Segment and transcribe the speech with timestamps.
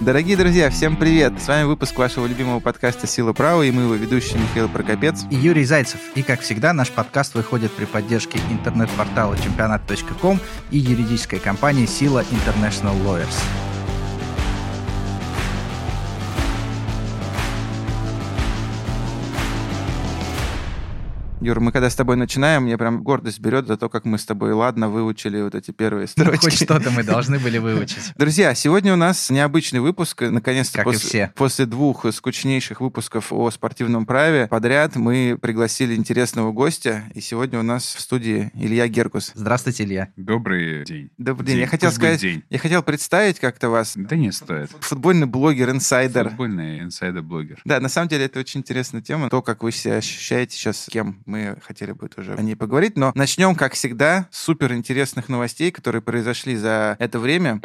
[0.00, 1.34] Дорогие друзья, всем привет!
[1.42, 5.36] С вами выпуск вашего любимого подкаста «Сила права» и мы его ведущие Михаил Прокопец и
[5.36, 6.00] Юрий Зайцев.
[6.14, 10.40] И, как всегда, наш подкаст выходит при поддержке интернет-портала чемпионат.ком
[10.70, 13.69] и юридической компании «Сила International Lawyers».
[21.42, 24.26] Юр, мы когда с тобой начинаем, мне прям гордость берет за то, как мы с
[24.26, 26.32] тобой ладно выучили вот эти первые строчки.
[26.32, 28.12] Ну, хоть что-то мы должны были выучить.
[28.16, 30.20] Друзья, сегодня у нас необычный выпуск.
[30.20, 31.32] Наконец-то как после, и все.
[31.34, 37.04] после двух скучнейших выпусков о спортивном праве подряд мы пригласили интересного гостя.
[37.14, 39.32] И сегодня у нас в студии Илья Геркус.
[39.34, 40.12] Здравствуйте, Илья.
[40.16, 41.08] Добрый день.
[41.16, 41.54] Добрый день.
[41.54, 41.62] день.
[41.62, 42.44] Я хотел сказать, день.
[42.50, 43.94] я хотел представить как-то вас.
[43.96, 44.72] Да не стоит.
[44.80, 46.28] Футбольный блогер, инсайдер.
[46.28, 47.62] Футбольный инсайдер-блогер.
[47.64, 49.30] Да, на самом деле это очень интересная тема.
[49.30, 52.96] То, как вы себя ощущаете сейчас, с кем мы хотели бы тоже о ней поговорить.
[52.96, 57.60] Но начнем, как всегда, с супер интересных новостей, которые произошли за это время.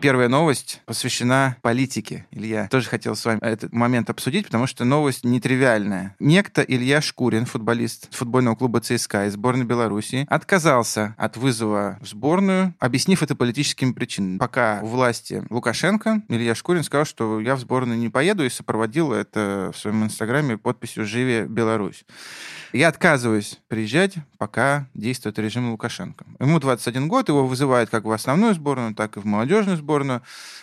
[0.00, 2.26] Первая новость посвящена политике.
[2.30, 6.16] Илья тоже хотел с вами этот момент обсудить, потому что новость нетривиальная.
[6.18, 12.74] Некто Илья Шкурин, футболист футбольного клуба ЦСКА из сборной Беларуси, отказался от вызова в сборную,
[12.78, 14.38] объяснив это политическими причинами.
[14.38, 19.12] Пока у власти Лукашенко, Илья Шкурин сказал, что я в сборную не поеду и сопроводил
[19.12, 22.06] это в своем инстаграме подписью «Живе Беларусь».
[22.72, 26.24] Я отказываюсь приезжать, пока действует режим Лукашенко.
[26.38, 29.89] Ему 21 год, его вызывают как в основную сборную, так и в молодежную сборную.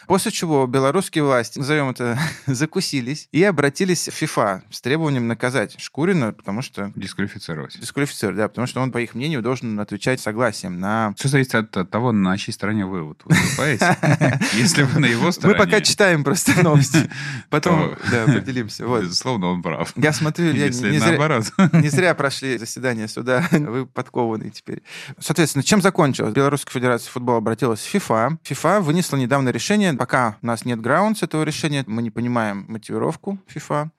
[0.08, 6.32] После чего белорусские власти, назовем это, закусились и обратились в ФИФА с требованием наказать Шкурина,
[6.32, 6.94] потому что...
[6.96, 7.78] Дисквалифицировать.
[7.78, 11.14] Дисквалифицировать, да, потому что он, по их мнению, должен отвечать согласием на...
[11.18, 13.98] Все зависит от того, на чьей стороне вы вот выступаете.
[14.54, 15.60] Если вы на его стороне...
[15.60, 17.10] Мы пока читаем просто новости.
[17.50, 18.86] Потом, да, поделимся.
[18.86, 19.92] Безусловно, он прав.
[19.98, 23.46] Я смотрю, я не зря прошли заседание суда.
[23.52, 24.84] Вы подкованные теперь.
[25.20, 26.34] Соответственно, чем закончилось?
[26.34, 28.38] Белорусская федерация футбола обратилась в ФИФА.
[28.44, 32.66] ФИФА вынесла недавно решение, пока у нас нет граунд с этого решения, мы не понимаем
[32.68, 33.92] мотивировку ФИФА,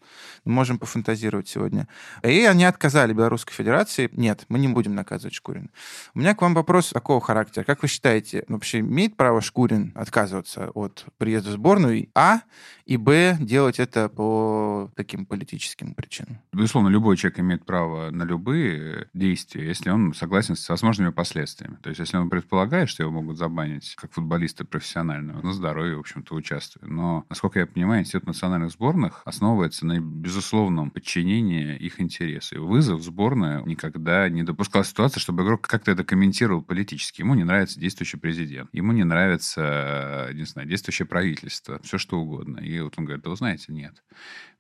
[0.44, 1.89] можем пофантазировать сегодня.
[2.23, 4.08] И они отказали Белорусской Федерации.
[4.12, 5.70] Нет, мы не будем наказывать Шкурин.
[6.14, 7.64] У меня к вам вопрос такого характера.
[7.64, 12.40] Как вы считаете, вообще имеет право Шкурин отказываться от приезда в сборную, а,
[12.86, 16.39] и, б, делать это по таким политическим причинам?
[16.52, 21.77] Безусловно, любой человек имеет право на любые действия, если он согласен с возможными последствиями.
[21.83, 24.64] То есть, если он предполагает, что его могут забанить как футболиста
[25.08, 26.91] профессионального, на здоровье, в общем-то, участвует.
[26.91, 32.57] Но, насколько я понимаю, Институт национальных сборных основывается на безусловном подчинении их интересу.
[32.57, 37.23] И вызов в сборную никогда не допускал ситуации, чтобы игрок как-то это комментировал политически.
[37.23, 42.58] Ему не нравится действующий президент, ему не нравится, не знаю, действующее правительство, все что угодно.
[42.58, 44.02] И вот он говорит, да вы знаете, нет.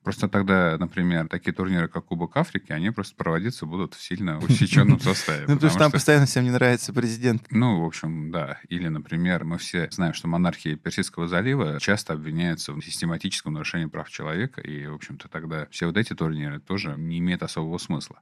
[0.02, 5.00] Просто тогда, например, такие турниры, как Кубок Африки, они просто проводиться будут в сильно усеченном
[5.00, 5.44] составе.
[5.46, 7.44] Ну, потому что там постоянно всем не нравится президент.
[7.50, 8.58] Ну, в общем, да.
[8.68, 14.08] Или, например, мы все знаем, что монархии Персидского залива часто обвиняются в систематическом нарушении прав
[14.08, 18.20] человека, и, в общем-то, тогда все вот эти турниры тоже не имеют особого смысла.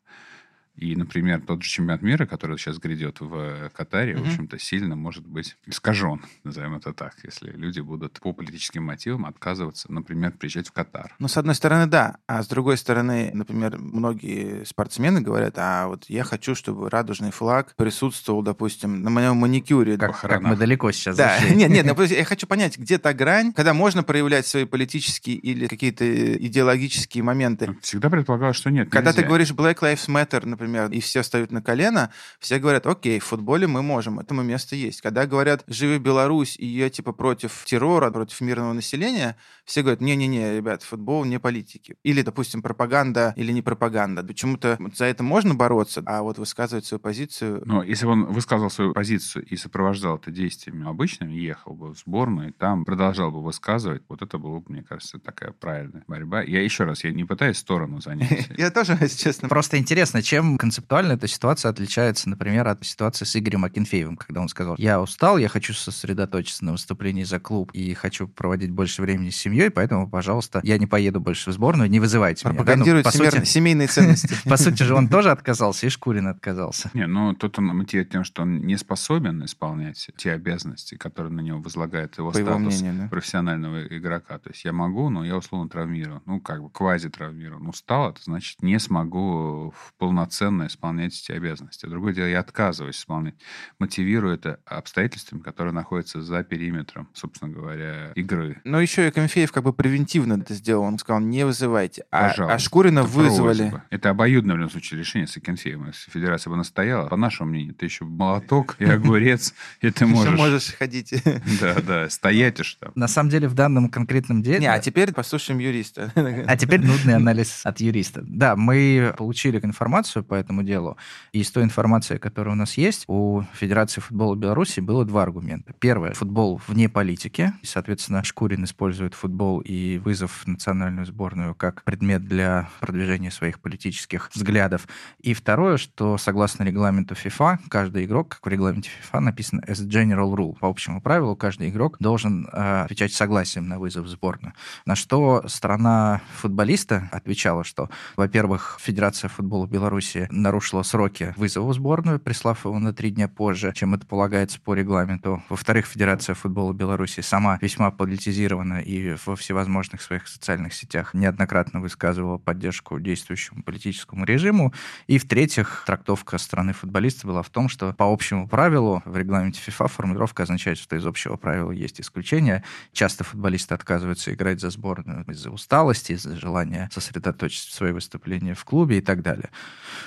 [0.77, 4.23] И, например, тот же чемпионат мира, который сейчас грядет в Катаре, mm-hmm.
[4.23, 9.25] в общем-то, сильно может быть искажен, назовем это так, если люди будут по политическим мотивам
[9.25, 11.15] отказываться, например, приезжать в Катар.
[11.19, 12.19] Ну, с одной стороны, да.
[12.27, 17.75] А с другой стороны, например, многие спортсмены говорят, а вот я хочу, чтобы радужный флаг
[17.77, 19.97] присутствовал, допустим, на моем маникюре.
[19.97, 23.73] Как, как мы далеко сейчас Да, нет, нет, я хочу понять, где та грань, когда
[23.73, 26.05] можно проявлять свои политические или какие-то
[26.37, 27.75] идеологические моменты.
[27.81, 31.53] Всегда предполагалось, что нет, Когда ты говоришь Black Lives Matter, например, например, и все встают
[31.53, 35.01] на колено, все говорят, окей, в футболе мы можем, этому место есть.
[35.01, 40.57] Когда говорят, живи Беларусь, и я типа против террора, против мирного населения, все говорят, не-не-не,
[40.57, 41.97] ребят, футбол не политики.
[42.03, 44.23] Или, допустим, пропаганда или не пропаганда.
[44.23, 47.63] Почему-то за это можно бороться, а вот высказывать свою позицию...
[47.65, 51.99] Но если бы он высказал свою позицию и сопровождал это действиями обычными, ехал бы в
[51.99, 56.43] сборную, и там продолжал бы высказывать, вот это было бы, мне кажется, такая правильная борьба.
[56.43, 58.49] Я еще раз, я не пытаюсь сторону занять.
[58.57, 59.49] Я тоже, если честно.
[59.49, 64.49] Просто интересно, чем концептуально эта ситуация отличается, например, от ситуации с Игорем Акинфеевым, когда он
[64.49, 69.31] сказал, я устал, я хочу сосредоточиться на выступлении за клуб и хочу проводить больше времени
[69.31, 72.57] с семьей, поэтому, пожалуйста, я не поеду больше в сборную, не вызывайте меня.
[72.57, 73.11] Пропагандирует да?
[73.15, 74.35] ну, сути, семейные ценности.
[74.49, 76.91] По сути же он тоже отказался, и Шкурин отказался.
[76.95, 81.41] Не, ну тут он мотивирует тем, что он не способен исполнять те обязанности, которые на
[81.41, 84.39] него возлагает его статус профессионального игрока.
[84.39, 86.23] То есть я могу, но я условно травмирован.
[86.27, 87.67] Ну, как бы квази травмирован.
[87.69, 91.87] Устал, это значит не смогу в полноценном полноценно исполнять эти обязанности.
[91.87, 93.35] Другое дело, я отказываюсь исполнять.
[93.79, 98.61] Мотивирую это обстоятельствами, которые находятся за периметром, собственно говоря, игры.
[98.65, 100.85] Но еще и Конфеев как бы превентивно это сделал.
[100.85, 102.05] Он сказал, не вызывайте.
[102.11, 102.55] А, Пожалуйста.
[102.55, 103.59] а Шкурина Это вызвали.
[103.71, 103.85] просьба.
[103.91, 105.89] Это обоюдное в любом случае решение с Акинфеевым.
[105.89, 110.15] Если федерация бы настояла, по нашему мнению, ты еще молоток и огурец, и ты Еще
[110.15, 110.39] можешь...
[110.39, 111.15] можешь ходить.
[111.61, 112.93] Да, да, стоять уж там.
[112.95, 114.59] На самом деле в данном конкретном деле...
[114.59, 116.13] Не, а теперь послушаем юриста.
[116.15, 118.23] А теперь нудный анализ от юриста.
[118.27, 120.97] Да, мы получили информацию по этому делу,
[121.33, 125.73] и из той информации, которая у нас есть, у Федерации футбола Беларуси было два аргумента.
[125.79, 131.83] Первое, футбол вне политики, и, соответственно, Шкурин использует футбол и вызов в национальную сборную как
[131.85, 134.87] предмет для продвижения своих политических взглядов.
[135.21, 140.35] И второе, что согласно регламенту FIFA, каждый игрок, как в регламенте FIFA написано as general
[140.35, 144.55] rule, по общему правилу, каждый игрок должен э, отвечать согласием на вызов в сборную.
[144.85, 152.19] На что страна футболиста отвечала, что, во-первых, Федерация футбола Беларуси нарушила сроки вызова в сборную,
[152.19, 155.43] прислав его на три дня позже, чем это полагается по регламенту.
[155.49, 162.39] Во-вторых, Федерация футбола Беларуси сама весьма политизирована и во всевозможных своих социальных сетях неоднократно высказывала
[162.39, 164.73] поддержку действующему политическому режиму.
[165.07, 169.89] И в-третьих, трактовка страны футболиста была в том, что по общему правилу в регламенте FIFA
[169.89, 172.65] формулировка означает, что из общего правила есть исключения.
[172.93, 178.99] Часто футболисты отказываются играть за сборную из-за усталости, из-за желания сосредоточить свои выступления в клубе
[178.99, 179.51] и так далее.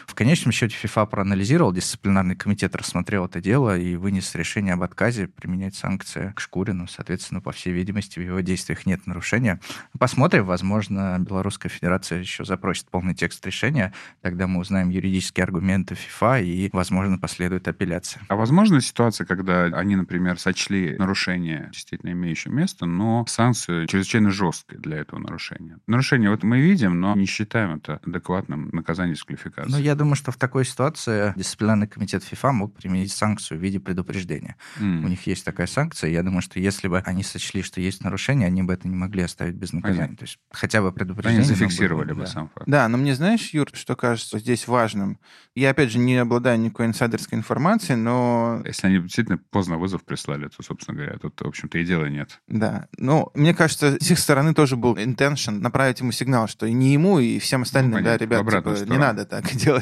[0.08, 5.28] В конечном счете FIFA проанализировал, дисциплинарный комитет рассмотрел это дело и вынес решение об отказе
[5.28, 6.88] применять санкции к Шкурину.
[6.88, 9.60] Соответственно, по всей видимости, в его действиях нет нарушения.
[9.98, 16.44] Посмотрим, возможно, Белорусская Федерация еще запросит полный текст решения, тогда мы узнаем юридические аргументы FIFA
[16.44, 18.22] и, возможно, последует апелляция.
[18.28, 24.80] А возможна ситуация, когда они, например, сочли нарушение действительно имеющее место, но санкцию чрезвычайно жесткой
[24.80, 25.78] для этого нарушения?
[25.88, 29.72] Нарушение вот мы видим, но не считаем это адекватным наказанием дисквалификации.
[29.72, 33.80] Ну, я думаю, что в такой ситуации дисциплинарный комитет ФИФА мог применить санкцию в виде
[33.80, 34.56] предупреждения.
[34.80, 35.06] М.
[35.06, 36.10] У них есть такая санкция.
[36.10, 39.24] Я думаю, что если бы они сочли, что есть нарушение, они бы это не могли
[39.24, 40.00] оставить без наказания.
[40.00, 40.18] Понятно.
[40.18, 41.40] То есть хотя бы предупреждение.
[41.40, 42.28] Они зафиксировали бы да.
[42.28, 42.68] сам факт.
[42.68, 45.20] Да, но мне знаешь, Юр, что кажется здесь важным?
[45.56, 50.48] Я, опять же, не обладаю никакой инсайдерской информацией, но Если они действительно поздно вызов прислали,
[50.48, 52.42] то, собственно говоря, тут, в общем-то, и дела нет.
[52.48, 56.74] Да, ну, мне кажется, с их стороны тоже был intention направить ему сигнал, что и
[56.74, 59.79] не ему, и всем остальным, понятно, да, в ребят, обратную типа, не надо так делать.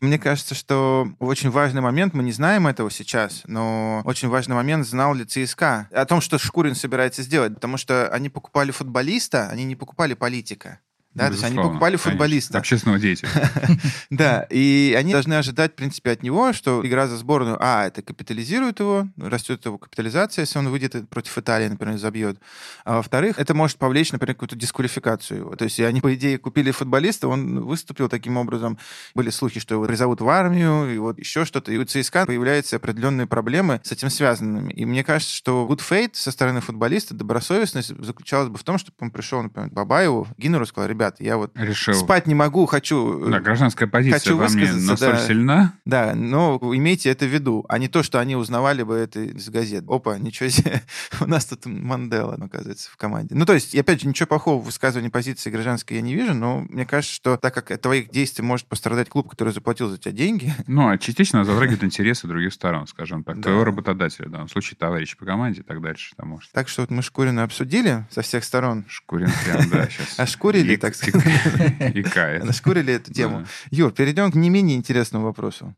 [0.00, 4.86] Мне кажется, что очень важный момент, мы не знаем этого сейчас, но очень важный момент
[4.86, 9.64] знал ли ЦСКА о том, что Шкурин собирается сделать, потому что они покупали футболиста, они
[9.64, 10.80] не покупали политика.
[11.18, 12.10] Да, то есть они покупали конечно.
[12.10, 12.58] футболиста.
[12.58, 13.30] Общественного деятеля.
[14.10, 18.02] Да, и они должны ожидать, в принципе, от него, что игра за сборную, а, это
[18.02, 22.38] капитализирует его, растет его капитализация, если он выйдет против Италии, например, забьет.
[22.84, 25.56] А во-вторых, это может повлечь, например, какую-то дисквалификацию его.
[25.56, 28.78] То есть они, по идее, купили футболиста, он выступил таким образом.
[29.14, 31.72] Были слухи, что его призовут в армию, и вот еще что-то.
[31.72, 34.72] И у ЦСКА появляются определенные проблемы с этим связанными.
[34.72, 38.96] И мне кажется, что good faith со стороны футболиста, добросовестность заключалась бы в том, чтобы
[39.00, 41.94] он пришел, например, Бабаеву, Гиннеру, сказал, ребят, я вот Решил.
[41.94, 43.26] спать не могу, хочу...
[43.26, 45.26] э, Да, гражданская позиция Хочу во мне настолько да.
[45.26, 45.74] сильна.
[45.84, 49.48] Да, но имейте это в виду, а не то, что они узнавали бы это из
[49.48, 49.84] газет.
[49.88, 50.82] Опа, ничего себе,
[51.20, 53.34] у нас тут Мандела, оказывается, в команде.
[53.34, 56.60] Ну, то есть, опять же, ничего плохого в высказывании позиции гражданской я не вижу, но
[56.68, 60.12] мне кажется, что так как от твоих действий может пострадать клуб, который заплатил за тебя
[60.12, 63.40] деньги, Ну, а частично затрагивает интересы других сторон, скажем так.
[63.40, 66.14] Твоего работодателя, в данном случае товарищ по команде и так дальше.
[66.16, 70.18] Там, может, так что вот мы Шкурина обсудили со всех сторон, Шкурин прям, да, сейчас.
[70.18, 71.24] Ошкурили, так сказать.
[71.94, 72.44] Икает.
[72.44, 73.46] нашкурили эту тему.
[73.70, 75.74] Юр, перейдем к не менее интересному вопросу.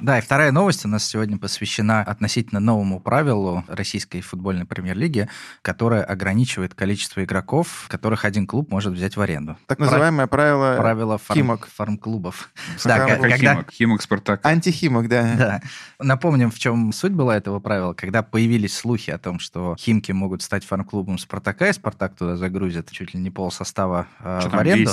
[0.00, 5.28] Да, и вторая новость у нас сегодня посвящена относительно новому правилу российской футбольной премьер-лиги,
[5.62, 9.56] которое ограничивает количество игроков, которых один клуб может взять в аренду.
[9.66, 11.68] Так называемое правило Правило фарм- Химок.
[11.74, 12.50] фарм-клубов.
[12.78, 13.70] Фарм- Да, когда, Химок?
[13.72, 14.44] Химок Спартак.
[14.46, 15.34] антихимок, да.
[15.36, 15.62] Да.
[15.98, 17.92] Напомним, в чем суть была этого правила.
[17.92, 22.90] Когда появились слухи о том, что Химки могут стать фан-клубом Спартака, и Спартак туда загрузит
[22.90, 24.92] чуть ли не пол состава э, Что в аренду.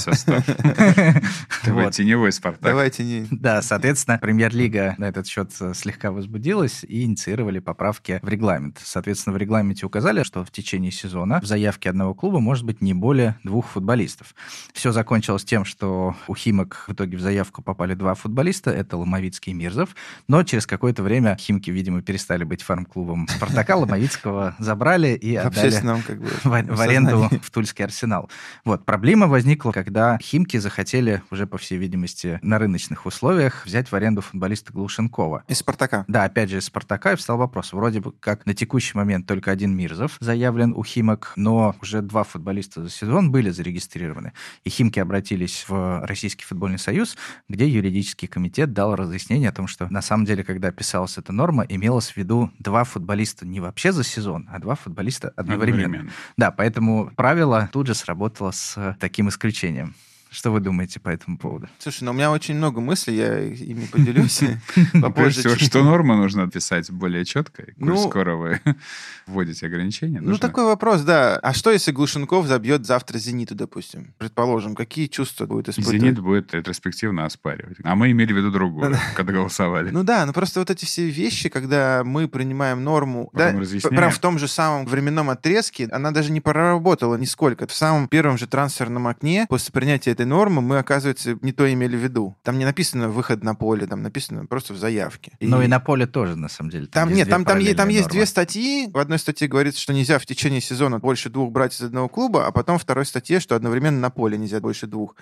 [1.65, 1.94] Давай, Вот.
[1.94, 2.62] теневой Спартак.
[2.62, 3.27] Давайте не...
[3.32, 8.80] Да, соответственно, премьер-лига на этот счет э, слегка возбудилась и инициировали поправки в регламент.
[8.84, 12.94] Соответственно, в регламенте указали, что в течение сезона в заявке одного клуба может быть не
[12.94, 14.36] более двух футболистов.
[14.74, 19.52] Все закончилось тем, что у Химок в итоге в заявку попали два футболиста, это Ломовицкий
[19.52, 19.96] и Мирзов,
[20.28, 25.75] но через какое-то время Химки, видимо, перестали быть фарм-клубом Спартака, Ломовицкого забрали и отдали
[26.06, 28.30] как бы, в, в аренду в Тульский арсенал.
[28.64, 33.96] Вот, проблема возникла, когда Химки захотели уже, по всей видимости, на рыночных условиях взять в
[33.96, 35.44] аренду футболиста Глушенкова.
[35.48, 36.06] Из «Спартака».
[36.08, 37.74] Да, опять же, из «Спартака» и встал вопрос.
[37.74, 42.24] Вроде бы как на текущий момент только один Мирзов заявлен у «Химок», но уже два
[42.24, 44.34] футболиста за сезон были зарегистрированы.
[44.63, 47.18] И «Химки» обратились в Российский футбольный союз,
[47.50, 51.65] где юридический комитет дал разъяснение о том, что на самом деле, когда писалась эта норма,
[51.68, 55.86] имелось в виду два футболиста не вообще за сезон, а два футболиста одновременно.
[55.86, 56.12] Одновременно.
[56.38, 59.96] Да, поэтому правило тут же сработало с таким исключением.
[60.36, 61.70] Что вы думаете по этому поводу?
[61.80, 64.44] Слушай, ну у меня очень много мыслей, я ими поделюсь
[65.01, 65.39] попозже.
[65.39, 68.60] Всего, что нормы нужно писать более четко, коль Ну, скоро вы
[69.27, 70.20] вводите ограничения.
[70.20, 71.38] Ну, такой вопрос, да.
[71.38, 74.13] А что, если Глушенков забьет завтра «Зениту», допустим?
[74.18, 76.01] Предположим, какие чувства будет испытывать?
[76.01, 77.77] «Зенит» будет ретроспективно оспаривать.
[77.86, 79.89] А мы имели в виду другую, когда голосовали.
[79.89, 83.56] Ну да, ну просто вот эти все вещи, когда мы принимаем норму, да,
[83.89, 87.68] прям в том же самом временном отрезке, она даже не проработала нисколько.
[87.68, 91.96] В самом первом же трансферном окне, после принятия этой нормы, мы, оказывается, не то имели
[91.96, 92.38] в виду.
[92.44, 95.34] Там не написано выход на поле, там написано просто в заявке.
[95.39, 96.88] Ну и на поле тоже, на самом деле.
[96.88, 98.89] Там есть нет, там, там, там есть две статьи.
[98.91, 102.48] В одной статье говорится, что нельзя в течение сезона больше двух брать из одного клуба,
[102.48, 105.15] а потом в второй статье, что одновременно на поле нельзя больше двух.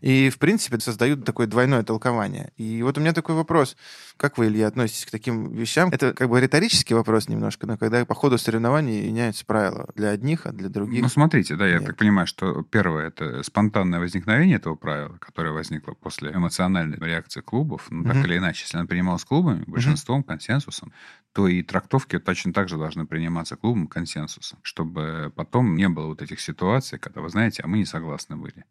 [0.00, 2.52] И, в принципе, создают такое двойное толкование.
[2.56, 3.76] И вот у меня такой вопрос.
[4.16, 5.90] Как вы, Илья, относитесь к таким вещам?
[5.90, 10.46] Это как бы риторический вопрос немножко, но когда по ходу соревнований меняются правила для одних,
[10.46, 11.02] а для других.
[11.02, 11.86] Ну, смотрите, да, я Нет.
[11.86, 17.86] так понимаю, что первое это спонтанное возникновение этого правила, которое возникло после эмоциональной реакции клубов.
[17.90, 18.26] Ну, так Мгм.
[18.26, 20.92] или иначе, если оно принималось клубами, большинством, консенсусом,
[21.32, 26.22] то и трактовки точно так же должны приниматься клубом консенсусом, чтобы потом не было вот
[26.22, 28.64] этих ситуаций, когда, вы знаете, а мы не согласны были.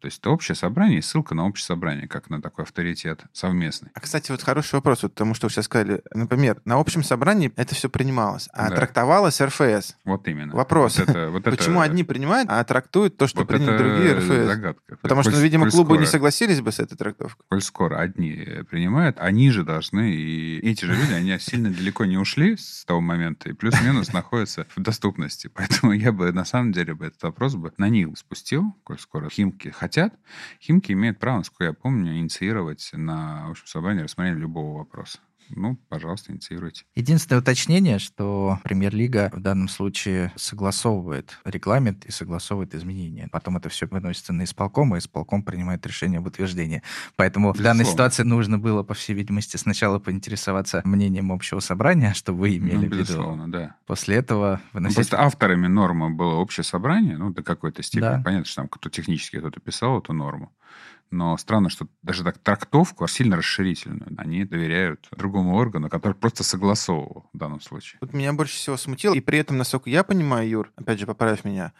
[0.00, 3.90] То есть это общее собрание и ссылка на общее собрание, как на такой авторитет совместный.
[3.94, 7.52] А, кстати, вот хороший вопрос, вот потому что вы сейчас сказали, например, на общем собрании
[7.56, 8.76] это все принималось, а Да.
[8.76, 9.96] трактовалось РФС.
[10.04, 10.54] Вот именно.
[10.54, 10.98] Вопрос.
[10.98, 14.46] Вот это- вот это- Почему одни принимают, а трактуют то, что вот приняли другие РФС?
[14.46, 14.96] загадка.
[15.00, 17.44] Потому что, Коль- ну, видимо, клубы не скоро- согласились бы с этой трактовкой.
[17.48, 22.04] коль скоро одни э, принимают, они же должны, и эти же люди, они сильно далеко
[22.04, 25.48] не ушли с того момента, и плюс-минус находятся в доступности.
[25.54, 29.30] Поэтому я бы, на самом деле, бы этот вопрос бы на них спустил, коль скоро
[29.30, 29.93] химки хотят.
[30.60, 35.18] Химки имеют право, насколько я помню, инициировать на общем собрании рассмотрение любого вопроса.
[35.50, 36.84] Ну, пожалуйста, инициируйте.
[36.94, 43.28] Единственное уточнение, что Премьер-лига в данном случае согласовывает регламент и согласовывает изменения.
[43.30, 46.82] Потом это все выносится на исполком, и исполком принимает решение об утверждении.
[47.16, 47.92] Поэтому в данной Безусловно.
[48.10, 52.80] ситуации нужно было, по всей видимости, сначала поинтересоваться мнением общего собрания, что вы имели Ну,
[52.80, 52.96] в виду.
[52.98, 53.76] безусловно, да.
[53.86, 54.96] После этого Ну, выносить...
[54.96, 58.00] Просто авторами нормы было общее собрание, ну, до какой-то степени.
[58.08, 58.22] Да.
[58.24, 60.52] Понятно, что там кто технически кто-то писал эту норму.
[61.10, 67.28] Но странно, что даже так трактовку сильно расширительную они доверяют другому органу, который просто согласовывал
[67.32, 67.98] в данном случае.
[68.00, 71.44] Вот меня больше всего смутило, и при этом, насколько я понимаю, Юр, опять же, поправь
[71.44, 71.72] меня,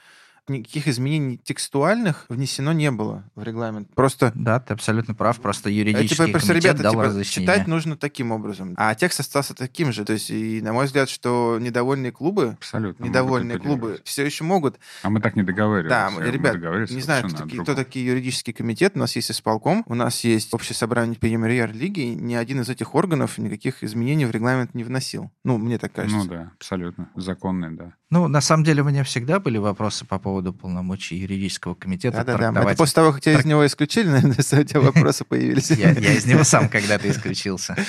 [0.48, 3.88] никаких изменений текстуальных внесено не было в регламент.
[3.94, 5.40] Просто Да, ты абсолютно прав.
[5.40, 7.52] Просто э, юридический типа, просто, комитет ребята, дал типа, разъяснение.
[7.52, 8.74] читать нужно таким образом.
[8.76, 10.04] А текст остался таким же.
[10.04, 13.04] То есть, и, на мой взгляд, что недовольные клубы, Абсолютно.
[13.04, 14.78] недовольные клубы все еще могут.
[15.02, 15.90] А мы так не договаривались.
[15.90, 16.56] Да, Мы ребят,
[16.90, 18.92] не знаю, кто такие, кто такие юридический комитет.
[18.96, 22.00] У нас есть исполком, у нас есть общее собрание премьер-лиги.
[22.00, 25.30] и Ни один из этих органов никаких изменений в регламент не вносил.
[25.44, 26.16] Ну, мне так кажется.
[26.16, 27.08] Ну да, абсолютно.
[27.14, 27.94] Законный, да.
[28.14, 32.62] Ну, на самом деле, у меня всегда были вопросы по поводу полномочий юридического комитета Да-да-да.
[32.62, 35.73] Это после того, как тебя из трак- него исключили, наверное, у тебя вопросы появились.
[35.73, 37.76] Я, я из него сам когда-то исключился.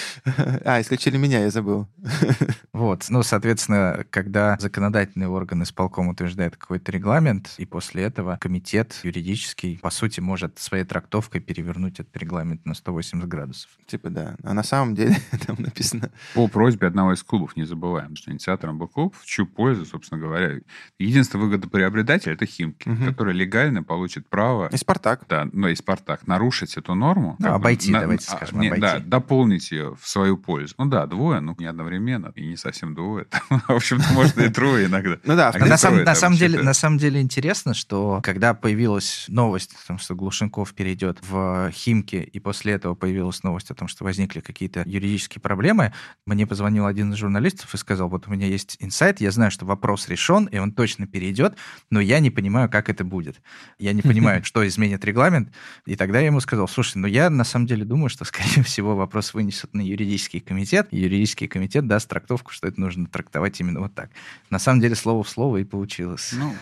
[0.65, 1.87] А, исключили меня, я забыл.
[2.73, 3.05] Вот.
[3.09, 9.91] Ну, соответственно, когда законодательный орган исполком утверждает какой-то регламент, и после этого комитет юридический, по
[9.91, 13.69] сути, может своей трактовкой перевернуть этот регламент на 180 градусов.
[13.85, 14.35] Типа, да.
[14.43, 15.15] А на самом деле
[15.45, 16.09] там написано...
[16.33, 20.14] По просьбе одного из клубов, не забываем, что инициатором был клуб, в чью пользу, собственно
[20.17, 20.59] говоря,
[20.99, 23.05] единственный выгодоприобретатель– это Химки, Мгм.
[23.05, 25.25] который легально получит право И Спартак.
[25.29, 27.35] да, ну и Спартак, нарушить эту норму.
[27.39, 28.81] Ну, обойти, давайте а, скажем, не, обойти.
[28.81, 30.75] Да, дополнить ее в свою пользу.
[30.77, 33.27] Ну да, двое, ну не одновременно, и не совсем двое.
[33.49, 35.17] В общем-то, можно и трое иногда.
[35.23, 39.75] Ну да, А на, самом, на, деле, на самом деле интересно, что когда появилась новость
[39.83, 44.03] о том, что Глушенков перейдет в Химки, и после этого появилась новость о том, что
[44.03, 45.93] возникли какие-то юридические проблемы,
[46.25, 49.65] мне позвонил один из журналистов и сказал, вот у меня есть инсайт, я знаю, что
[49.65, 51.57] вопрос решен, и он точно перейдет,
[51.89, 53.41] но я не понимаю, как это будет.
[53.79, 55.51] Я не понимаю, что изменит регламент.
[55.85, 58.95] И тогда я ему сказал, слушай, ну я на самом деле думаю, что, скорее всего,
[58.95, 63.79] вопрос вынесут на юридический комитет, и юридический комитет даст трактовку, что это нужно трактовать именно
[63.79, 64.09] вот так.
[64.49, 66.33] На самом деле, слово в слово и получилось.
[66.37, 66.53] Ну,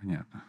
[0.00, 0.42] понятно.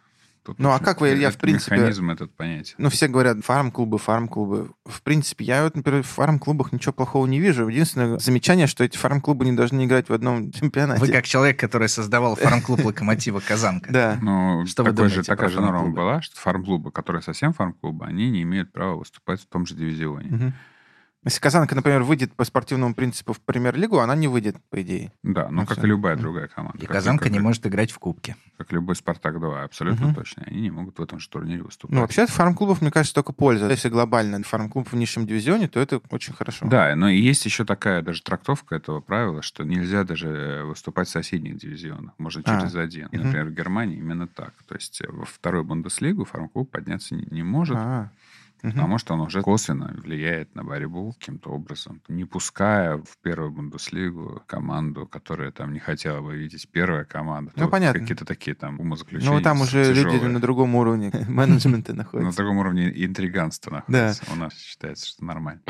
[0.44, 2.76] Тут, Ну, а как вы, Илья, в принципе- Механизм этот понятен.
[2.78, 4.72] Ну, все говорят, фарм-клубы, фарм-клубы.
[4.86, 7.68] В принципе, я вот, например, в фарм-клубах ничего плохого не вижу.
[7.68, 11.02] Единственное замечание, что эти фарм-клубы не должны играть в одном чемпионате.
[11.02, 13.92] Вы как человек, который создавал фарм-клуб «Локомотива Казанка».
[14.00, 14.18] Да.
[14.22, 18.06] Ну, Что вы такой же, думаете такая же норма была, что фарм-клубы, которые совсем фарм-клубы,
[18.06, 20.54] они не имеют права выступать в том же дивизионе.
[21.26, 25.12] Если Казанка, например, выйдет по спортивному принципу в премьер-лигу, она не выйдет, по идее.
[25.22, 25.86] Да, ну, Ну, как всё.
[25.86, 26.78] и любая другая команда.
[26.78, 28.38] И Как- Казанка как- не может играть в кубке.
[28.58, 30.16] Как любой «Спартак-2», абсолютно Мгм.
[30.16, 30.44] точно.
[30.48, 31.94] Они не могут в этом же турнире выступать.
[31.94, 33.70] Ну, вообще от фарм-клубов, мне кажется, только польза.
[33.70, 36.66] Если глобально фарм-клуб в низшем дивизионе, то это очень хорошо.
[36.70, 41.12] Да, но и есть еще такая даже трактовка этого правила, что нельзя даже выступать в
[41.12, 42.14] соседних дивизионах.
[42.18, 43.10] Можно А, через один.
[43.12, 44.54] Например, в Германии именно так.
[44.68, 48.10] То есть э, во вторую Бундеслигу фарм-клуб подняться не, не может, А,
[48.64, 48.74] мгм.
[48.74, 54.44] потому что он уже косвенно влияет на борьбу каким-то образом, не пуская в первую Бундеслигу
[54.48, 57.52] команду, которая там не хотела бы видеть первая команда.
[57.56, 58.00] Ну, Тут понятно.
[58.00, 59.34] Какие-то такие там умозаключения.
[59.36, 60.28] Ну, там уже люди тяжелые.
[60.30, 62.38] на другом уровне менеджмента На находятся.
[62.38, 64.24] таком уровне интриганства находится.
[64.32, 65.62] У нас считается, что нормально.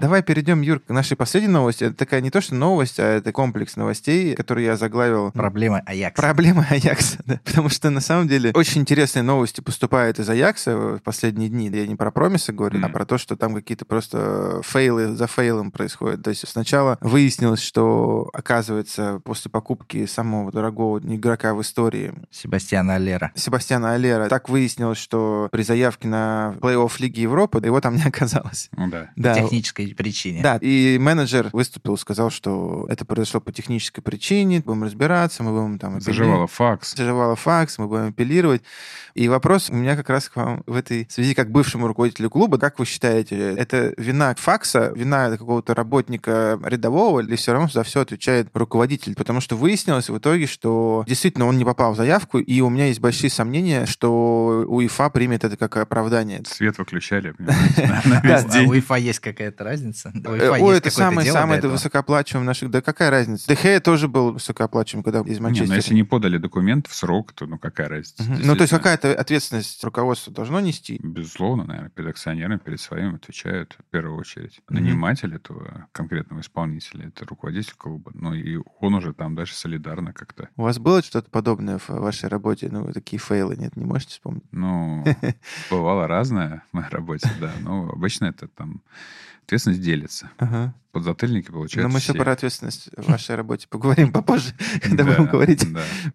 [0.00, 1.84] Давай перейдем, Юр, к нашей последней новости.
[1.84, 6.20] Это такая не то, что новость, а это комплекс новостей, который я заглавил Проблемы Аякса.
[6.22, 7.40] Проблема Аякса, да.
[7.44, 11.68] Потому что на самом деле очень интересные новости поступают из Аякса в последние дни.
[11.68, 12.86] Я не про промисы говорю, Мгм.
[12.86, 16.22] а про то, что там какие-то просто фейлы за фейлом происходят.
[16.22, 23.32] То есть сначала выяснилось, что, оказывается, после покупки самого дорогого игрока в истории Себастьяна Аллера.
[23.34, 28.68] Себастьяна Алера, так выяснилось, что при заявке на плей-офф Лиги Европы его там не оказалось.
[28.76, 29.10] Ну да.
[29.16, 30.42] Да, По технической причине.
[30.42, 35.78] да, и менеджер выступил, сказал, что это произошло по технической причине, будем разбираться, мы будем
[35.78, 35.96] там...
[35.96, 36.94] апелли- Заживала факс.
[36.96, 38.62] заживала факс, мы будем апеллировать.
[39.14, 42.58] И вопрос у меня как раз к вам в этой связи, как бывшему руководителю клуба,
[42.58, 48.00] как вы считаете, это вина факса, вина какого-то работника рядового, или все равно за все
[48.00, 49.14] отвечает руководитель?
[49.14, 52.86] Потому что выяснилось в итоге, что действительно он не попал в заявку, и у меня
[52.86, 56.42] есть большие сомнения, что УЕФА примет это как оправдание.
[56.46, 58.66] Свет выключали, на- весь А день.
[58.66, 59.79] у УЕФА есть какая-то разница?
[59.80, 62.70] У Э, УЕФА Ой, это какое-то самый, дело самый до это высокооплачиваемый наших.
[62.70, 63.48] Да какая разница?
[63.48, 65.68] Дехея тоже был высокооплачиваем, когда из Не, Манчестера.
[65.68, 68.22] ну если не подали документ в срок, то ну какая разница?
[68.22, 68.40] Мгм.
[68.44, 71.00] Ну, то есть какая-то ответственность руководство должно нести?
[71.02, 74.60] Безусловно, наверное, перед акционерами, перед своим отвечают в первую очередь.
[74.68, 78.12] Наниматель этого конкретного исполнителя, это руководитель клуба.
[78.14, 80.48] Ну и он уже там дальше солидарно как-то.
[80.56, 82.68] У вас было что-то подобное в вашей работе?
[82.70, 84.44] Ну, вы такие фейлы, нет, не можете вспомнить?
[84.52, 85.04] Ну,
[85.70, 87.52] бывало разное в моей работе, да.
[87.60, 88.82] Но обычно это там
[89.44, 90.30] ответственность делится.
[90.38, 90.74] Ага.
[90.92, 95.26] Подзатыльники Но получают мы еще про ответственность в вашей работе поговорим попозже, когда Да, будем
[95.26, 95.64] говорить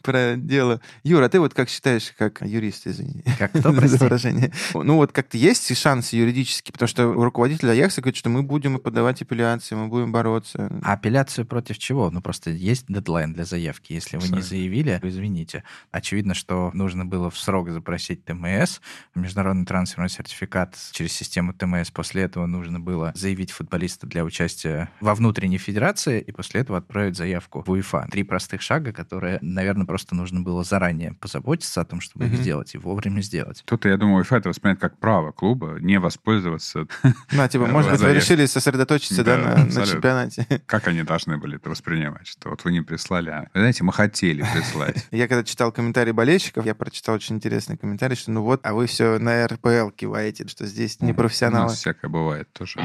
[0.01, 0.81] про дело.
[1.03, 4.51] Юра, а ты вот как считаешь, как юрист, извини, Как кто, за выражение?
[4.73, 9.21] Ну, вот как-то есть шансы юридически, потому что руководитель Аякса говорит, что мы будем подавать
[9.21, 10.69] апелляции, мы будем бороться.
[10.83, 12.11] А апелляцию против чего?
[12.11, 13.93] Ну, просто есть дедлайн для заявки.
[13.93, 15.63] Если вы не заявили, извините.
[15.91, 18.81] Очевидно, что нужно было в срок запросить ТМС,
[19.15, 21.91] международный трансферный сертификат через систему ТМС.
[21.91, 24.64] После этого нужно было заявить футболиста для участия
[24.99, 28.07] во внутренней федерации и после этого отправить заявку в УЕФА.
[28.11, 32.41] Три простых шага, которые, наверное, просто нужно было заранее позаботиться о том, чтобы их Мгм.
[32.41, 33.61] сделать и вовремя сделать.
[33.65, 36.87] Кто-то, я думаю, УЕФА это воспринимает как право клуба не воспользоваться.
[37.31, 40.45] Ну, типа, Э, может быть, вы решили сосредоточиться, да, Да, на- на чемпионате.
[40.65, 42.27] Как они должны были это воспринимать?
[42.27, 45.07] Что вот вы не прислали, а, знаете, мы хотели прислать.
[45.11, 48.87] Я когда читал комментарии болельщиков, я прочитал очень интересный комментарий, что ну вот, а вы
[48.87, 51.67] все на РПЛ киваете, что здесь не У профессионалы.
[51.67, 52.79] нас всякое бывает тоже.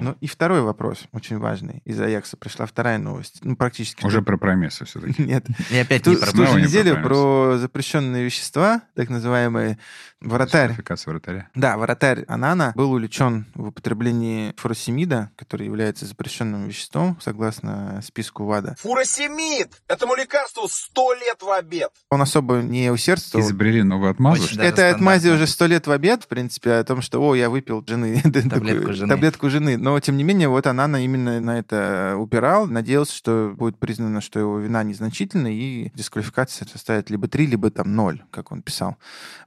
[0.00, 1.82] Ну и второй вопрос, очень важный.
[1.84, 3.38] Из Аякса пришла вторая новость.
[3.42, 4.04] Ну, практически.
[4.04, 5.22] Уже про промесы все-таки.
[5.22, 5.46] Нет.
[5.70, 9.78] И опять Ту- не в про ту же неделю про запрещенные вещества, так называемые
[10.20, 10.76] вратарь.
[11.06, 11.48] Вратаря.
[11.54, 18.76] Да, вратарь Анана был увлечен в употреблении фуросемида, который является запрещенным веществом, согласно списку ВАДА.
[18.80, 19.80] Фуросемид!
[19.88, 21.90] Этому лекарству сто лет в обед.
[22.10, 23.44] Он особо не усердствовал.
[23.44, 24.44] Изобрели новую отмазу.
[24.44, 27.50] Очень Это отмази уже сто лет в обед, в принципе, о том, что, о, я
[27.50, 28.20] выпил жены.
[28.22, 29.08] такую жены.
[29.08, 29.76] Таблетку жены.
[29.88, 34.38] Но, тем не менее, вот Анана именно на это упирал, надеялся, что будет признано, что
[34.38, 38.98] его вина незначительна, и дисквалификация составит либо 3, либо там 0, как он писал.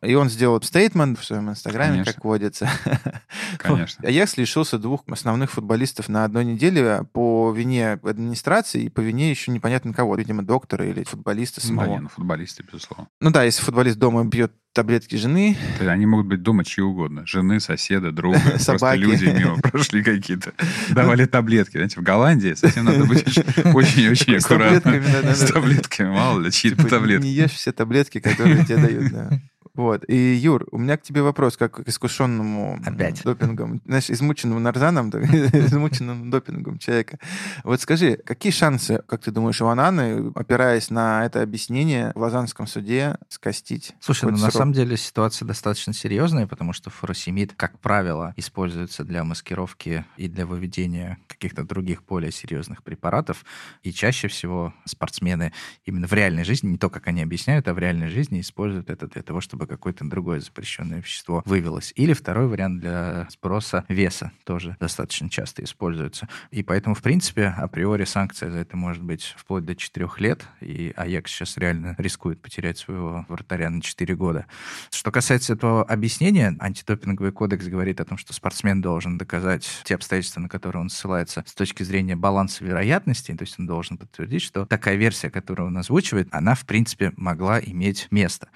[0.01, 2.13] И он сделал стейтмент в своем инстаграме, Конечно.
[2.13, 2.67] как водится.
[3.59, 4.07] Конечно.
[4.07, 9.51] Аякс лишился двух основных футболистов на одной неделе по вине администрации и по вине еще
[9.51, 10.15] непонятно кого.
[10.15, 11.85] Видимо, доктора или футболиста Да, самого.
[11.85, 13.09] не, ну футболисты, безусловно.
[13.19, 16.83] Ну да, если футболист дома бьет таблетки жены, То есть Они могут быть дома чьи
[16.83, 17.25] угодно.
[17.25, 18.39] Жены, соседа, друга.
[18.45, 18.99] Просто Собаки.
[18.99, 20.53] люди мимо прошли какие-то.
[20.89, 21.77] Давали таблетки.
[21.77, 24.81] Знаете, в Голландии с этим надо быть очень-очень С аккуратно.
[24.81, 25.35] таблетками, да-да-да.
[25.35, 26.09] С таблетками.
[26.09, 27.25] Мало ли, чьи-то Типа, таблетки.
[27.25, 29.29] Не ешь все таблетки, которые тебе дают, да.
[29.73, 30.03] Вот.
[30.07, 33.23] И, Юр, у меня к тебе вопрос, как к искушенному Опять.
[33.23, 37.19] допингом, знаешь, измученному нарзаном, так, измученному допингом человека.
[37.63, 42.67] Вот скажи, какие шансы, как ты думаешь, у Ананы, опираясь на это объяснение в Лазанском
[42.67, 43.93] суде, скостить?
[43.99, 49.23] Слушай, ну на самом деле ситуация достаточно серьезная, потому что фуросемид, как правило, используется для
[49.23, 53.45] маскировки и для выведения каких-то других более серьезных препаратов.
[53.83, 55.53] И чаще всего спортсмены
[55.85, 59.07] именно в реальной жизни, не то, как они объясняют, а в реальной жизни используют это
[59.07, 61.93] для того, чтобы чтобы какое-то другое запрещенное вещество вывелось.
[61.95, 66.27] Или второй вариант для сброса веса тоже достаточно часто используется.
[66.49, 70.93] И поэтому, в принципе, априори санкция за это может быть вплоть до 4 лет, и
[70.95, 74.47] Аякс сейчас реально рискует потерять своего вратаря на 4 года.
[74.89, 80.39] Что касается этого объяснения, антидопинговый кодекс говорит о том, что спортсмен должен доказать те обстоятельства,
[80.39, 84.65] на которые он ссылается с точки зрения баланса вероятностей, то есть он должен подтвердить, что
[84.65, 88.49] такая версия, которую он озвучивает, она, в принципе, могла иметь место.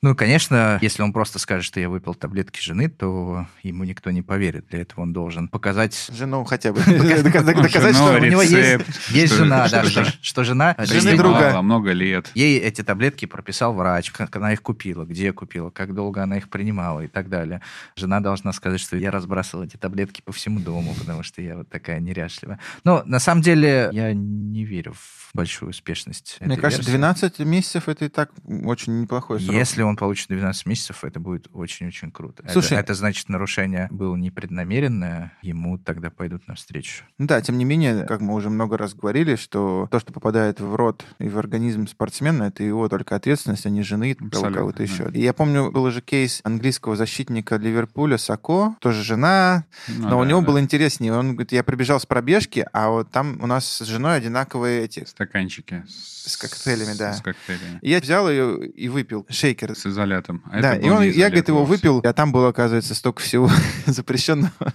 [0.00, 0.37] Ну, конечно,
[0.80, 4.66] если он просто скажет, что я выпил таблетки жены, то ему никто не поверит.
[4.68, 6.10] Для этого он должен показать...
[6.12, 6.80] Жену хотя бы.
[7.22, 10.76] Доказать, что у него есть есть жена, да, что жена...
[10.78, 11.60] Жены друга.
[11.62, 12.30] много лет.
[12.34, 16.48] Ей эти таблетки прописал врач, как она их купила, где купила, как долго она их
[16.48, 17.62] принимала и так далее.
[17.96, 21.68] Жена должна сказать, что я разбрасывал эти таблетки по всему дому, потому что я вот
[21.68, 22.58] такая неряшливая.
[22.84, 26.98] Но на самом деле я не верю в большую успешность Мне кажется, версии.
[26.98, 29.54] 12 месяцев это и так очень неплохой срок.
[29.54, 32.44] Если он получит 12 месяцев, это будет очень-очень круто.
[32.50, 37.04] Слушай, это, это значит, нарушение было непреднамеренное, ему тогда пойдут навстречу.
[37.18, 40.60] Ну Да, тем не менее, как мы уже много раз говорили, что то, что попадает
[40.60, 44.84] в рот и в организм спортсмена, это его только ответственность, а не жены кого-то да.
[44.84, 45.10] еще.
[45.12, 50.22] И я помню, был же кейс английского защитника Ливерпуля Сако, тоже жена, Ну но у
[50.22, 50.46] да, него да.
[50.46, 51.12] было интереснее.
[51.12, 55.04] Он говорит, я прибежал с пробежки, а вот там у нас с женой одинаковые эти...
[55.04, 55.84] Стаканчики.
[55.86, 57.14] С коктейлями, да.
[57.14, 57.78] С коктейлями.
[57.80, 59.74] И я взял ее и выпил шейкер.
[59.74, 59.86] С
[60.18, 60.42] изолятом.
[60.50, 63.50] А да, это и он, я, говорит, его выпил, а там было, оказывается, столько всего
[63.86, 64.50] запрещенного.
[64.60, 64.72] Да.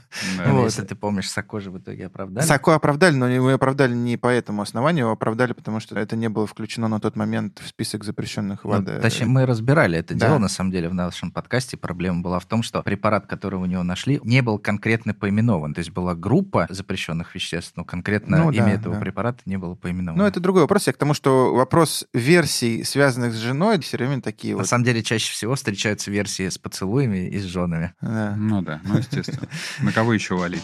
[0.47, 0.65] Ну, Вот.
[0.65, 2.45] Если ты помнишь, Сокожи в итоге оправдали.
[2.45, 6.29] Сако оправдали, но его оправдали не по этому основанию, его оправдали, потому что это не
[6.29, 8.93] было включено на тот момент в список запрещенных Ну, ВАДА.
[8.93, 10.27] э, точнее, мы разбирали это Да.
[10.27, 11.77] дело, на самом деле, в нашем подкасте.
[11.77, 15.73] Проблема была в том, что препарат, который у него нашли, не был конкретно поименован.
[15.73, 19.01] То есть была группа запрещенных веществ, но конкретно Ну да, имя этого да.
[19.01, 20.23] препарата не было поименовано.
[20.23, 20.87] Ну, это другой вопрос.
[20.87, 24.67] Я к тому, что вопрос версий, связанных с женой, все время такие На вот.
[24.67, 27.93] самом деле, чаще всего встречаются версии с поцелуями и с женами.
[28.01, 28.35] Да.
[28.37, 29.49] Ну да, ну естественно.
[29.81, 30.63] На кого еще валить?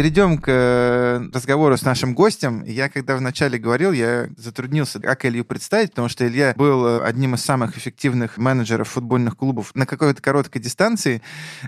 [0.00, 2.64] Перейдем к э, разговору с нашим гостем.
[2.64, 7.34] Я, когда вначале говорил, я затруднился, как Илью представить, потому что Илья был э, одним
[7.34, 11.20] из самых эффективных менеджеров футбольных клубов на какой-то короткой дистанции.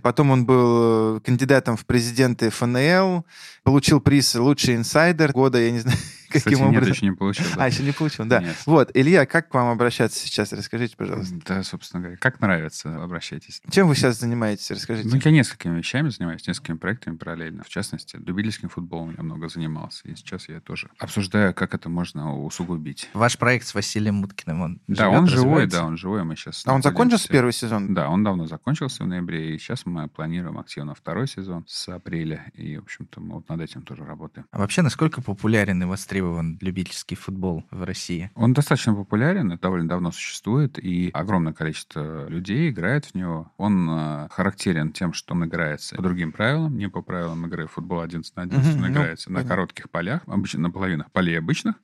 [0.02, 3.26] Потом он был э, кандидатом в президенты ФНЛ,
[3.64, 5.98] получил приз «Лучший инсайдер года», я не знаю,
[6.32, 6.92] каким Кстати, нет, образом.
[6.92, 7.44] еще не получил.
[7.54, 7.64] да.
[7.64, 8.40] А, еще не получил, да.
[8.40, 8.56] Нет.
[8.66, 10.52] Вот, Илья, как к вам обращаться сейчас?
[10.52, 11.34] Расскажите, пожалуйста.
[11.46, 12.16] Да, собственно говоря.
[12.18, 13.60] Как нравится, обращайтесь.
[13.70, 14.70] Чем вы сейчас занимаетесь?
[14.70, 15.08] Расскажите.
[15.08, 17.62] Ну, я несколькими вещами занимаюсь, несколькими проектами параллельно.
[17.64, 20.08] В частности, любительским футболом я много занимался.
[20.08, 23.08] И сейчас я тоже обсуждаю, как это можно усугубить.
[23.14, 26.24] Ваш проект с Василием Муткиным, он Да, живет, он живой, да, он живой.
[26.24, 27.94] Мы сейчас а он закончился первый сезон?
[27.94, 32.50] Да, он давно закончился в ноябре, и сейчас мы планируем активно второй сезон с апреля.
[32.54, 34.46] И, в общем-то, мы вот над этим тоже работаем.
[34.50, 36.21] А вообще, насколько популярен и востребован
[36.60, 38.30] любительский футбол в России?
[38.34, 43.50] Он достаточно популярен, довольно давно существует, и огромное количество людей играет в него.
[43.56, 48.00] Он э, характерен тем, что он играется по другим правилам, не по правилам игры футбол
[48.00, 49.48] 11 на 11, Мгм, он ну, играется на понятно.
[49.54, 51.76] коротких полях, обычно на половинах полей обычных,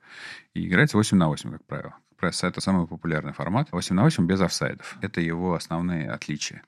[0.54, 1.94] и играется 8 на 8, как правило.
[2.18, 3.68] Пресс это самый популярный формат.
[3.70, 4.98] 8 на 8 без офсайдов.
[5.00, 6.62] Это его основные отличия.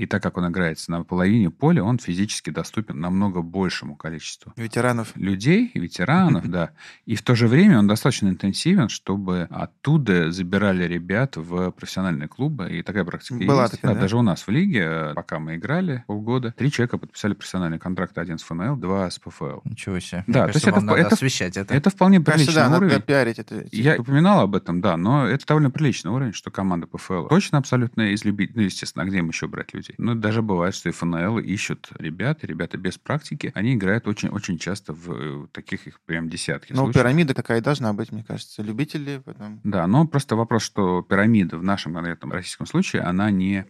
[0.00, 5.12] И так как он играется на половине поля, он физически доступен намного большему количеству Ветеранов.
[5.14, 6.70] людей, ветеранов, да.
[7.04, 12.70] И в то же время он достаточно интенсивен, чтобы оттуда забирали ребят в профессиональные клубы.
[12.70, 13.74] И такая практика Была есть.
[13.74, 14.00] такая, да?
[14.00, 18.20] Даже у нас в лиге, э, пока мы играли полгода, три человека подписали профессиональные контракты.
[18.22, 19.60] Один с ФНЛ, два с ПФЛ.
[19.64, 20.24] Ничего себе.
[20.26, 21.74] Да, Мне то есть кажется, это вам в- надо это- освещать это.
[21.74, 23.02] Это вполне Кажется, приличный да, надо уровень.
[23.02, 23.66] пиарить это.
[23.70, 28.12] Я упоминал об этом, да, но это довольно приличный уровень, что команда ПФЛ точно абсолютно
[28.12, 28.56] из любителей.
[28.56, 29.89] Ну, естественно, а где им еще брать людей?
[29.98, 33.52] Ну, даже бывает, что и ФНЛ ищут ребят, ребята без практики.
[33.54, 38.12] Они играют очень-очень часто в э, таких их прям десятки Ну, пирамида какая должна быть,
[38.12, 38.62] мне кажется.
[38.62, 39.60] Любители, потом...
[39.64, 43.66] Да, но просто вопрос, что пирамида в нашем конкретном российском случае, она не...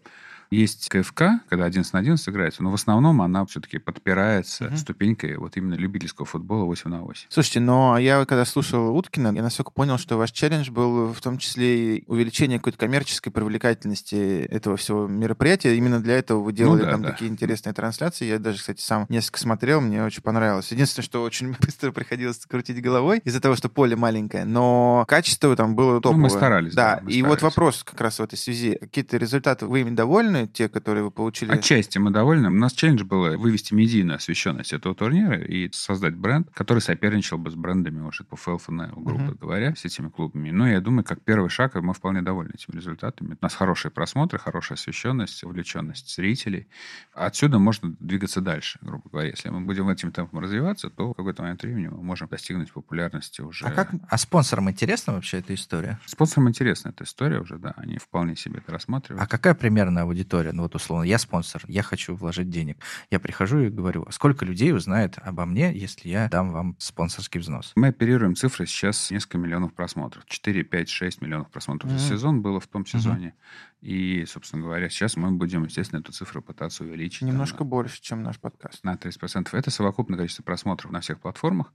[0.51, 4.77] Есть КФК, когда 11 на 11 играется, но в основном она все-таки подпирается Мгм.
[4.79, 7.27] ступенькой вот именно любительского футбола 8 на 8.
[7.29, 11.21] Слушайте, но я вот когда слушал Уткина, я настолько понял, что ваш челлендж был в
[11.21, 15.77] том числе и увеличение какой-то коммерческой привлекательности этого всего мероприятия.
[15.77, 17.11] Именно для этого вы делали Ну да, там да.
[17.13, 18.25] такие интересные трансляции.
[18.25, 20.73] Я даже, кстати, сам несколько смотрел, мне очень понравилось.
[20.73, 25.77] Единственное, что очень быстро приходилось крутить головой из-за того, что поле маленькое, но качество там
[25.77, 26.17] было топовое.
[26.17, 27.43] Ну, мы старались, Да, да, мы и вот старались.
[27.57, 28.77] вопрос как раз в этой связи.
[28.81, 30.40] Какие-то результаты вы ими довольны?
[30.41, 31.51] Довольны, те, которые вы получили?
[31.51, 32.49] Отчасти мы довольны.
[32.49, 37.51] У нас челлендж был вывести медийную освещенность этого турнира и создать бренд, который соперничал бы
[37.51, 39.39] с брендами уже по FLFNL, грубо uh-huh.
[39.39, 40.51] говоря, с этими клубами.
[40.51, 43.37] Но я думаю, как первый шаг мы вполне довольны этими результатами.
[43.41, 46.69] У нас хорошие просмотры, хорошая освещенность, увлеченность зрителей.
[47.15, 49.31] Отсюда можно двигаться дальше, грубо говоря.
[49.31, 53.41] Если мы будем этим темпом развиваться, то в какой-то момент времени мы можем достигнуть популярности
[53.41, 53.67] уже.
[53.67, 53.91] А как?
[54.09, 55.99] А спонсорам интересна вообще эта история?
[56.07, 57.75] Спонсорам интересна эта история уже, да.
[57.77, 59.23] Они вполне себе это рассматривают.
[59.23, 60.30] А какая примерно аудитория?
[60.33, 62.79] Ну вот условно, я спонсор, я хочу вложить денег.
[63.11, 67.41] Я прихожу и говорю, а сколько людей узнает обо мне, если я дам вам спонсорский
[67.41, 67.73] взнос?
[67.77, 70.25] Мы оперируем цифры сейчас несколько миллионов просмотров.
[70.27, 71.99] 4, 5, 6 миллионов просмотров mm-hmm.
[71.99, 73.29] за сезон было в том сезоне.
[73.29, 73.71] Mm-hmm.
[73.83, 77.23] И, собственно говоря, сейчас мы будем, естественно, эту цифру пытаться увеличить.
[77.23, 78.85] Немножко там, больше, чем наш подкаст.
[78.85, 79.49] На 30%.
[79.53, 81.73] Это совокупное количество просмотров на всех платформах.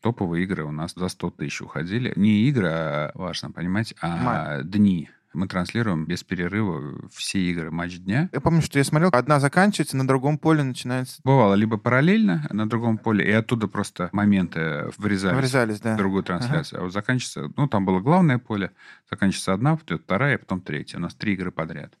[0.00, 2.12] Топовые игры у нас за 100 тысяч уходили.
[2.16, 4.64] Не игры, а, важно понимать, а Май.
[4.64, 8.28] дни мы транслируем без перерыва все игры матч дня.
[8.32, 11.20] Я помню, что я смотрел, одна заканчивается, на другом поле начинается.
[11.24, 15.94] Бывало либо параллельно на другом поле, и оттуда просто моменты врезались, врезались да.
[15.94, 16.78] в другую трансляцию.
[16.78, 16.82] Ага.
[16.82, 18.72] А вот заканчивается, ну, там было главное поле,
[19.10, 20.98] заканчивается одна, потом вторая, а потом третья.
[20.98, 21.94] У нас три игры подряд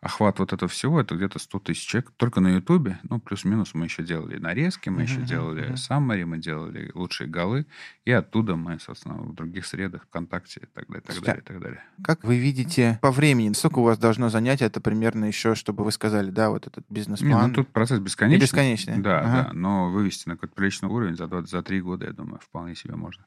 [0.00, 2.98] охват вот этого всего, это где-то 100 тысяч человек только на Ютубе.
[3.08, 5.76] Ну, плюс-минус мы еще делали нарезки, мы uh-huh, еще делали uh-huh.
[5.76, 7.66] саммари, мы делали лучшие голы.
[8.06, 11.60] И оттуда мы, собственно, в других средах, ВКонтакте и так далее, так далее, и так
[11.60, 11.84] далее.
[12.02, 15.92] Как вы видите по времени, сколько у вас должно занять это примерно еще, чтобы вы
[15.92, 17.30] сказали, да, вот этот бизнес-план?
[17.30, 18.38] Не, ну, тут процесс бесконечный.
[18.38, 18.98] И бесконечный.
[18.98, 19.48] Да, ага.
[19.48, 19.50] да.
[19.52, 22.96] Но вывести на какой-то приличный уровень за, 20, за 3 года, я думаю, вполне себе
[22.96, 23.24] можно.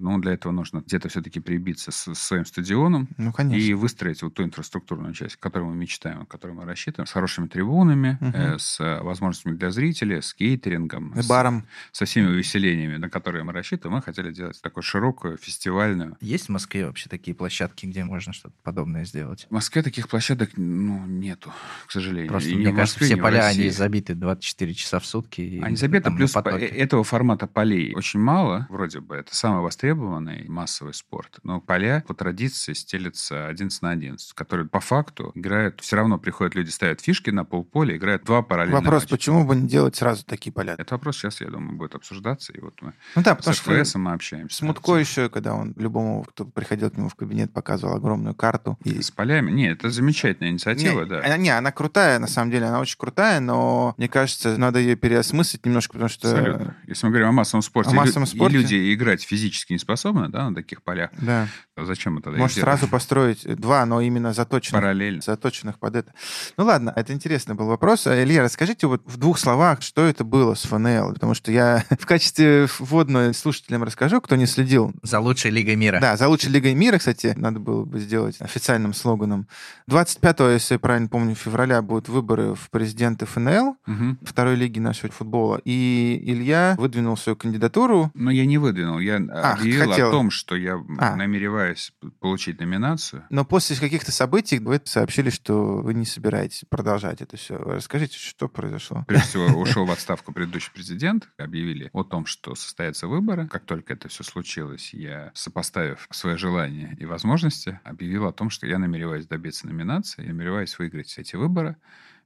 [0.00, 3.62] Но для этого нужно где-то все-таки прибиться с своим стадионом ну, конечно.
[3.62, 8.18] и выстроить вот ту инфраструктурную часть, которую мы мечтаем, которую мы рассчитываем, с хорошими трибунами,
[8.20, 8.30] угу.
[8.34, 11.66] э, с возможностями для зрителей, с кейтерингом, с, баром.
[11.92, 13.96] со всеми увеселениями, на которые мы рассчитываем.
[13.96, 16.16] Мы хотели делать такую широкую фестивальную.
[16.20, 19.46] Есть в Москве вообще такие площадки, где можно что-то подобное сделать?
[19.50, 21.52] В Москве таких площадок ну, нету,
[21.86, 22.28] к сожалению.
[22.28, 25.60] Просто, и мне кажется, все поля, они забиты 24 часа в сутки.
[25.62, 29.16] Они забиты, плюс этого формата полей очень мало, вроде бы.
[29.16, 31.38] Это самое востребованное востребованный массовый спорт.
[31.42, 35.80] Но поля по традиции стелятся 11 на 11, которые по факту играют...
[35.80, 39.10] Все равно приходят люди, ставят фишки на полполя, играют два параллельных Вопрос, матча.
[39.10, 40.74] почему бы не делать сразу такие поля?
[40.78, 42.52] Это вопрос сейчас, я думаю, будет обсуждаться.
[42.52, 44.56] И вот мы ну да, потому с ФС мы общаемся.
[44.56, 48.78] С Мутко еще, когда он любому, кто приходил к нему в кабинет, показывал огромную карту.
[48.84, 49.02] И...
[49.02, 49.50] С полями?
[49.50, 51.20] Нет, это замечательная инициатива, не, да.
[51.24, 54.96] Она, не, она крутая, на самом деле, она очень крутая, но мне кажется, надо ее
[54.96, 56.30] переосмыслить немножко, потому что...
[56.30, 56.76] Абсолютно.
[56.86, 58.56] Если мы говорим о массовом спорте, о массовом спорте.
[58.56, 61.10] и люди играть физически не способны, да, на таких полях.
[61.20, 61.48] Да.
[61.76, 64.82] Зачем это Может, сразу построить два, но именно заточенных.
[64.82, 65.22] Параллельно.
[65.22, 66.12] Заточенных под это.
[66.56, 68.06] Ну ладно, это интересный был вопрос.
[68.06, 71.84] А, Илья, расскажите вот в двух словах, что это было с ФНЛ, потому что я
[71.98, 74.92] в качестве вводной слушателям расскажу, кто не следил.
[75.02, 76.00] За лучшей лигой мира.
[76.00, 79.46] Да, за лучшей лигой мира, кстати, надо было бы сделать официальным слоганом.
[79.86, 84.16] 25 если я правильно помню, февраля будут выборы в президенты ФНЛ, угу.
[84.22, 85.60] второй лиги нашего футбола.
[85.64, 88.10] И Илья выдвинул свою кандидатуру.
[88.14, 88.98] Но я не выдвинул.
[88.98, 90.08] Я а, объявил хотел...
[90.08, 91.16] о том, что я а.
[91.16, 93.24] намереваюсь получить номинацию.
[93.30, 97.56] Но после каких-то событий вы сообщили, что вы не собираетесь продолжать это все.
[97.56, 99.04] Расскажите, что произошло?
[99.06, 101.28] Прежде всего, ушел в отставку предыдущий президент.
[101.38, 103.48] Объявили о том, что состоятся выборы.
[103.48, 108.66] Как только это все случилось, я, сопоставив свои желания и возможности, объявил о том, что
[108.66, 111.76] я намереваюсь добиться номинации, я намереваюсь выиграть эти выборы.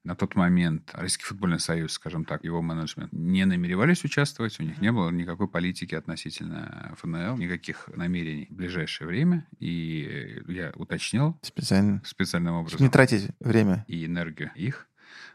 [0.05, 4.79] На тот момент Российский футбольный союз, скажем так, его менеджмент не намеревались участвовать, у них
[4.83, 9.47] не было никакой политики относительно ФНЛ, никаких намерений в ближайшее время.
[9.61, 12.03] И я уточнил Специально.
[12.05, 12.83] специальным образом.
[12.83, 13.87] Не тратить время.
[13.89, 14.89] И энергию их.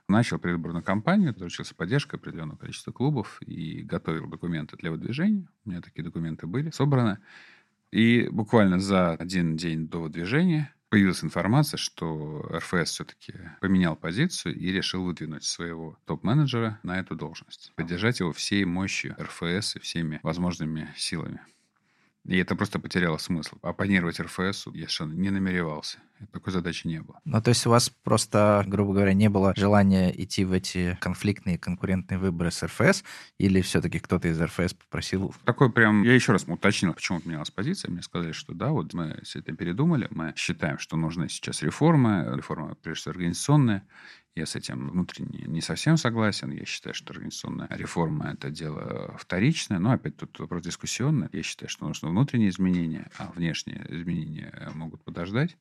[0.08, 5.48] Начал предвыборную кампанию, заручился поддержкой определенного количества клубов и готовил документы для выдвижения.
[5.66, 7.18] У меня такие документы были собраны.
[7.92, 14.72] И буквально за один день до выдвижения появилась информация, что РФС все-таки поменял позицию и
[14.72, 17.72] решил выдвинуть своего топ-менеджера на эту должность.
[17.76, 21.42] Поддержать его всей мощью РФС и всеми возможными силами.
[22.26, 23.58] И это просто потеряло смысл.
[23.62, 26.00] Оппонировать РФС я совершенно не намеревался.
[26.34, 27.22] Такой задачи не было.
[27.24, 31.58] Ну, то есть у вас просто, грубо говоря, не было желания идти в эти конфликтные
[31.58, 33.04] конкурентные выборы с РФС,
[33.38, 35.34] или все-таки кто-то из РФС попросил?
[35.46, 36.04] Такой прям...
[36.04, 37.90] Я еще раз уточнил, почему поменялась позиция.
[37.90, 42.30] Мне сказали, что да, вот мы все это передумали, мы считаем, что нужны сейчас реформы,
[42.36, 43.88] реформа, прежде всего, организационная,
[44.40, 46.52] Я с этим внутренне не совсем согласен.
[46.52, 49.80] Я считаю, что организационная реформа– это дело вторичное.
[49.80, 51.28] Но опять тут вопрос дискуссионный.
[51.34, 55.58] Я считаю, что нужно внутренние изменения, а внешние изменения могут подождать.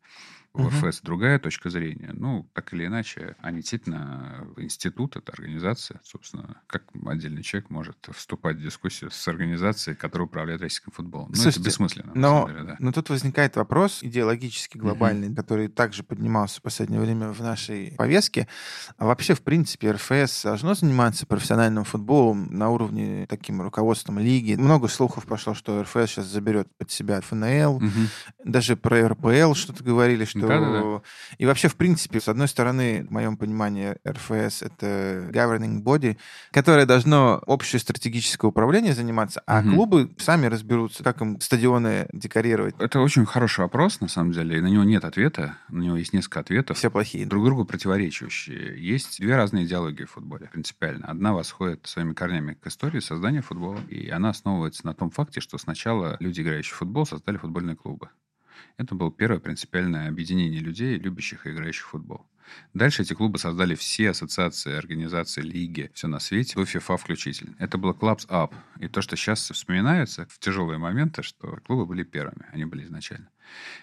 [0.55, 0.69] У Мгм.
[0.89, 2.11] РФС другая точка зрения.
[2.15, 6.01] Ну, так или иначе, они действительно институт, это организация.
[6.03, 11.29] Собственно, как отдельный человек может вступать в дискуссию с организацией, которая управляет российским футболом?
[11.29, 12.77] Ну, это Слушайте, бессмысленно, на Но, деле, да.
[12.79, 18.49] но тут возникает вопрос идеологически глобальный, который также поднимался в последнее время в нашей повестке.
[18.97, 24.55] А вообще, в принципе, РФС должно заниматься профессиональным футболом на уровне таким руководством лиги.
[24.55, 27.81] Много слухов пошло, что РФС сейчас заберет под себя ФНЛ.
[27.81, 28.09] Мгм.
[28.45, 30.38] Даже про РПЛ что-то говорили, что...
[30.47, 31.03] Да-да-да.
[31.39, 36.17] И вообще, в принципе, с одной стороны, в моем понимании, РФС— это governing body,
[36.53, 39.75] которое должно общее стратегическое управление заниматься, а Мгм.
[39.75, 42.75] клубы сами разберутся, как им стадионы декорировать.
[42.79, 45.57] Это очень хороший вопрос, на самом деле, и на него нет ответа.
[45.69, 46.77] На него есть несколько ответов.
[46.79, 47.27] Все плохие.
[47.27, 48.77] друг другу противоречащие.
[48.83, 51.07] Есть две разные идеологии в футболе, принципиально.
[51.07, 55.59] Одна восходит своими корнями к истории создания футбола, и она основывается на том факте, что
[55.59, 58.09] сначала люди, играющие в футбол, создали футбольные клубы.
[58.77, 62.27] Это было первое принципиальное объединение людей, любящих и играющих в футбол.
[62.75, 67.55] Дальше эти клубы создали все ассоциации, организации, лиги, все на свете, до FIFA включительно.
[67.59, 68.55] Это было Clubs Up.
[68.81, 73.29] И то, что сейчас вспоминается в тяжелые моменты, что клубы были первыми, они были изначально.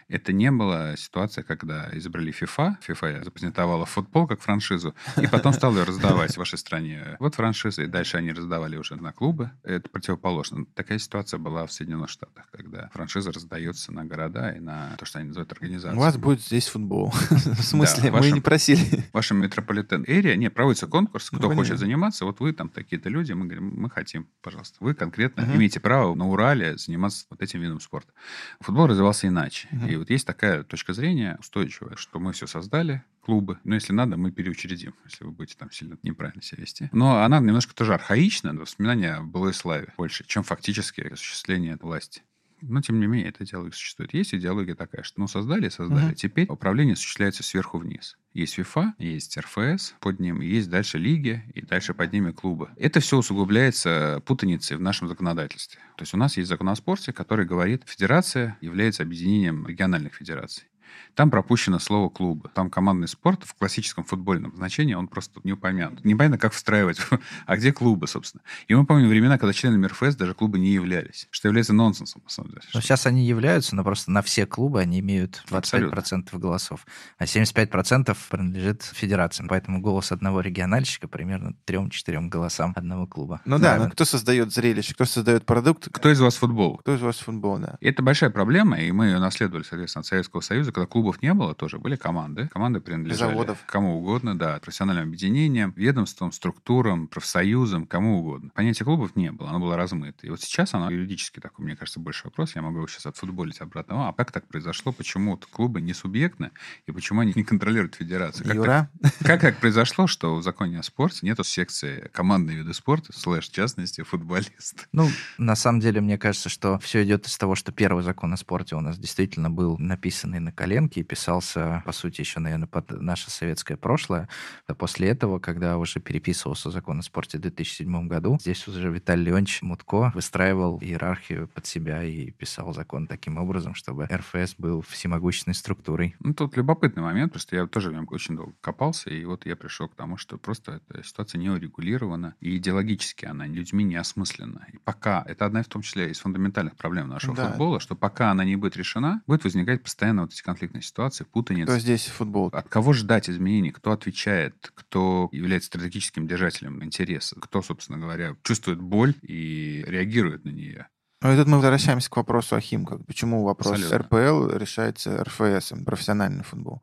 [0.07, 2.75] Это не была ситуация, когда изобрели FIFA.
[2.87, 7.17] FIFA запатентовала футбол как франшизу, и потом стала ее раздавать в вашей стране.
[7.19, 9.49] Вот франшиза, и дальше они раздавали уже на клубы.
[9.63, 10.65] Это противоположно.
[10.75, 15.19] Такая ситуация была в Соединенных Штатах, когда франшиза раздается на города и на то, что
[15.19, 15.97] они называют организацией.
[15.97, 17.11] У вас будет здесь футбол.
[17.29, 19.01] В смысле, мы не просили.
[19.11, 21.63] В вашем метрополитен эрия, не, проводится конкурс, Ну, кто понятно.
[21.63, 24.77] хочет заниматься, вот вы там такие-то люди, мы говорим, мы хотим, пожалуйста.
[24.79, 28.11] Вы конкретно имеете право на Урале заниматься вот этим видом спорта.
[28.59, 29.54] Футбол развивался иначе.
[29.71, 29.87] Мгм.
[29.87, 34.17] И вот есть такая точка зрения устойчивая, что мы все создали, клубы, но если надо,
[34.17, 36.89] мы переучредим, если вы будете там сильно неправильно себя вести.
[36.91, 42.21] Но она немножко тоже архаична, воспоминания о былой славе больше, чем фактически осуществление власти.
[42.61, 44.13] Но, тем не менее, эта идеология существует.
[44.13, 46.07] Есть идеология такая, что ну создали, создали.
[46.07, 46.15] Мгм.
[46.15, 48.17] Теперь управление осуществляется сверху вниз.
[48.33, 52.69] Есть FIFA, есть РФС под ним, есть дальше лиги, и дальше под ними клубы.
[52.77, 55.79] Это все усугубляется путаницей в нашем законодательстве.
[55.97, 60.65] То есть у нас есть закон о спорте, который говорит, федерация является объединением региональных федераций.
[61.13, 62.49] Там пропущено слово клубы.
[62.53, 66.03] Там командный спорт в классическом футбольном значении, он просто не упомянут.
[66.03, 66.99] Непонятно, как встраивать.
[67.45, 68.41] А где клубы, собственно?
[68.67, 71.27] И мы помним времена, когда членами РФС даже клубы не являлись.
[71.31, 72.61] Что является нонсенсом, на самом деле.
[72.73, 76.85] Но сейчас они являются, но просто на все клубы они имеют 25% голосов,
[77.17, 79.47] а 75% принадлежит федерациям.
[79.47, 83.41] Поэтому голос одного региональщика примерно 3-4 голосам одного клуба.
[83.45, 83.85] Ну да, Равен.
[83.85, 86.77] но кто создает зрелище, кто создает продукт, Кто из вас футбол?
[86.77, 87.77] кто из вас футбол, да.
[87.79, 91.33] И это большая проблема, и мы ее наследовали, соответственно, от Советского Союза, когда клубов не
[91.33, 92.49] было, тоже были команды.
[92.49, 93.59] Команды принадлежали Заводов.
[93.65, 98.51] кому угодно, да, профессиональным объединениям, ведомствам, структурам, профсоюзам, кому угодно.
[98.53, 100.27] Понятия клубов не было, оно было размыто.
[100.27, 102.55] И вот сейчас оно юридически такой, мне кажется, больше вопрос.
[102.55, 104.09] Я могу его сейчас отфутболить обратно.
[104.09, 104.91] А как так произошло?
[104.91, 106.51] Почему вот клубы не субъектны?
[106.87, 108.45] И почему они не контролируют федерацию?
[108.45, 108.89] Как так Юра,
[109.23, 113.53] как так произошло, что в законе о спорте нету секции командные виды спорта, слэш, в
[113.53, 114.89] частности, футболист?
[114.91, 115.07] Ну,
[115.37, 118.75] на самом деле, мне кажется, что все идет из того, что первый закон о спорте
[118.75, 123.29] у нас действительно был написанный на коленке и писался, по сути, еще, наверное, под наше
[123.29, 124.27] советское прошлое.
[124.65, 129.25] А после этого, когда уже переписывался закон о спорте в 2007 году, здесь уже Виталий
[129.25, 135.53] Леонидович Мутко выстраивал иерархию под себя и писал закон таким образом, чтобы РФС был всемогущественной
[135.53, 136.15] структурой.
[136.19, 139.55] Ну, тут любопытный момент, просто я тоже в нем очень долго копался, и вот я
[139.55, 144.65] пришел к тому, что просто эта ситуация не урегулирована, и идеологически она людьми не осмыслена.
[144.73, 147.49] И пока, это одна в том числе из фундаментальных проблем нашего Да.
[147.49, 151.71] футбола, что пока она не будет решена, будет возникать постоянно вот эти конфликтные ситуации, путаницы.
[151.71, 152.49] кто здесь футбол?
[152.51, 153.71] От кого ждать изменений?
[153.71, 154.71] Кто отвечает?
[154.73, 157.35] Кто является стратегическим держателем интереса?
[157.39, 160.87] Кто, собственно говоря, чувствует боль и реагирует на нее?
[161.21, 163.05] Ну, и тут мы возвращаемся к вопросу о Химках.
[163.05, 163.97] Почему вопрос Абсолютно.
[163.97, 166.81] РПЛ решается РФС, профессиональный футбол?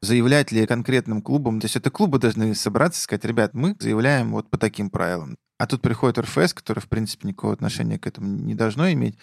[0.00, 1.60] Заявлять ли конкретным клубам?
[1.60, 5.36] То есть это клубы должны собраться и сказать, ребят, мы заявляем вот по таким правилам.
[5.62, 9.16] А тут приходит РФС, который, в принципе, никакого отношения к этому не должно иметь,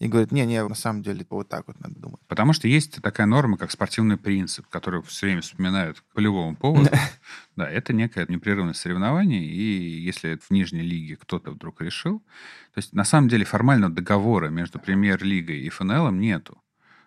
[0.00, 2.20] и говорит, не-не, на самом деле вот так вот надо думать.
[2.26, 6.90] Потому что есть такая норма, как спортивный принцип, который все время вспоминают по любому поводу.
[7.54, 12.18] Да, это некое непрерывное соревнование, и если в нижней лиге кто-то вдруг решил,
[12.74, 16.60] то есть на самом деле формального договора между премьер-лигой и ФНЛ нету.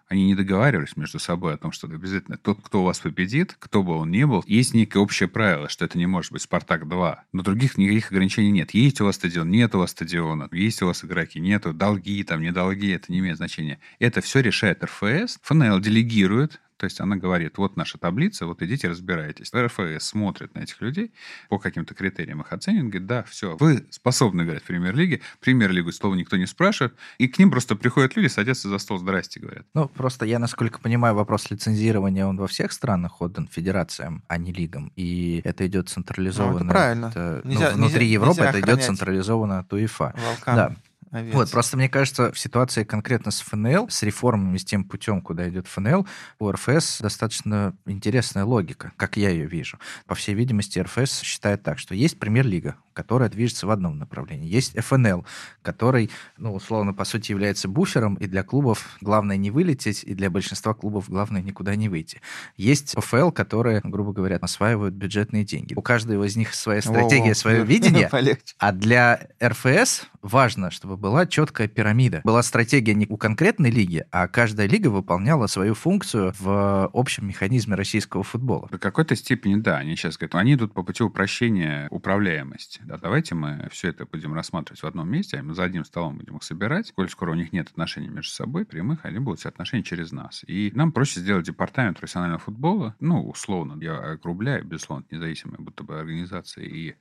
[0.08, 3.84] Они не договаривались между собой о том, что обязательно тот, кто у вас победит, кто
[3.84, 7.18] бы он ни был, есть некое общее правило, что это не может быть «Спартак-2».
[7.34, 8.72] Но других никаких ограничений нет.
[8.72, 12.42] Есть у вас стадион, нет у вас стадиона, есть у вас игроки, нету, долги там,
[12.42, 13.80] не долги, это не имеет значения.
[14.00, 15.40] Это все решает РФС.
[15.44, 19.52] ФНЛ делегирует То есть она говорит, вот наша таблица, вот идите разбирайтесь.
[19.54, 21.12] РФС смотрит на этих людей,
[21.50, 26.16] по каким-то критериям их оценит, говорит, да, все, вы способны играть в премьер-лиге, премьер-лигу слова
[26.16, 29.66] никто не спрашивает, и к ним просто приходят люди, садятся за стол, здрасте, говорят.
[29.74, 34.54] Ну, просто я, насколько понимаю, вопрос лицензирования, он во всех странах отдан федерациям, а не
[34.54, 36.60] лигам, и это идет централизованно.
[36.60, 37.06] Ну, это правильно.
[37.08, 40.14] Это, нельзя, ну, внутри нельзя, Европы нельзя это идет централизованно от УЕФА.
[40.16, 40.56] Волкам.
[40.56, 40.76] Да.
[41.12, 41.34] Овец.
[41.34, 45.48] Вот, просто мне кажется, в ситуации конкретно с ФНЛ, с реформами, с тем путем, куда
[45.50, 46.06] идет ФНЛ,
[46.40, 49.80] у РФС достаточно интересная логика, как я ее вижу.
[50.06, 54.50] По всей видимости, РФС считает так, что есть премьер-лига, которая движется в одном направлении.
[54.50, 55.24] Есть ФНЛ,
[55.62, 60.32] который, ну, условно, по сути, является буфером, и для клубов главное не вылететь, и для
[60.32, 62.22] большинства клубов главное никуда не выйти.
[62.56, 65.76] Есть ПФЛ, которые, грубо говоря, осваивают бюджетные деньги.
[65.76, 68.10] У каждого из них своя стратегия, свое видение,
[68.58, 72.22] а для РФС важно, чтобы была четкая пирамида.
[72.24, 77.76] Была стратегия не у конкретной лиги, а каждая лига выполняла свою функцию в общем механизме
[77.76, 78.68] российского футбола.
[78.72, 82.82] В какой-то степени, да, они сейчас говорят, они идут по пути упрощения управляемости.
[82.88, 86.18] Да, давайте мы все это будем рассматривать в одном месте, а мы за одним столом
[86.18, 86.94] будем их собирать.
[86.94, 90.46] Коль скоро у них нет отношений между собой прямых, они будут все отношения через нас.
[90.48, 96.00] И нам проще сделать департамент профессионального футбола, ну, условно, я округляю, безусловно, независимые будто бы
[96.00, 96.96] организации, и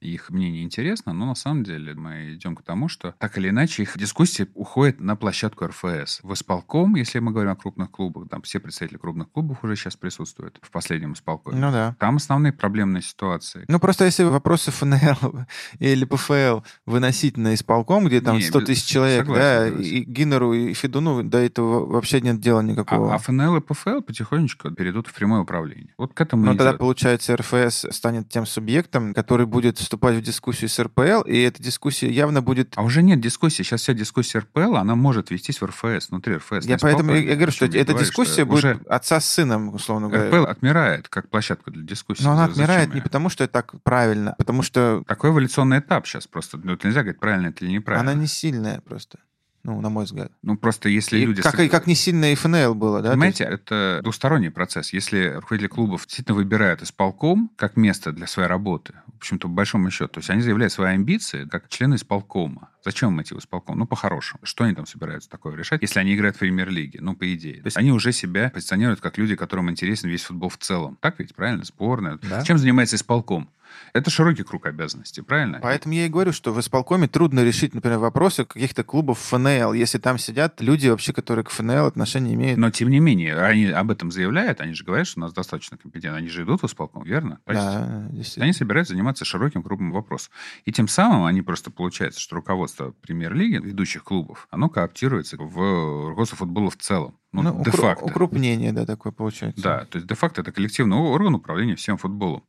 [0.00, 3.84] их мнение интересно, но на самом деле мы идем к тому, что так или иначе
[3.84, 6.20] их дискуссии уходят на площадку РФС.
[6.24, 9.96] В исполком, если мы говорим о крупных клубах, там все представители крупных клубов уже сейчас
[9.96, 11.58] присутствуют в последнем исполкоме.
[11.58, 11.94] Ну да.
[11.98, 13.64] Там основные проблемные ситуации.
[13.68, 15.27] Ну просто если вопросы ФНЛ
[15.78, 19.92] или ПФЛ выносить на исполком, где там не, 100 тысяч человек, согласен, да, согласен.
[19.92, 23.12] и Гиннеру, и Федуну до этого вообще нет дела никакого.
[23.12, 25.94] А, а ФНЛ и ПФЛ потихонечку перейдут в прямое управление.
[25.98, 30.68] Вот к этому Но тогда, получается, РФС станет тем субъектом, который будет вступать в дискуссию
[30.68, 32.74] с РПЛ, и эта дискуссия явно будет...
[32.76, 33.62] А уже нет дискуссии.
[33.62, 36.66] Сейчас вся дискуссия РПЛ, она может вестись в РФС, внутри РФС.
[36.66, 40.28] Я поэтому я, говорю, что эта дискуссия что будет уже отца с сыном, условно говоря.
[40.28, 42.22] РПЛ отмирает как площадка для дискуссии.
[42.22, 45.02] Но она отмирает не потому, что это так правильно, а потому что...
[45.18, 46.58] Такой эволюционный этап сейчас просто.
[46.58, 48.12] Ну, нельзя говорить, правильно это или неправильно.
[48.12, 49.18] Она не сильная просто.
[49.64, 50.30] Ну, на мой взгляд.
[50.42, 51.42] Ну, просто если и люди...
[51.42, 53.10] Как, и как не сильно ФНЛ было, да?
[53.10, 53.54] Понимаете, есть...
[53.54, 54.92] это двусторонний процесс.
[54.92, 59.90] Если руководители клубов действительно выбирают исполком как место для своей работы, в общем-то, по большому
[59.90, 62.70] счету, то есть они заявляют свои амбиции как члены исполкома.
[62.84, 63.76] Зачем им идти в исполком?
[63.76, 64.38] Ну, по-хорошему.
[64.44, 67.00] Что они там собираются такое решать, если они играют в премьер-лиге?
[67.02, 67.60] Ну, по идее.
[67.60, 70.96] То есть они уже себя позиционируют как люди, которым интересен весь футбол в целом.
[71.00, 71.64] Так ведь, правильно?
[71.64, 72.20] Сборная.
[72.22, 72.44] Да.
[72.44, 73.50] Чем занимается исполком?
[73.92, 75.60] Это широкий круг обязанностей, правильно?
[75.62, 79.98] Поэтому я и говорю, что в исполкоме трудно решить, например, вопросы каких-то клубов ФНЛ, если
[79.98, 82.58] там сидят люди вообще, которые к ФНЛ отношения имеют.
[82.58, 85.76] Но, тем не менее, они об этом заявляют, они же говорят, что у нас достаточно
[85.76, 86.18] компетентны.
[86.18, 87.40] Они же идут в исполком, верно?
[87.46, 90.30] Да, Они собираются заниматься широким кругом вопросов.
[90.64, 96.38] И тем самым они просто получается, что руководство премьер-лиги, ведущих клубов, оно кооптируется в руководство
[96.38, 97.16] футбола в целом.
[97.32, 98.04] Ну, ну де-факто.
[98.04, 99.62] Укрупнение, да, такое получается.
[99.62, 102.42] Да, то есть де-факто это коллективный орган управления всем футболом.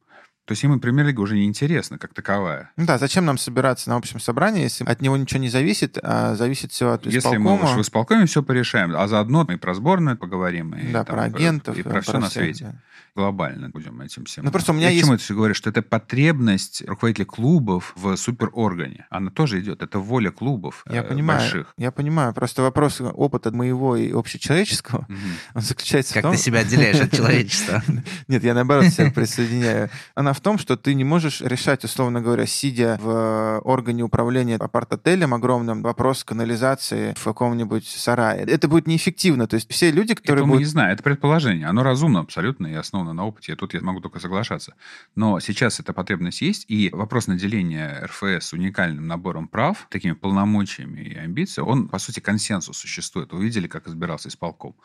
[0.50, 2.72] То есть ему премьер-лига уже не интересна как таковая.
[2.76, 6.34] Ну да, зачем нам собираться на общем собрании, если от него ничего не зависит, а
[6.34, 7.52] зависит все от исполкома?
[7.52, 10.92] Если мы уж в исполкоме все порешаем, а заодно мы и про сборную поговорим, и,
[10.92, 12.66] да, там, про агентов, и, и про все на свете.
[12.66, 12.80] Да
[13.16, 14.46] глобально будем этим всем.
[14.46, 15.02] Ну, просто у меня Я есть...
[15.02, 15.54] к чему это все говорю?
[15.54, 19.08] Что это потребность руководителей клубов в супероргане.
[19.10, 19.82] Она тоже идет.
[19.82, 21.74] Это воля клубов я э, понимаю, больших.
[21.78, 22.34] Я понимаю.
[22.34, 25.18] Просто вопрос опыта моего и общечеловеческого, mm
[25.54, 26.32] он заключается как в том...
[26.32, 27.84] Как ты себя отделяешь от человечества?
[28.28, 29.90] Нет, я наоборот себя присоединяю.
[30.16, 35.34] Она в том, что ты не можешь решать, условно говоря, сидя в органе управления апарт-отелем
[35.34, 38.46] огромным, вопрос канализации в каком-нибудь сарае.
[38.46, 39.48] Это будет неэффективно.
[39.48, 40.62] То есть все люди, которые Это будут...
[40.62, 40.94] не знаю.
[40.94, 41.68] Это предположение.
[41.68, 44.76] Оно разумно абсолютно и основано на опыте, тут я могу только соглашаться.
[45.14, 51.18] Но сейчас эта потребность есть, и вопрос наделения РФС уникальным набором прав, такими полномочиями и
[51.18, 53.34] амбициями, он, по сути, консенсус существует.
[53.34, 54.76] Вы видели, как избирался исполком?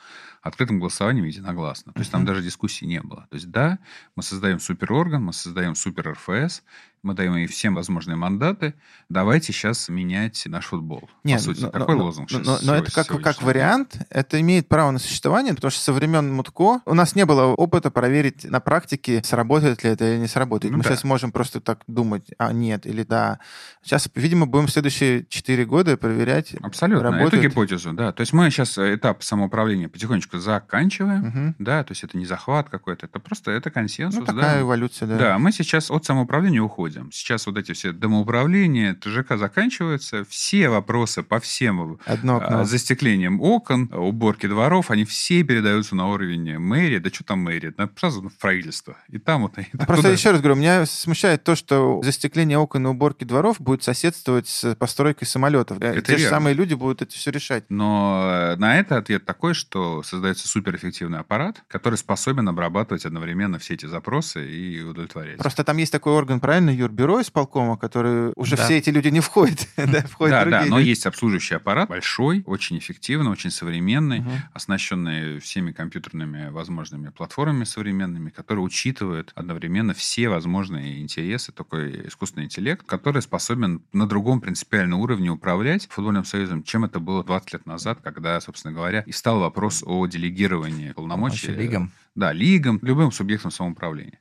[0.43, 1.93] Открытым голосованием единогласно.
[1.93, 3.29] То есть там даже дискуссий не было.
[3.31, 3.79] То есть да,
[4.17, 6.63] мы создаем суперорган, мы создаем супер РФС,
[7.05, 8.75] мы даем ей всем возможные мандаты,
[9.09, 11.09] давайте сейчас менять наш футбол.
[11.23, 14.41] Нет, по сути, но, такой но, лозунг но, но, но это как, как вариант, это
[14.41, 18.45] имеет право на существование, потому что со времен Мутко у нас не было опыта проверить
[18.45, 20.73] на практике, сработает ли это или не сработает.
[20.73, 20.91] Ну, Мы да.
[20.91, 23.39] сейчас можем просто так думать, а нет или да.
[23.83, 26.55] Сейчас, видимо, будем в следующие 4 года проверять.
[26.63, 27.35] Абсолютно, работает.
[27.35, 28.13] эту гипотезу, да.
[28.13, 31.55] То есть мы сейчас этап самоуправления потихонечку заканчиваем, угу.
[31.59, 34.21] да, то есть это не захват какой-то, это просто это консенсус.
[34.21, 34.61] Ну, такая да.
[34.63, 35.19] эволюция, да.
[35.19, 37.13] Да, мы сейчас от самоуправления уходим уходим.
[37.13, 42.61] Сейчас вот эти все домоуправления, ТЖК заканчиваются, все вопросы по всем Одно окно.
[42.61, 46.99] а, застеклением окон, уборки дворов, они все передаются на уровень мэрии.
[46.99, 47.75] Да что там мэрия?
[47.97, 48.97] Сразу в правительство.
[49.09, 49.59] И там вот...
[49.59, 50.13] и А Просто туда.
[50.13, 54.75] еще раз говорю, меня смущает то, что застекление окон и уборки дворов будет соседствовать с
[54.77, 55.79] постройкой самолетов.
[55.81, 56.37] Э, Это Те же верно.
[56.37, 57.65] самые люди будут это все решать.
[57.69, 58.23] Но
[58.55, 63.87] э, на это ответ такой, что создается суперэффективный аппарат, который способен обрабатывать одновременно все эти
[63.87, 65.39] запросы и удовлетворять.
[65.39, 68.65] Просто там есть такой орган, правильно, юрбюро исполкома, который уже Да.
[68.65, 70.89] все эти люди не входят, да, входят Да, да, но люди.
[70.91, 74.31] есть обслуживающий аппарат, большой, очень эффективный, очень современный, Мгм.
[74.53, 82.87] оснащенный всеми компьютерными возможными платформами современными, которые учитывают одновременно все возможные интересы, такой искусственный интеллект,
[82.87, 87.99] который способен на другом принципиальном уровне управлять футбольным союзом, чем это было 20 лет назад,
[88.03, 91.49] когда, собственно говоря, и стал вопрос о делегировании полномочий.
[91.49, 91.93] Вообще лигам.
[92.15, 94.19] Да, лигам, любым субъектом самоуправления.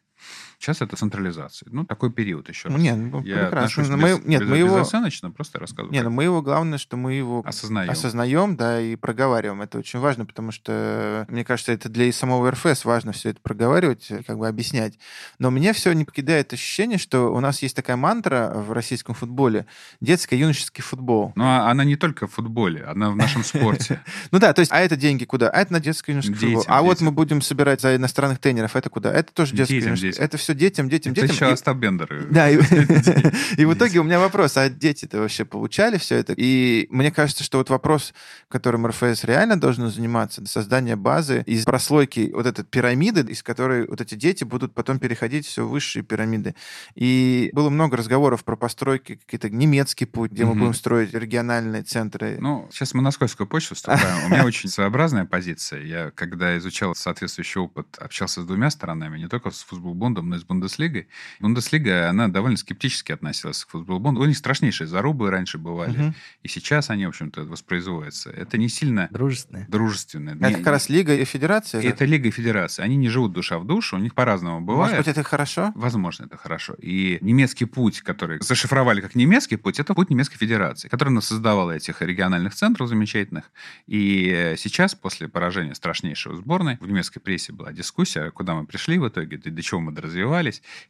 [0.63, 1.67] Сейчас это централизация.
[1.71, 2.79] Ну, такой период еще раз.
[2.79, 3.83] Не, ну, Я прекрасно.
[3.89, 5.91] Но без- мы- нет, без- мы его- безоценочно, просто рассказываю.
[5.91, 7.89] Не, как ну мы его, главное, что мы его осознаем.
[7.91, 9.61] осознаем, да, и проговариваем.
[9.61, 13.41] Это очень важно, потому что, мне кажется, это для и самого РФС важно все это
[13.41, 14.97] проговаривать, э, как бы объяснять.
[15.37, 19.65] Но мне все не покидает ощущение, что у нас есть такая мантра в российском футболе—
[20.01, 21.33] детско-юношеский футбол.
[21.35, 24.01] Но а- она не только в футболе, она в нашем спорте.
[24.31, 25.49] Ну да, то есть, а это деньги куда?
[25.49, 26.63] А это на детско-юношеский футбол.
[26.67, 29.11] А вот мы будем собирать за иностранных тренеров, это куда?
[29.13, 30.23] Это тоже детско-юношеский.
[30.23, 31.35] Это все детям, детям, Это детям.
[31.35, 32.27] еще И- Остап Бендер.
[32.31, 32.55] Да, и,
[33.57, 36.33] и в итоге у меня вопрос, а дети-то вообще получали все это?
[36.35, 38.13] И мне кажется, что вот вопрос,
[38.49, 44.01] которым РФС реально должен заниматься, создание базы из прослойки вот этой пирамиды, из которой вот
[44.01, 46.55] эти дети будут потом переходить все высшие пирамиды.
[46.95, 52.37] И было много разговоров про постройки, какие-то немецкий путь, где мы будем строить региональные центры.
[52.39, 54.25] Ну, сейчас мы на скользкую почву вступаем.
[54.25, 55.81] У меня очень своеобразная позиция.
[55.83, 60.39] Я, когда изучал соответствующий опыт, общался с двумя сторонами, не только с футболбондом, но и
[60.39, 61.07] с Бундеслигой.
[61.39, 64.21] Бундеслига, она довольно скептически относилась к футболбонду.
[64.21, 65.97] У них страшнейшие зарубы раньше бывали.
[65.97, 66.15] Мгм.
[66.43, 68.29] И сейчас они, в общем-то, воспроизводятся.
[68.29, 69.65] Это не сильно Дружественные.
[69.69, 70.31] дружественно.
[70.31, 71.81] Это Не- как раз лига и федерация.
[71.81, 71.87] да?
[71.89, 72.83] Это лига и федерация.
[72.85, 74.91] Они не живут душа в душу, у них по-разному бывает.
[74.91, 75.71] Может быть, это хорошо?
[75.75, 76.75] Возможно, это хорошо.
[76.81, 82.01] И немецкий путь, который зашифровали как немецкий путь, это путь немецкой федерации, которая создавала этих
[82.01, 83.51] региональных центров замечательных.
[83.87, 88.97] И э, сейчас, после поражения страшнейшего сборной, в немецкой прессе была дискуссия, куда мы пришли
[88.99, 90.32] в итоге, до до чего мы доразвивались.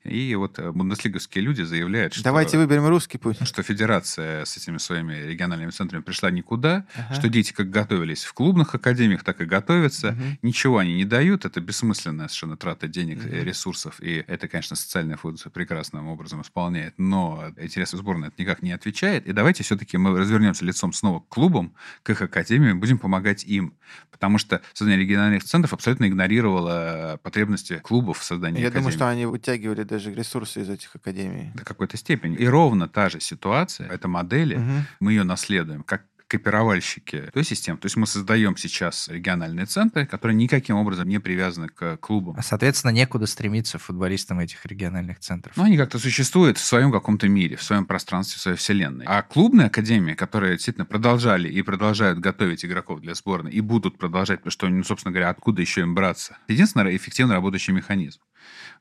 [0.04, 2.24] И вот э, бундеслиговские люди заявляют, что...
[2.24, 3.38] Давайте выберем русский путь.
[3.46, 7.14] что федерация с этими своими региональными центрами пришла никуда, Ага.
[7.16, 10.12] что дети как готовились в клубных академиях, так и готовятся.
[10.14, 10.40] Мгм.
[10.42, 13.44] Ничего они не дают, это бессмысленная совершенно трата денег Мгм.
[13.44, 18.72] ресурсов, и это, конечно, социальная функция прекрасным образом исполняет, но интересы сборной это никак не
[18.72, 19.28] отвечает.
[19.28, 21.74] И давайте все-таки мы развернемся лицом снова к клубам,
[22.04, 23.74] к их академиям, будем помогать им.
[24.12, 28.82] Потому что создание региональных центров абсолютно игнорировало потребности клубов в создании Я академий.
[28.84, 31.52] думаю, что они вытягивали даже ресурсы из этих академий.
[31.56, 32.36] До какой-то степени.
[32.38, 34.86] И ровно та же ситуация, это модели, Мгм.
[35.00, 37.78] мы ее наследуем, как копировальщики той системы.
[37.78, 42.36] То есть мы создаем сейчас региональные центры, которые никаким образом не привязаны к клубам.
[42.38, 45.56] А, соответственно, некуда стремиться футболистам этих региональных центров.
[45.56, 49.06] Но они как-то существуют в своем каком-то мире, в своем пространстве, в своей вселенной.
[49.08, 54.40] А клубные академии, которые действительно продолжали и продолжают готовить игроков для сборной, и будут продолжать,
[54.40, 56.38] потому что, ну, собственно говоря, откуда еще им браться?
[56.48, 58.22] Единственный эффективно работающий механизм.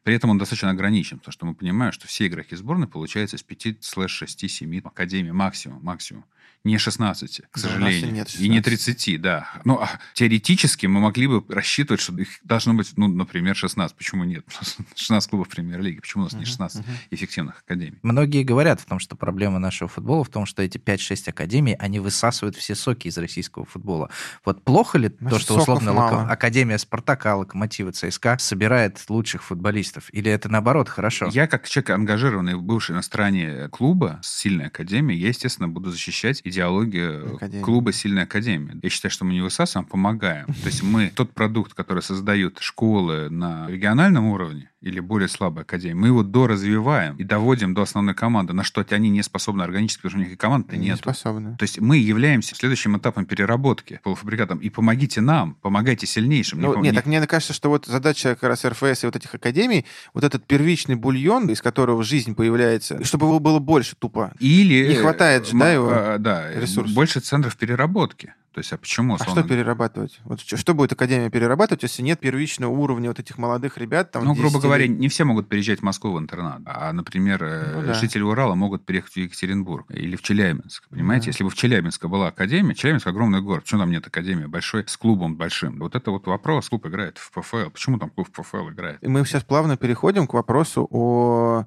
[0.02, 3.42] При этом он достаточно ограничен, потому что мы понимаем, что все игроки сборной получаются из
[3.42, 6.24] 5 слэш 6 7 академий максимум, максимум.
[6.64, 8.12] Не 16, к и сожалению.
[8.12, 8.64] нет И не 16.
[8.96, 9.48] 30, да.
[9.64, 13.96] Ну, а теоретически мы могли бы рассчитывать, что их должно быть, ну, например, 16.
[13.96, 14.44] Почему нет?
[14.94, 15.98] 16 клубов премьер-лиги.
[16.00, 16.96] Почему у нас не Мгм, 16 мгм.
[17.10, 17.98] эффективных академий?
[18.02, 21.98] Многие говорят в том, что проблема нашего футбола в том, что эти 5-6 академий, они
[21.98, 24.10] высасывают все соки из российского футбола.
[24.44, 25.90] Вот плохо ли Ну, то, что условно.
[25.92, 30.04] Локо- Академия Спартака, Локомотива, ЦСКА собирает лучших футболистов?
[30.12, 31.28] Или это наоборот хорошо?
[31.32, 36.40] Я, как человек ангажированный, бывший на стороне клуба с сильной академией, я, естественно, буду защищать
[36.52, 37.64] идеологию Академии.
[37.64, 38.78] клуба сильной академии.
[38.82, 40.46] Я считаю, что мы не высасываем, а помогаем.
[40.46, 45.94] То есть мы тот продукт, который создают школы на региональном уровне, или более слабой академии,
[45.94, 50.10] мы его доразвиваем и доводим до основной команды, на что они не способны органически, потому
[50.10, 50.98] что у них и команды Не нет.
[50.98, 51.56] способны.
[51.56, 54.58] То есть мы являемся следующим этапом переработки полуфабрикатом.
[54.58, 56.58] И помогите нам, помогайте сильнейшим.
[56.60, 59.06] Не Ну, пом- нет, не- так мне кажется, что вот задача как раз РФС и
[59.06, 63.96] вот этих академий, вот этот первичный бульон, из которого жизнь появляется, чтобы его было больше
[63.96, 64.32] тупо.
[64.40, 64.88] Или...
[64.88, 66.92] Не хватает же, м- да, его а, да, ресурсов?
[66.94, 68.34] больше центров переработки.
[68.52, 69.14] То есть, а почему?
[69.14, 70.20] А условно что перерабатывать?
[70.24, 74.10] Вот что, что будет Академия перерабатывать, если нет первичного уровня вот этих молодых ребят?
[74.10, 76.62] Там, Ну, грубо 10 говоря, не все могут переезжать в Москву в интернат.
[76.66, 77.94] А, например, э, Ну да.
[77.94, 80.88] жители Урала могут переехать в Екатеринбург или в Челябинск.
[80.88, 81.30] Понимаете, Да.
[81.30, 84.96] если бы в Челябинске была академия, Челябинск огромный город, почему там нет академии большой с
[84.96, 85.78] клубом большим?
[85.78, 86.68] Вот это вот вопрос.
[86.68, 87.70] Клуб играет в ПФЛ.
[87.70, 89.02] Почему там клуб в ПФЛ играет?
[89.02, 91.66] И мы сейчас плавно переходим к вопросу о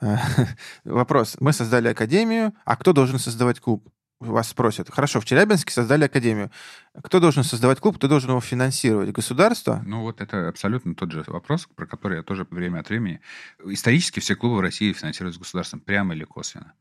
[0.84, 1.36] Вопрос.
[1.40, 3.88] Мы создали академию, а кто должен создавать клуб?
[4.20, 4.90] Вас спросят.
[4.90, 6.50] Хорошо, в Челябинске создали академию.
[7.02, 9.12] Кто должен создавать клуб, кто должен его финансировать?
[9.12, 9.82] Государство?
[9.86, 13.20] Ну вот это абсолютно тот же вопрос, про который я тоже время от времени...
[13.64, 16.74] Исторически все клубы в России финансируются государством, прямо или косвенно.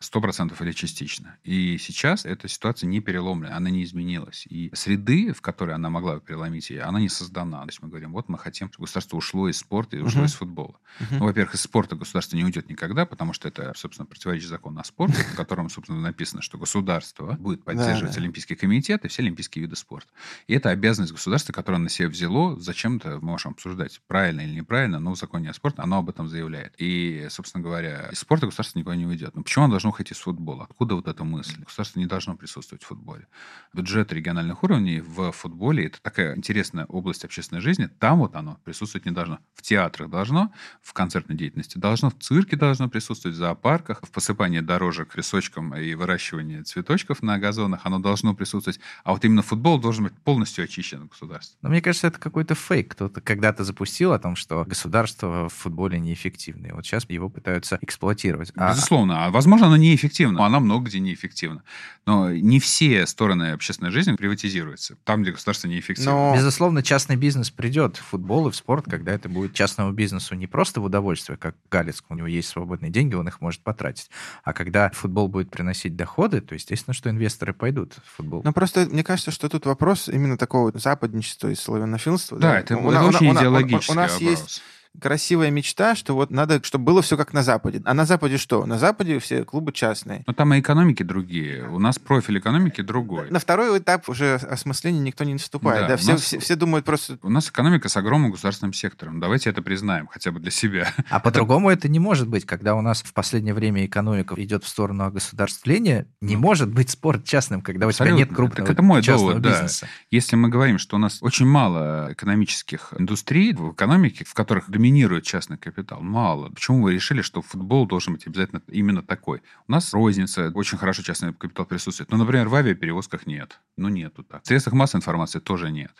[0.00, 1.36] Сто процентов или частично.
[1.42, 4.46] И сейчас эта ситуация не переломлена, она не изменилась.
[4.48, 7.62] И среды, в которой она могла бы переломить ее, она не создана.
[7.62, 10.26] То есть мы говорим, вот мы хотим, чтобы государство ушло из спорта и ушло uh-huh.
[10.26, 10.78] из футбола.
[11.00, 11.18] Uh-huh.
[11.18, 14.84] Ну, во-первых, из спорта государство не уйдет никогда, потому что это, собственно, противоречит закону о
[14.84, 19.76] спорте, в котором, собственно, написано, что государство будет поддерживать Олимпийский комитет и все олимпийские виды
[19.76, 20.08] спорта.
[20.46, 22.58] И это обязанность государства, которое на себя взяло.
[22.58, 26.28] Зачем-то мы можем обсуждать, правильно или неправильно, но в законе о спорте оно об этом
[26.28, 26.74] заявляет.
[26.78, 29.34] И, собственно говоря, из спорта государство никуда не уйдет.
[29.34, 30.64] Но почему оно должно уходить из футбола.
[30.64, 31.62] Откуда вот эта мысль?
[31.64, 33.26] Государство не должно присутствовать в футболе.
[33.72, 37.88] Бюджет региональных уровней в футболе– это такая интересная область общественной жизни.
[37.98, 39.38] Там вот оно присутствовать не должно.
[39.54, 44.60] В театрах должно, в концертной деятельности должно, в цирке должно присутствовать, в зоопарках, в посыпании
[44.60, 48.80] дорожек песочком и выращивании цветочков на газонах оно должно присутствовать.
[49.04, 51.58] А вот именно футбол должен быть полностью очищен от государства.
[51.62, 52.92] Но мне кажется, это какой-то фейк.
[52.92, 56.74] Кто-то когда-то запустил о том, что государство в футболе неэффективное.
[56.74, 58.52] Вот сейчас его пытаются эксплуатировать.
[58.56, 59.26] А Безусловно.
[59.26, 61.62] А возможно, оно неэффективно эффективна, она много где неэффективна.
[62.06, 64.96] Но не все стороны общественной жизни приватизируются.
[65.04, 66.12] Там, где государство неэффективно.
[66.12, 66.34] Но...
[66.34, 70.46] Безусловно, частный бизнес придет в футбол и в спорт, когда это будет частному бизнесу не
[70.46, 74.10] просто в удовольствие, как Галицк, у него есть свободные деньги, он их может потратить.
[74.42, 78.42] А когда футбол будет приносить доходы, то естественно, что инвесторы пойдут в футбол.
[78.44, 82.38] Ну, просто мне кажется, что тут вопрос именно такого западничества и славянофилства.
[82.38, 82.60] Да, да.
[82.60, 84.30] это, у, это у, очень у, идеологический у, у, у нас вопрос.
[84.30, 84.62] есть
[85.00, 87.82] красивая мечта, что вот надо, чтобы было все как на Западе.
[87.84, 88.66] А на Западе что?
[88.66, 90.24] На Западе все клубы частные.
[90.26, 91.68] Но там и экономики другие.
[91.68, 93.30] У нас профиль экономики другой.
[93.30, 95.82] На второй этап уже осмысления никто не наступает.
[95.82, 96.22] Да, да, все, нас...
[96.22, 97.18] все, все думают просто...
[97.22, 99.20] У нас экономика с огромным государственным сектором.
[99.20, 100.92] Давайте это признаем, хотя бы для себя.
[101.10, 102.44] А по-другому это не может быть.
[102.44, 106.90] Когда у нас в последнее время экономика идет в сторону огосударствления, не ну, может быть
[106.90, 109.86] спорт частным, когда у тебя нет крупного так это мой довод, бизнеса.
[109.86, 109.92] Да.
[110.10, 115.24] Если мы говорим, что у нас очень мало экономических индустрий в экономике, в которых доминирует
[115.24, 116.00] частный капитал?
[116.00, 116.50] Мало.
[116.50, 119.42] Почему вы решили, что футбол должен быть обязательно именно такой?
[119.66, 122.10] У нас розница, очень хорошо частный капитал присутствует.
[122.12, 123.60] Но, например, в авиаперевозках нет.
[123.76, 124.44] Ну, нету так.
[124.44, 125.92] В средствах массовой информации тоже нет.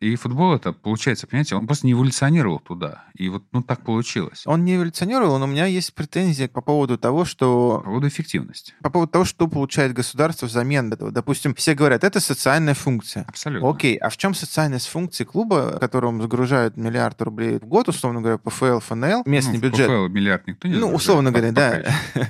[0.00, 3.04] И футбол это, получается, понимаете, он просто не эволюционировал туда.
[3.14, 4.44] И вот ну, так получилось.
[4.46, 7.78] Он не эволюционировал, но у меня есть претензии по поводу того, что...
[7.78, 8.74] По поводу эффективности.
[8.80, 11.10] По поводу того, что получает государство взамен этого.
[11.10, 13.24] Допустим, все говорят, это социальная функция.
[13.26, 13.68] Абсолютно.
[13.68, 18.38] Окей, а в чем социальность функции клуба, которому загружают миллиард рублей в год, условно говоря,
[18.38, 19.88] ПФЛ, ФНЛ, местный ну, бюджет?
[19.88, 21.82] ПФЛ миллиард никто не Ну, условно говоря, да.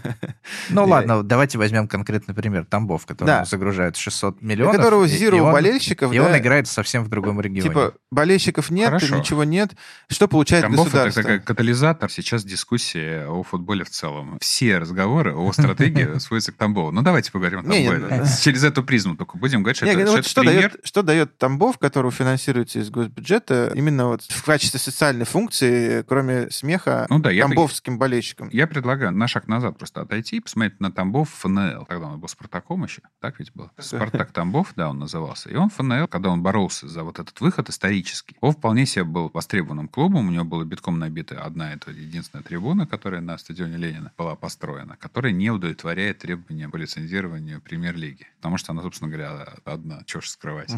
[0.70, 2.64] Ну ладно, давайте возьмем конкретный пример.
[2.64, 4.74] Тамбов, который загружает 600 миллионов.
[4.74, 6.14] У которого зиру болельщиков.
[6.14, 7.57] И он играет совсем в другом регионе.
[7.62, 9.16] Типа болельщиков нет, Хорошо.
[9.16, 9.72] ничего нет.
[10.08, 11.20] Что получает Тамбов государство?
[11.20, 12.10] это как катализатор.
[12.10, 14.38] Сейчас дискуссия о футболе в целом.
[14.40, 16.90] Все разговоры о стратегии сводятся к Тамбову.
[16.90, 18.24] Ну, давайте поговорим о Тамбове.
[18.40, 22.78] Через эту призму только будем говорить, что это что дает Что дает Тамбов, который финансируется
[22.78, 28.48] из госбюджета, именно вот в качестве социальной функции, кроме смеха ну, да, тамбовским болельщикам?
[28.52, 31.86] Я предлагаю на шаг назад просто отойти и посмотреть на Тамбов ФНЛ.
[31.86, 33.02] Тогда он был Спартаком еще.
[33.20, 33.70] Так ведь был?
[33.78, 35.50] Спартак Тамбов, да, он назывался.
[35.50, 38.36] И он ФНЛ, когда он боролся за вот этот выход исторический.
[38.42, 40.28] Он вполне себе был востребованным клубом.
[40.28, 44.96] У него была битком набита одна, это единственная трибуна, которая на стадионе Ленина была построена,
[44.96, 48.26] которая не удовлетворяет требованиям по лицензированию премьер-лиги.
[48.36, 50.02] Потому что она, собственно говоря, одна.
[50.04, 50.70] Чего ж скрывать.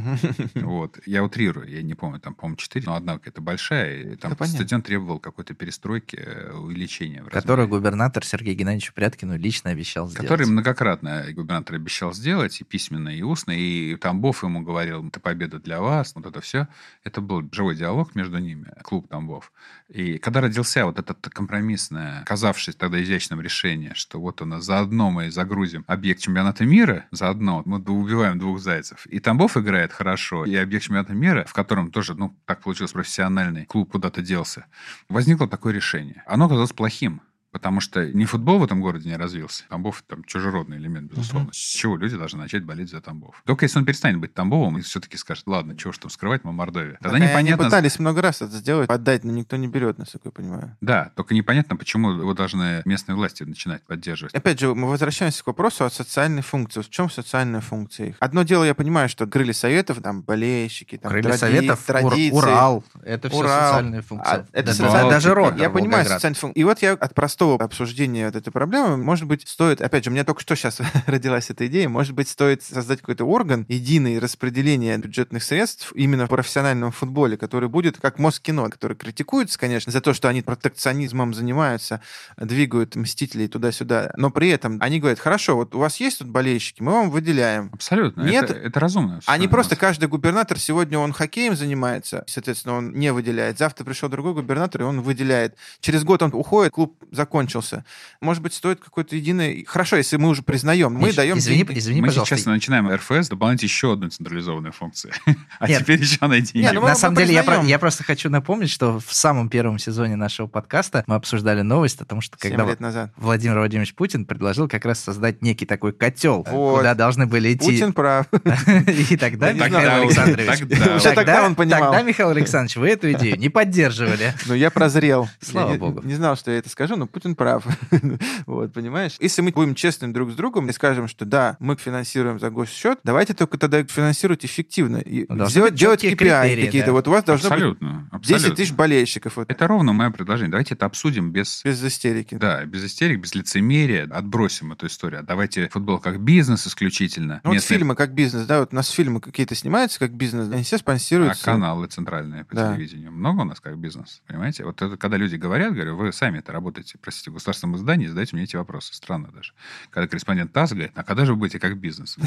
[0.55, 0.99] Вот.
[1.07, 1.69] Я утрирую.
[1.69, 4.13] Я не помню, там, по-моему, четыре, но одна какая-то большая.
[4.13, 7.23] И там стадион требовал какой-то перестройки, э, увеличения.
[7.25, 10.29] Которую губернатор Сергей Геннадьевич Пряткину лично обещал сделать.
[10.29, 13.53] Который многократно губернатор обещал сделать, и письменно, и устно.
[13.53, 16.60] И Тамбов ему говорил, это победа для вас, вот это все.
[17.05, 19.53] Это был живой диалог между ними, клуб Тамбов.
[19.89, 25.11] И когда родился вот этот компромиссное, казавшись тогда изящным решение, что вот у нас заодно
[25.11, 29.07] мы загрузим объект чемпионата мира, заодно мы убиваем двух зайцев.
[29.07, 33.67] И Тамбов играет хорошо, и объект чемпионата мира, в котором тоже, ну, так получилось, профессиональный
[33.67, 34.67] клуб куда-то делся,
[35.09, 36.23] возникло такое решение.
[36.27, 37.23] Оно оказалось плохим,
[37.53, 39.65] Потому что не футбол в этом городе не развился.
[39.69, 41.49] Тамбов там чужеродный элемент, безусловно.
[41.49, 41.55] Uh-huh.
[41.55, 43.43] С чего люди должны начать болеть за Тамбов?
[43.45, 46.53] Только если он перестанет быть Тамбовым и все-таки скажет, ладно, чего ж там скрывать, мы
[46.53, 46.99] Мордовия.
[47.01, 47.65] Тогда так непонятно...
[47.65, 50.77] Они пытались много раз это сделать, отдать, но никто не берет, насколько я понимаю.
[50.81, 54.33] Да, только непонятно, почему его должны местные власти начинать поддерживать.
[54.33, 56.83] Опять же, мы возвращаемся к вопросу о социальной функции.
[56.83, 58.17] В чем социальная функция их?
[58.21, 61.39] Одно дело, я понимаю, что крылья советов, там, болельщики, там, крылья тради...
[61.39, 62.37] советов, традиции.
[62.37, 62.85] Урал.
[63.03, 63.69] Это все Урал.
[63.69, 64.35] социальная функция.
[64.35, 65.11] А, это социальная...
[65.11, 65.59] Даже род.
[65.59, 66.61] Я понимаю социальную функцию.
[66.61, 70.11] И вот я от простого простого обсуждения вот этой проблемы, может быть, стоит, опять же,
[70.11, 74.19] у меня только что сейчас родилась эта идея, может быть, стоит создать какой-то орган, единый
[74.19, 80.03] распределение бюджетных средств именно в профессиональном футболе, который будет как Москино, который критикуется, конечно, за
[80.03, 82.03] то, что они протекционизмом занимаются,
[82.37, 86.83] двигают мстителей туда-сюда, но при этом они говорят, хорошо, вот у вас есть тут болельщики,
[86.83, 87.71] мы вам выделяем.
[87.73, 88.23] Абсолютно.
[88.25, 89.21] Нет, это, это разумно.
[89.25, 93.57] Они просто, каждый губернатор, сегодня он хоккеем занимается, соответственно, он не выделяет.
[93.57, 95.57] Завтра пришел другой губернатор, и он выделяет.
[95.81, 97.85] Через год он уходит, клуб закончился.
[98.21, 99.65] Может быть, стоит какой-то единый...
[99.65, 101.79] Хорошо, если мы уже признаем, мы Миш, даем извини, деньги.
[101.79, 102.35] извини, Мы пожалуйста.
[102.37, 105.13] сейчас начинаем РФС дополнять еще одну централизованную функцию.
[105.61, 105.83] А Нет.
[105.83, 106.59] теперь еще найди.
[106.59, 109.79] Не, ну мы- На самом деле, я, я просто хочу напомнить, что в самом первом
[109.79, 113.13] сезоне нашего подкаста мы обсуждали новость о том, что когда лет назад.
[113.17, 116.79] Владимир Владимирович Путин предложил как раз создать некий такой котел, Вот.
[116.79, 118.27] куда должны были идти Путин прав.
[118.87, 120.03] и тогда Михаил.
[120.03, 121.03] Александрович.
[121.03, 121.45] Тогда.
[121.45, 121.93] Он понимал.
[121.93, 124.35] Тогда, Михаил Александрович, вы эту идею не поддерживали.
[124.47, 125.29] Но я прозрел.
[125.41, 126.01] Слава богу.
[126.03, 127.65] Не знал, что я это скажу, но Путин прав.
[128.47, 129.17] Вот, понимаешь?
[129.21, 132.99] Если мы будем честными друг с другом и скажем, что да, мы финансируем за госсчет,
[133.05, 134.97] давайте только тогда финансировать эффективно.
[134.99, 136.87] И Ну, сделать, быть делать KPI критерии, какие-то.
[136.89, 136.93] да.
[136.93, 138.09] Вот у вас должно быть Абсолютно.
[138.13, 138.57] 10 абсолютно.
[138.57, 139.37] тысяч болельщиков.
[139.37, 140.51] Вот, Это ровно мое предложение.
[140.51, 141.63] Давайте это обсудим без...
[141.65, 142.35] без истерики.
[142.37, 144.09] Да, без истерик, без лицемерия.
[144.11, 145.23] Отбросим эту историю.
[145.23, 147.41] Давайте футбол как бизнес исключительно.
[147.45, 150.63] Ну, вот фильмы как бизнес, да, вот у нас фильмы какие-то снимаются как бизнес, они
[150.63, 151.45] все А спонсируются.
[151.45, 152.73] каналы центральные по Да.
[152.75, 154.65] телевидению много у нас как бизнес, понимаете?
[154.65, 158.45] Вот это, когда люди говорят, говорю, вы сами это работаете, простите, государственном издании, задайте мне
[158.45, 158.95] эти вопросы.
[158.95, 159.53] Странно даже.
[159.91, 162.17] Когда корреспондент ТАСС говорит, а когда же вы будете как бизнес?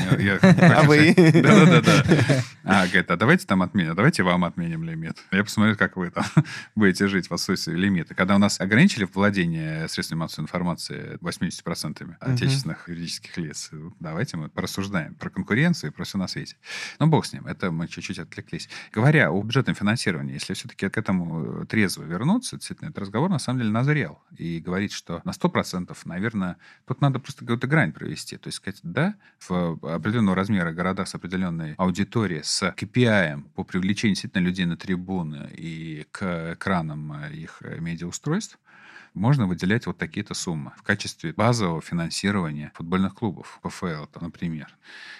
[0.73, 1.13] А вы?
[1.17, 2.03] Да-да-да.
[2.65, 5.17] А, говорит, а давайте там отменим, а давайте вам отменим лимит.
[5.31, 6.25] Я посмотрю, как вы там
[6.75, 8.15] будете жить в отсутствии лимита.
[8.15, 13.69] Когда у нас ограничили владение средствами массовой информации 80% отечественных юридических лиц,
[13.99, 16.55] давайте мы порассуждаем про конкуренцию и про все на свете.
[16.99, 18.69] Ну, бог с ним, это мы чуть-чуть отвлеклись.
[18.93, 23.59] Говоря о бюджетном финансировании, если все-таки к этому трезво вернуться, действительно, этот разговор на самом
[23.59, 24.19] деле назрел.
[24.37, 26.57] И говорить, что на 100%, наверное,
[26.87, 28.37] тут надо просто какую-то грань провести.
[28.37, 29.13] То есть сказать, да,
[29.47, 35.47] в определенного размера города с определенной аудиторией, с KPI по привлечению действительно людей на трибуны
[35.55, 38.57] и к экранам их медиаустройств,
[39.13, 44.75] можно выделять вот такие-то суммы в качестве базового финансирования футбольных клубов, ПФЛ, например.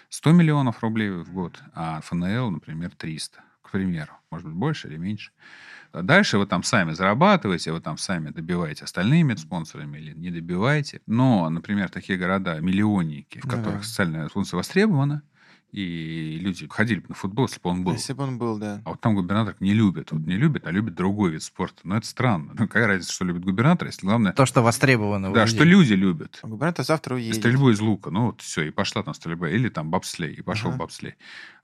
[0.10, 4.12] 100 миллионов рублей в год, а ФНЛ, например, 300, к примеру.
[4.30, 5.32] Может быть, больше или меньше.
[5.92, 11.02] А Дальше вы там сами зарабатываете, вы там сами добиваете остальными спонсорами или не добиваете.
[11.08, 13.58] Но, например, такие города, миллионники, в Да.
[13.58, 15.22] которых социальная функция востребована,
[15.72, 17.94] и люди ходили бы на футбол, если бы он был.
[17.94, 18.82] Если бы он был, да.
[18.86, 20.12] А вот там губернатор не любит.
[20.12, 21.82] Вот не любит, а любит другой вид спорта.
[21.84, 22.52] Но это странно.
[22.54, 24.34] Ну, какая разница, что любит губернатор, если главное...
[24.34, 25.56] То, что востребовано Да, людей.
[25.56, 26.40] что люди любят.
[26.44, 27.38] А Губернатор завтра уедет.
[27.38, 28.12] Стрельбу из лука.
[28.12, 29.50] Ну, вот все, и пошла там стрельба.
[29.50, 30.78] Или там бобслей, и пошел Ага.
[30.80, 31.16] бобслей.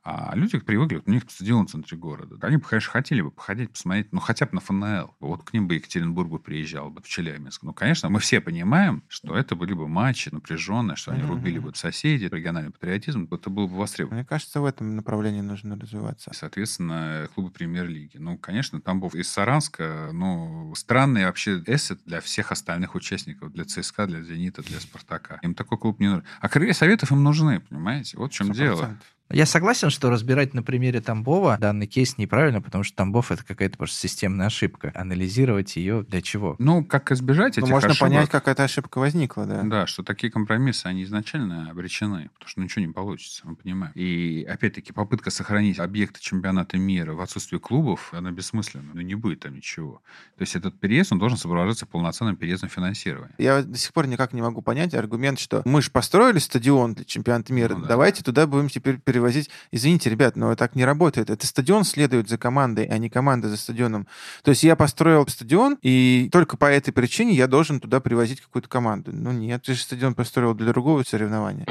[0.04, 2.38] А люди привыкли, у них стадион в центре города.
[2.41, 5.16] Они бы, конечно, хотели бы походить, посмотреть, ну, хотя бы на ФНЛ.
[5.20, 7.64] Вот к ним бы Екатеринбург бы приезжал бы в Челябинск.
[7.64, 11.76] Ну, конечно, мы все понимаем, что это были бы матчи напряженные, что они рубили бы
[11.76, 13.28] соседей, региональный патриотизм.
[13.30, 14.22] Это было бы востребовано.
[14.22, 16.32] Мне кажется, в этом направлении нужно развиваться.
[16.32, 18.18] И, соответственно, клубы премьер-лиги.
[18.18, 24.08] Ну, конечно, Тамбов из Саранска, ну, странный вообще эссет для всех остальных участников, для ЦСКА,
[24.08, 25.39] для Зенита, для Спартака.
[25.41, 26.24] Им такой клуб не нужен.
[26.39, 28.18] А крылья советов им нужны, понимаете?
[28.18, 28.97] Вот в чем дело.
[29.32, 29.36] 100%.
[29.36, 33.78] Я согласен, что разбирать на примере Тамбова данный кейс неправильно, потому что Тамбов это какая-то
[33.78, 34.92] просто системная ошибка.
[34.96, 36.56] Анализировать ее для чего?
[36.60, 38.10] Ну, как избежать Ну, этих можно ошибок?
[38.10, 39.64] понять, как эта ошибка возникла, да.
[39.64, 43.94] Да, что такие компромиссы, они изначально обречены, потому что ничего не получится, мы понимаем.
[43.96, 48.92] И, опять-таки, попытка сохранить объекты чемпионата мира в отсутствии клубов, она бессмысленна.
[48.94, 50.02] Ну, не будет там ничего.
[50.38, 53.34] То есть этот переезд, он должен сопровождаться полноценным переездом финансирования.
[53.38, 57.06] Я до сих пор никак не могу понять аргумент, что мы же построили стадион для
[57.06, 57.88] чемпионата мира, Ну да.
[57.90, 59.50] давайте туда будем теперь перевозить.
[59.72, 61.30] Извините, ребят, но так не работает.
[61.30, 64.08] Это стадион следует за командой, а не команда за стадионом.
[64.44, 68.70] То есть я построил стадион, и только по этой причине я должен туда привозить какую-то
[68.70, 69.12] команду.
[69.14, 71.66] Ну нет, ты же стадион построил для другого соревнования.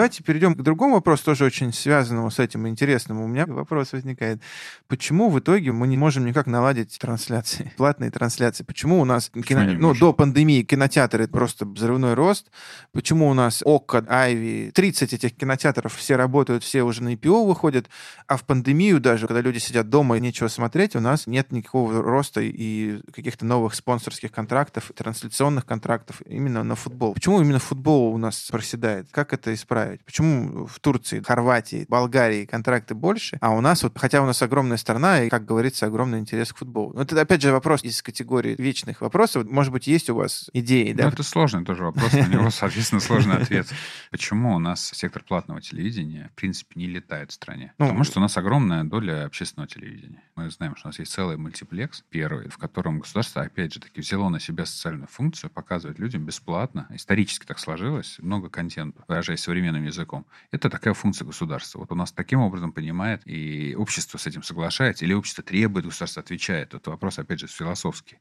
[0.00, 3.26] Давайте перейдем к другому вопросу, тоже очень связанному с этим интересному.
[3.26, 4.40] У меня вопрос возникает.
[4.88, 8.64] Почему в итоге мы не можем никак наладить трансляции, платные трансляции?
[8.64, 10.00] Почему у нас кино- ну, можем?
[10.00, 12.50] до пандемии кинотеатры просто взрывной рост?
[12.92, 17.90] Почему у нас ОККО, Айви, 30 этих кинотеатров, все работают, все уже на IPO выходят,
[18.26, 22.02] а в пандемию даже, когда люди сидят дома и нечего смотреть, у нас нет никакого
[22.02, 27.12] роста и каких-то новых спонсорских контрактов, трансляционных контрактов именно на футбол.
[27.12, 29.08] Почему именно футбол у нас проседает?
[29.10, 29.89] Как это исправить?
[29.90, 30.04] Поставить?
[30.04, 34.76] Почему в Турции, Хорватии, Болгарии контракты больше, а у нас вот, хотя у нас огромная
[34.76, 36.92] страна и, как говорится, огромный интерес к футболу.
[36.94, 39.48] Но это, опять же, вопрос из категории вечных вопросов.
[39.48, 41.04] Может быть, есть у вас идеи, да?
[41.04, 43.66] Ну, это сложный тоже вопрос, на него, соответственно, сложный ответ.
[44.10, 47.72] Почему у нас сектор платного телевидения, в принципе, не летает в стране?
[47.78, 50.22] Ну, Потому что у нас огромная доля общественного телевидения.
[50.36, 54.00] Мы знаем, что у нас есть целый мультиплекс, первый, в котором государство, опять же таки,
[54.00, 56.86] взяло на себя социальную функцию показывать людям бесплатно.
[56.90, 59.40] Исторически так сложилось, много контента, выражаясь
[59.70, 60.26] современным языком.
[60.50, 61.78] Это такая функция государства.
[61.80, 66.22] Вот у нас таким образом понимает, и общество с этим соглашается, или общество требует, государство
[66.22, 66.74] отвечает.
[66.74, 68.18] Это вопрос, опять же, философский.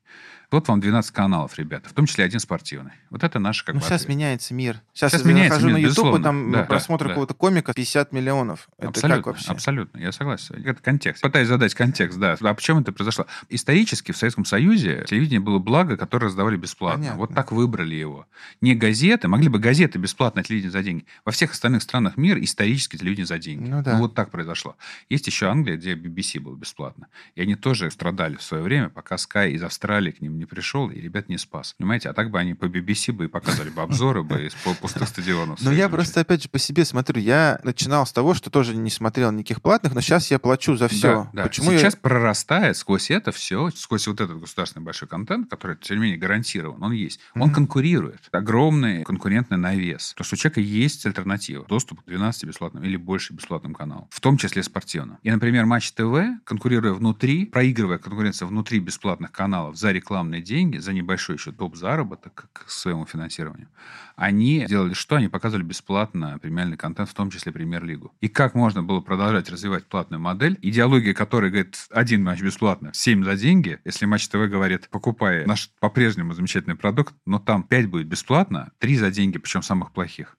[0.52, 2.92] Вот вам 12 каналов, ребята, в том числе один спортивный.
[3.10, 4.10] Вот это наш как Ну, сейчас ответ.
[4.10, 4.82] меняется мир.
[4.94, 6.24] Сейчас, Сейчас я меняется захожу мир, на YouTube, и безусловно.
[6.24, 7.14] там Да, просмотр да, да.
[7.14, 8.70] какого-то комика 50 миллионов.
[8.78, 9.52] Это абсолютно, как вообще?
[9.52, 10.56] Абсолютно, я согласен.
[10.66, 11.22] Это контекст.
[11.24, 12.38] Пытаюсь задать контекст, да.
[12.40, 13.26] А почему это произошло?
[13.50, 17.00] Исторически в Советском Союзе телевидение было благо, которое раздавали бесплатно.
[17.00, 17.20] Понятно.
[17.20, 18.26] Вот так выбрали его.
[18.62, 21.06] Не газеты, могли бы газеты бесплатно, телевидение за деньги.
[21.26, 23.70] Во всех остальных странах мира исторически телевидение за деньги.
[23.70, 23.98] Ну да.
[23.98, 24.76] вот так произошло.
[25.10, 27.08] Есть еще Англия, где BBC был бесплатно.
[27.36, 30.90] И они тоже страдали в свое время, пока Sky из Австралии к ним не пришел,
[30.90, 31.76] и ребят не спас.
[31.78, 32.10] Понимаете?
[32.10, 35.08] А так бы они по BBC бы и показывали бы обзоры бы из пу- пустых
[35.08, 35.62] стадионов.
[35.62, 37.22] Но я просто, опять же, по себе смотрю.
[37.22, 40.90] Я начинал с того, что тоже не смотрел никаких платных, но сейчас я плачу за
[40.90, 41.02] все.
[41.24, 41.44] Да, да.
[41.44, 45.98] Почему я- Сейчас прорастает сквозь это все, сквозь вот этот государственный большой контент, который, тем
[45.98, 47.22] не менее, гарантирован, он есть.
[47.36, 47.54] Он Мгм.
[47.54, 48.28] конкурирует.
[48.32, 50.14] Огромный конкурентный навес.
[50.18, 51.29] То, что у человека есть альтернатива.
[51.68, 54.08] Доступ к 12 бесплатным или больше бесплатным каналам.
[54.12, 55.18] В том числе спортивным.
[55.24, 60.94] И, например, Матч ТВ, конкурируя внутри, проигрывая конкуренцию внутри бесплатных каналов за рекламные деньги, за
[60.94, 63.70] небольшой еще топ заработок к своему финансированию,
[64.16, 65.16] они делали что?
[65.16, 68.14] Они показывали бесплатно премиальный контент, в том числе премьер-лигу.
[68.20, 73.24] И как можно было продолжать развивать платную модель, идеология которой говорит, один матч бесплатно, 7
[73.24, 73.80] за деньги.
[73.86, 78.98] Если Матч ТВ говорит, покупай наш по-прежнему замечательный продукт, но там 5 будет бесплатно, 3
[78.98, 80.38] за деньги, причем самых плохих.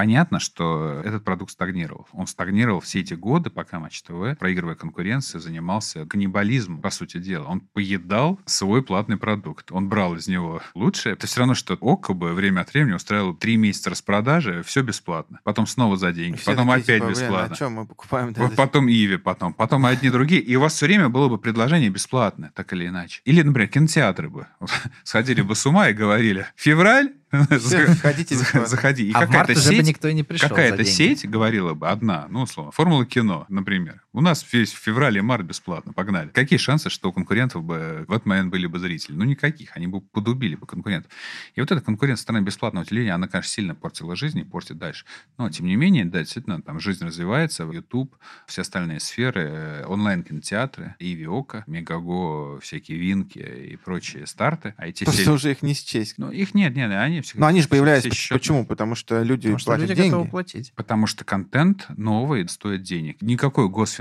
[0.00, 2.08] Понятно, что этот продукт стагнировал.
[2.14, 7.44] Он стагнировал все эти годы, пока Матч ТВ, проигрывая конкуренцию, занимался каннибализмом, по сути дела.
[7.44, 9.70] Он поедал свой платный продукт.
[9.70, 11.12] Он брал из него лучшее.
[11.12, 15.40] Это все равно, что ОКО бы время от времени устраивал три месяца распродажи, все бесплатно.
[15.44, 17.52] Потом снова за деньги, потом такие, опять типа, блин, бесплатно.
[17.52, 18.32] а что мы покупаем?
[18.38, 20.40] Вот Потом Иви, потом, потом одни другие.
[20.40, 23.20] И у вас все время было бы предложение бесплатное, так или иначе.
[23.26, 24.46] Или, например, кинотеатры бы
[25.04, 27.12] сходили бы с ума и говорили, февраль,
[27.60, 28.66] Все, ходите бесплатно.
[28.66, 29.08] заходи.
[29.08, 32.26] И а какая-то уже бы сеть никто и не пришел Какая-то сеть говорила бы одна,
[32.28, 34.02] ну, условно, формула кино, например.
[34.12, 36.30] У нас весь февраль и март бесплатно, погнали.
[36.30, 39.14] Какие шансы, что у конкурентов бы в этот момент были бы зрители?
[39.14, 39.76] Ну, никаких.
[39.76, 41.12] Они бы подубили бы конкурентов.
[41.54, 45.04] И вот эта конкуренция стороны бесплатного телевидения, она, конечно, сильно портила жизнь и портит дальше.
[45.38, 48.16] Но, тем не менее, да, действительно, там жизнь развивается, YouTube,
[48.48, 54.74] все остальные сферы, э, онлайн-кинотеатры, Иви Ока, Мегаго, всякие Винки и прочие старты.
[54.76, 55.32] А эти Просто все...
[55.32, 56.18] уже их не счесть.
[56.18, 57.42] Ну, их нет, нет, они всегда...
[57.42, 58.10] Но они же появляются.
[58.10, 58.40] все счетные.
[58.40, 58.66] Почему?
[58.66, 60.10] Потому что люди Потому что платят люди деньги.
[60.10, 60.72] готовы платить.
[60.74, 63.22] Потому что контент новый стоит денег.
[63.22, 63.99] Никакое госфинансирование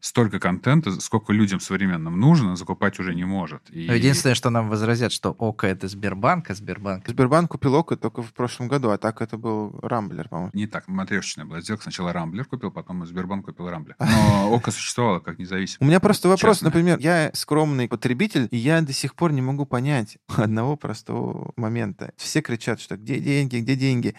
[0.00, 3.62] столько контента, сколько людям современным нужно, закупать уже не может.
[3.70, 3.86] И...
[3.86, 7.08] Но единственное, что нам возразят, что ОКО это Сбербанк, а Сбербанк...
[7.08, 10.50] Сбербанк купил Око только в прошлом году, а так это был Рамблер, по-моему.
[10.54, 11.84] Не так, матрешечная была сделка.
[11.84, 13.96] Сначала Рамблер купил, потом Сбербанк купил Рамблер.
[14.00, 15.88] Но Okko существовало как У независимый.
[15.88, 20.18] меня просто вопрос, например, я скромный потребитель, и я до сих пор не могу понять
[20.36, 22.12] одного простого момента.
[22.16, 24.14] Все кричат, что где деньги, где деньги.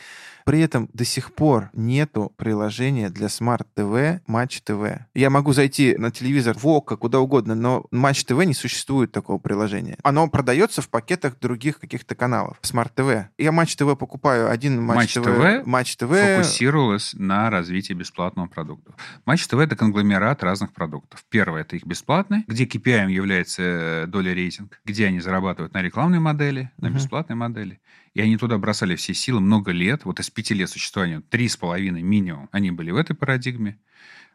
[0.46, 4.89] При этом до сих пор нету приложения для Smart TV, Матч ТВ.
[5.14, 9.38] Я могу зайти на телевизор в Okko, куда угодно, но Матч ТВ не существует такого
[9.38, 9.98] приложения.
[10.04, 12.58] Оно продается в пакетах других каких-то каналов.
[12.62, 13.26] Smart TV.
[13.38, 16.12] Я Матч ТВ покупаю один Матч, Матч ТВ Матч ТВ.
[16.12, 18.94] фокусировалась на развитии бесплатного продукта.
[19.26, 21.24] Матч ТВ это конгломерат разных продуктов.
[21.30, 26.20] Первое это их бесплатный, где KPI является э, доля рейтинг, где они зарабатывают на рекламной
[26.20, 27.80] модели, на бесплатной модели.
[28.14, 30.06] И они туда бросали все силы много лет.
[30.06, 33.78] Вот из пяти лет существования, три с половиной минимум, они были в этой парадигме.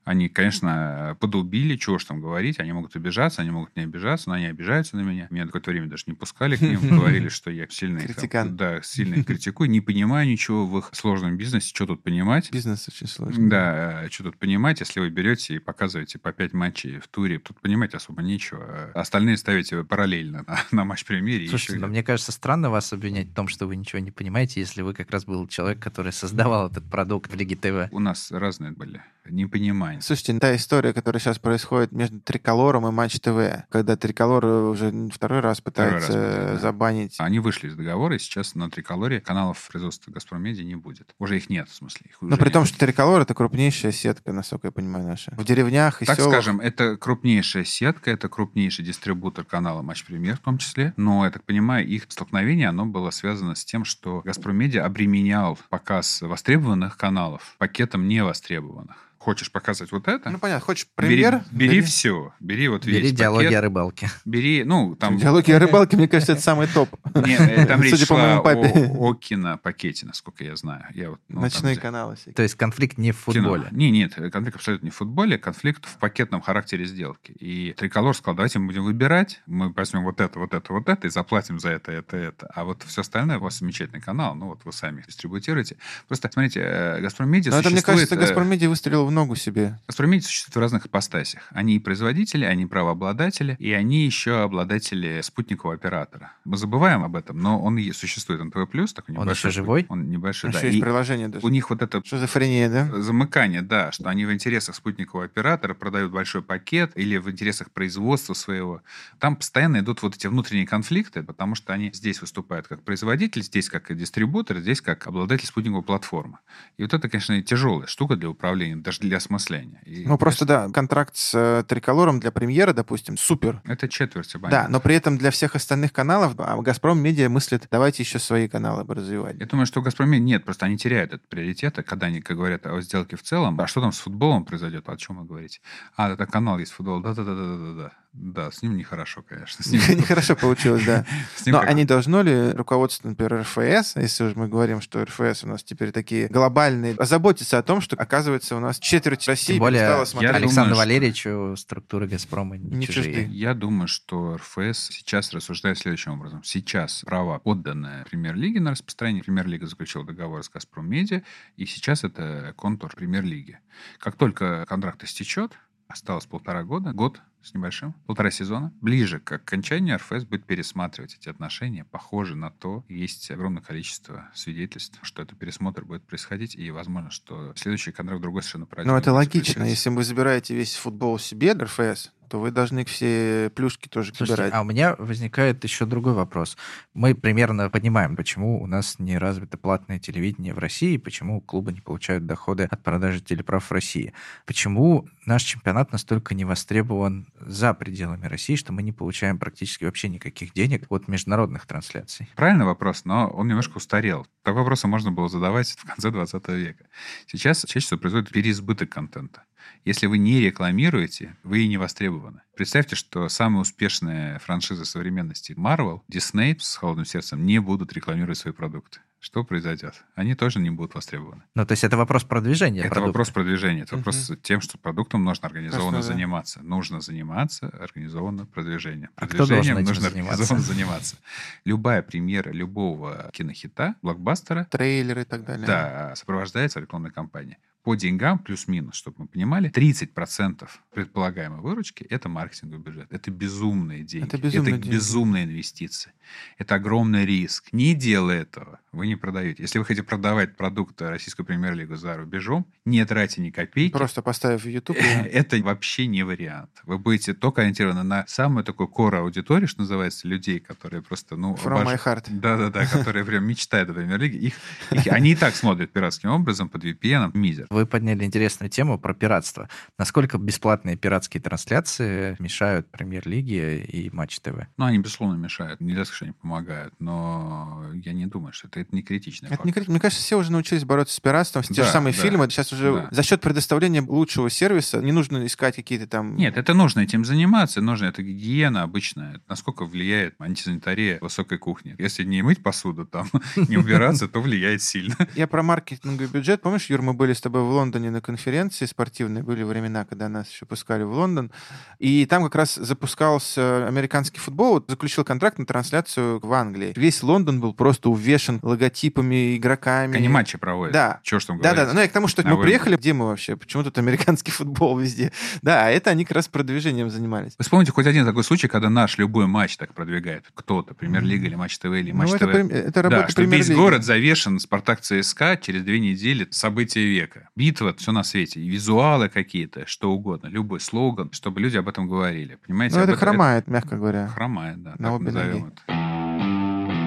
[0.05, 2.61] Они, конечно, подубили, чего ж там говорить.
[2.61, 5.29] Они могут обижаться, они могут не обижаться, но они обижаются на меня.
[5.31, 8.83] Меня какое-то время даже не пускали к ним, говорили, что я сильно их, там, да,
[8.83, 12.51] сильно их критикую, не понимаю ничего в их сложном бизнесе, что тут понимать.
[12.53, 13.49] Бизнес очень сложный.
[13.49, 17.61] Да, что тут понимать, если вы берете и показываете по 5 матчей в туре, тут
[17.61, 18.91] понимать особо нечего.
[18.95, 21.49] Остальные ставите параллельно на, на матч-премьере.
[21.49, 24.83] Слушайте, но мне кажется, странно вас обвинять в том, что вы ничего не понимаете, если
[24.83, 27.93] вы как раз был человек, который создавал этот продукт в Лиге ТВ.
[27.93, 29.94] У нас разные были непонимания.
[29.95, 30.03] Внимание.
[30.03, 35.41] Слушайте, та история, которая сейчас происходит между Триколором и Матч ТВ, когда Триколор уже второй
[35.41, 37.17] раз пытается Второй раз пытается, забанить.
[37.19, 41.15] Они вышли из договора, и сейчас на Триколоре каналов производства «Газпром Медиа» не будет.
[41.19, 42.07] Уже их нет, в смысле.
[42.11, 42.69] Их Но уже при том, нет.
[42.69, 45.33] что Триколор это крупнейшая сетка, насколько я понимаю, наша.
[45.37, 46.33] В деревнях и Так селах.
[46.33, 50.93] скажем, это крупнейшая сетка, это крупнейший дистрибутор канала Матч Премьер в том числе.
[50.97, 55.59] Но, я так понимаю, их столкновение, оно было связано с тем, что Газпром Медиа обременял
[55.71, 58.97] показ востребованных каналов пакетом невостребованных.
[59.25, 60.29] Хочешь показать вот это?
[60.29, 61.45] Ну, понятно, хочешь бери, премьер?
[61.51, 62.35] бери, все.
[62.41, 63.59] Бери вот Бери весь диалоги пакет.
[63.59, 64.11] о рыбалке.
[64.27, 65.17] Бери, ну, там...
[65.17, 66.91] Диалоги о рыбалке, мне кажется, это самый топ.
[67.15, 70.85] Не, э, там речь Судя по шла о, кинопакете, насколько я знаю.
[71.29, 72.17] Ну, Ночные каналы.
[72.35, 73.69] То есть конфликт не в футболе.
[73.71, 77.33] Не, нет, конфликт абсолютно не в футболе, конфликт в пакетном характере сделки.
[77.33, 81.07] И Триколор сказал, давайте мы будем выбирать, мы возьмем вот это, вот это, вот это
[81.07, 82.47] и заплатим за это, это, это.
[82.55, 85.79] А вот все остальное, у вас замечательный канал, ну вот вы сами их дистрибутируете.
[86.09, 88.11] Просто, смотрите, э, Газпром Медиа Но это, мне существует...
[88.11, 89.79] кажется, э, Газпром Медиа выстрелил в ногу себе.
[89.87, 91.43] Газпром Медиа существует в разных ипостасях.
[91.51, 96.33] Они и производители, они и правообладатели, и они еще обладатели спутникового оператора.
[96.45, 98.43] Мы забываем об этом, но он и существует.
[98.45, 98.55] НТВ+,
[98.95, 99.51] такой Он небольшой.
[99.51, 99.87] еще живой?
[99.89, 100.59] Он небольшой, да.
[100.59, 101.47] Еще есть И приложение даже.
[101.47, 103.01] у них вот это Шизофрения, да?
[103.01, 108.35] замыкание, да, что они в интересах спутникового оператора продают большой пакет или в интересах производства
[108.35, 108.83] своего.
[109.19, 113.69] Там постоянно идут вот эти внутренние конфликты, потому что они здесь выступают как производитель, здесь
[113.69, 116.39] как дистрибутор, здесь как обладатель спутниковой платформы.
[116.77, 119.81] И вот это, конечно, тяжелая штука для управления, даже для осмысления.
[119.85, 123.63] И, Ну, просто, да, контракт с э, Триколором для премьера, допустим, супер.
[123.65, 124.65] Это четверть абонента.
[124.65, 128.49] Да, но при этом для всех остальных каналов а Газпром Медиа мыслит, давайте еще свои
[128.49, 129.37] каналы бы развивать.
[129.39, 132.37] Я думаю, что у «Газпроме» нет, просто они теряют этот приоритет, а когда они как
[132.37, 133.61] говорят о сделке в целом.
[133.61, 134.89] А что там с футболом произойдет?
[134.89, 135.61] О чем вы говорите?
[135.97, 137.01] А, это канал есть футбол.
[137.01, 137.93] Да-да-да-да-да-да.
[138.15, 139.65] Да, с ним нехорошо, конечно.
[139.65, 141.05] С ним, Нехорошо получилось, да.
[141.47, 145.65] Но они должно ли руководство, например, РФС, если уж мы говорим, что РФС у нас
[145.65, 150.35] теперь такие глобальные, озаботиться о том, что, оказывается, у нас четверть России перестала смотреть.
[150.35, 153.27] Александру Валерьевичу структуры «Газпрома» не, чужие.
[153.31, 156.45] Я думаю, что РФС сейчас рассуждает следующим образом.
[156.45, 159.25] Сейчас право отданное премьер-лиге на распространение.
[159.25, 161.23] Премьер-лига заключила договор с «Газпром Медиа»,
[161.57, 163.59] и сейчас это контур премьер-лиги.
[163.99, 165.59] Как только контракт истечет,
[165.89, 171.29] осталось полтора года, год с небольшим, полтора сезона, ближе к окончанию РФС будет пересматривать эти
[171.29, 177.11] отношения, похоже на то, есть огромное количество свидетельств, что этот пересмотр будет происходить, и возможно,
[177.11, 179.65] что следующий контракт другой совершенно парадигме Ну, это будет логично.
[179.65, 184.55] Если вы забираете весь футбол себе, РФС, то вы должны все плюшки тоже Слушайте, собирать.
[184.55, 186.57] а у меня возникает еще другой вопрос.
[186.93, 191.81] Мы примерно понимаем, почему у нас не развито платное телевидение в России, почему клубы не
[191.81, 194.13] получают доходы от продажи телеправ в России.
[194.47, 200.09] Почему наш чемпионат настолько не востребован за пределами России, что мы не получаем практически вообще
[200.09, 202.29] никаких денег от международных трансляций.
[202.35, 204.27] Правильный вопрос, но он немножко устарел.
[204.43, 206.87] Такой вопросы можно было задавать в конце 20 века.
[207.29, 209.45] Сейчас чаще всего происходит переизбыток контента.
[209.85, 212.41] Если вы не рекламируете, вы и не востребованы.
[212.57, 218.53] Представьте, что самые успешные франшизы современности Marvel, Disney с холодным сердцем не будут рекламировать свои
[218.53, 219.01] продукты.
[219.21, 220.05] Что произойдет?
[220.17, 221.43] Они тоже не будут востребованы.
[221.55, 223.07] Ну, то есть это вопрос продвижения Это продукта.
[223.09, 223.81] вопрос продвижения.
[223.83, 224.05] Это Мгм.
[224.05, 226.15] вопрос тем, что продуктом нужно организованно Конечно, да.
[226.15, 226.63] заниматься.
[226.63, 229.09] Нужно заниматься организованно продвижением.
[229.17, 230.43] А Продвижением этим нужно заниматься?
[230.43, 231.17] организованно заниматься.
[231.65, 235.67] Любая премьера любого кинохита, блокбастера, Трейлеры и так далее.
[235.67, 237.57] да, сопровождается рекламной кампанией.
[237.85, 243.13] По деньгам, плюс-минус, чтобы мы понимали, 30% предполагаемой выручки– это маркетинговый бюджет.
[243.13, 244.27] Это безумные деньги.
[244.27, 244.91] Это безумные деньги.
[244.91, 246.13] безумные инвестиции.
[246.57, 247.73] Это огромный риск.
[247.73, 249.63] Не делая этого, вы не продаете.
[249.63, 254.65] Если вы хотите продавать продукты российской премьер-лиги за рубежом, не тратя ни копейки, Просто поставив
[254.65, 254.97] в YouTube.
[255.03, 256.71] это вообще не вариант.
[256.85, 261.55] Вы будете только ориентированы на самую такую core аудиторию, что называется, людей, которые просто, ну...
[261.55, 262.25] From обож- my heart.
[262.31, 264.39] Да-да-да, которые прям мечтают о премьер-лиге.
[264.39, 264.55] Их,
[264.91, 267.67] их- они и так смотрят пиратским образом под VPN, мизер.
[267.75, 269.69] Вы подняли интересную тему про пиратство.
[269.99, 274.67] Насколько бесплатные пиратские трансляции мешают премьер-лиге и Матч ТВ?
[274.77, 275.81] Ну, они, безусловно, мешают.
[275.81, 279.65] Нельзя сказать, что они помогают, но я не думаю, что это, это не критичный Это
[279.67, 282.21] не крит- Мне кажется, все уже научились бороться с пиратством, те Да, же самые да,
[282.23, 282.49] фильмы.
[282.49, 283.09] Сейчас уже да.
[283.11, 286.37] за счет предоставления лучшего сервиса не нужно искать какие-то там...
[286.37, 289.41] Нет, это нужно этим заниматься, нужно, это гигиена обычная.
[289.49, 291.97] Насколько влияет антисанитария высокой кухни.
[291.99, 295.17] Если не мыть посуду там, не убираться, то влияет сильно.
[295.35, 296.63] Я про маркетинговый бюджет.
[296.63, 300.49] Помнишь, Юр, мы были с тобой в Лондоне на конференции спортивной, были времена, когда нас
[300.51, 301.51] еще пускали в Лондон,
[301.99, 306.93] и там как раз запускался американский футбол, вот заключил контракт на трансляцию в Англии.
[306.97, 310.17] Весь Лондон был просто увешан логотипами, игроками.
[310.17, 310.93] Они матчи проводят.
[310.93, 311.21] Да.
[311.23, 311.89] Чего ж там Да, говорить.
[311.89, 313.57] да, ну я к тому, что А мы вы- приехали, где мы вообще?
[313.57, 315.33] Почему тут американский футбол везде?
[315.63, 317.53] Да, а это они как раз продвижением занимались.
[317.59, 321.55] Вы вспомните хоть один такой случай, когда наш любой матч так продвигает кто-то, премьер-лига или
[321.55, 322.53] матч ТВ или матч Ну, это, ТВ.
[322.53, 327.49] прем- это работа Да, что весь город завешен Спартак ЦСКА через две недели события века.
[327.57, 332.09] Битва, все на свете, и визуалы какие-то, что угодно, любой слоган, чтобы люди об этом
[332.09, 332.59] говорили.
[332.67, 332.97] Понимаете?
[332.97, 334.29] Ну, Об это этом- хромает, мягко говоря.
[334.29, 335.73] Хромает, да, На обе назовем ноги.
[335.87, 335.95] это.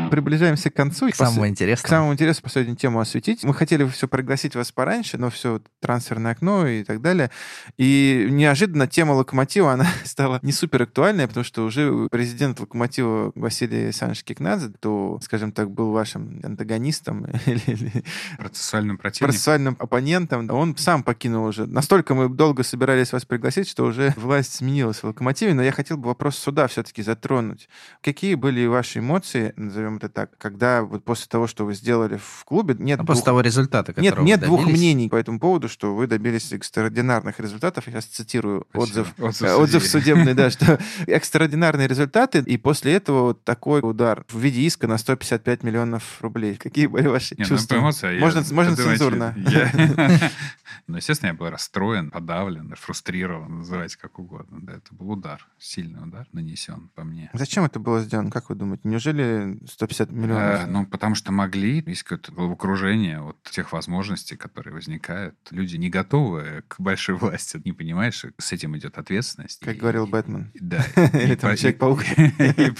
[0.10, 1.10] Приближаемся к концу.
[1.10, 1.90] К самому К интересному.
[1.90, 3.44] самому интересному последнюю тему осветить.
[3.44, 7.30] Мы хотели все пригласить вас пораньше, но все трансферное окно и так далее.
[7.78, 13.86] И неожиданно тема локомотива, она стала не супер актуальной, потому что уже президент локомотива Василий
[13.86, 18.04] Александрович Кикнадзе, кто, скажем так, был вашим антагонистом или- или
[18.38, 19.28] Процессуальным противником.
[19.28, 21.66] процессуальным оппонентом, он сам покинул уже.
[21.66, 25.98] Настолько мы долго собирались вас пригласить, что уже власть сменилась в локомотиве, но я хотел
[25.98, 27.70] бы вопрос суда все-таки затронуть.
[28.02, 32.44] Какие были ваши эмоции, назовем это так, когда вот после того, что вы сделали в
[32.46, 35.96] клубе, нет Ну, после двух- того результата, нет, нет двух мнений по этому поводу, что
[35.96, 37.86] вы добились экстраординарных результатов.
[37.88, 38.84] Я сейчас цитирую Спасибо.
[39.02, 44.24] отзыв, Отзыв э, отзыв судебный, да, что экстраординарные результаты, и после этого вот такой удар
[44.30, 46.56] в виде иска на 155 миллионов рублей.
[46.56, 47.76] Какие были ваши Не, ну, чувства?
[47.76, 49.36] по эмоциям я- можно можно это думаете, цензурно.
[49.38, 50.32] я-
[50.88, 54.60] Ну, естественно, я был расстроен, подавлен, фрустрирован, называйте как угодно.
[54.62, 57.30] Да, это был удар, сильный удар нанесен по мне.
[57.34, 58.82] Зачем это было сделано, как вы думаете?
[58.86, 59.58] Неужели
[59.94, 60.62] 150 миллионов?
[60.62, 65.36] Э, ну, потому что могли, есть какое-то головокружение вот тех возможностей, которые возникают.
[65.52, 69.60] Люди не готовы к большой власти, не понимаешь, с этим идет ответственность.
[69.62, 70.52] Как И- говорил и- Бэтмен.
[70.60, 70.84] Да.
[71.14, 72.04] Или И там Человек-паук.
[72.18, 72.74] И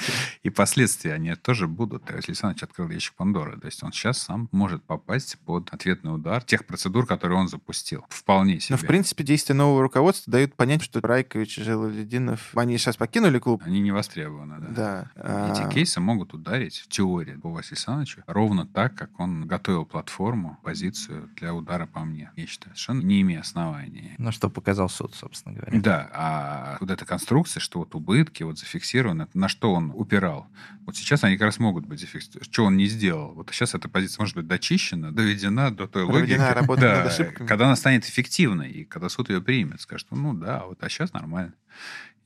[0.44, 2.06] и последствия, они тоже будут.
[2.06, 3.60] То есть Александрович открыл ящик Пандоры.
[3.60, 8.06] То есть он сейчас сам может попасть под ответный удар тех процедур, которые он запустил.
[8.10, 8.76] Вполне себе.
[8.76, 13.40] Но, в принципе, действия нового руководства дают понять, что Райкович и Жилолединов, они сейчас покинули
[13.40, 13.62] клуб.
[13.66, 14.68] Они не востребованы, да.
[15.16, 15.52] Да.
[15.52, 19.86] Эти А, кейсы могут ударить в теории по Василию Александровичу ровно так, как он готовил
[19.86, 22.32] платформу, позицию для удара по мне.
[22.36, 24.16] Я считаю, совершенно не имея оснований.
[24.18, 25.80] Ну, что показал суд, собственно говоря.
[25.80, 30.48] Да, а вот эта конструкция, что вот убытки вот зафиксированы, на что он упирал?
[30.88, 32.44] Вот сейчас они как раз могут быть зафиксированы.
[32.46, 33.34] Что он не сделал?
[33.36, 36.56] Вот сейчас эта позиция может быть дочищена, доведена до той Проведена логики.
[36.56, 37.48] работа да, над ошибками.
[37.48, 41.14] когда она станет эффективной, и когда суд ее примет, скажет, ну да, вот, а сейчас
[41.14, 41.54] нормально.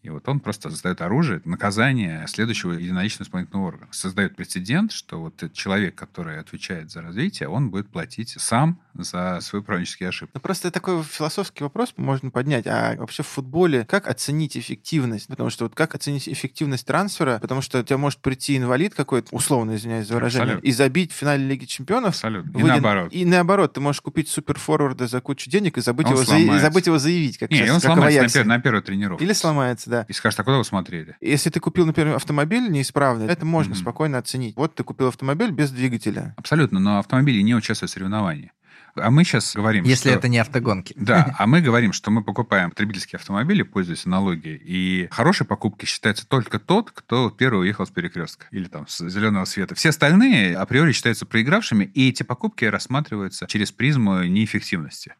[0.03, 3.87] И вот он просто создает оружие, наказание следующего единоличного исполнительного органа.
[3.91, 9.39] Создает прецедент, что вот этот человек, который отвечает за развитие, он будет платить сам за
[9.41, 10.31] свои управленческие ошибки.
[10.33, 12.65] Ну, просто такой философский вопрос можно поднять.
[12.65, 15.27] А вообще в футболе как оценить эффективность?
[15.27, 17.37] Потому что вот как оценить эффективность трансфера?
[17.39, 20.67] Потому что у тебя может прийти инвалид какой-то, условно, извиняюсь за выражение, Абсолютно.
[20.67, 22.09] и забить в финале Лиги Чемпионов.
[22.09, 22.49] Абсолютно.
[22.57, 23.13] И выйдя- наоборот.
[23.13, 26.59] И наоборот, ты можешь купить суперфорварда за кучу денег и забыть, Он его, заи- и
[26.59, 29.23] забыть его заявить, как, Не, сейчас, он как сломается на, пер- на первой тренировке.
[29.23, 30.05] Или сломается, да.
[30.07, 31.15] И скажет, а куда вы смотрели?
[31.21, 33.81] Если ты купил, например, автомобиль неисправный, это можно Мгм.
[33.81, 34.55] спокойно оценить.
[34.55, 36.33] Вот ты купил автомобиль без двигателя.
[36.37, 38.51] Абсолютно, но автомобили не участвуют в соревновании.
[38.95, 40.17] А мы сейчас говорим, Если что...
[40.19, 40.93] это не автогонки.
[40.97, 46.27] Да, а мы говорим, что мы покупаем потребительские автомобили, пользуясь аналогией, и хорошей покупкой считается
[46.27, 49.75] только тот, кто первый уехал с перекрестка или там с зеленого света.
[49.75, 55.15] Все остальные априори считаются проигравшими, и эти покупки рассматриваются через призму неэффективности.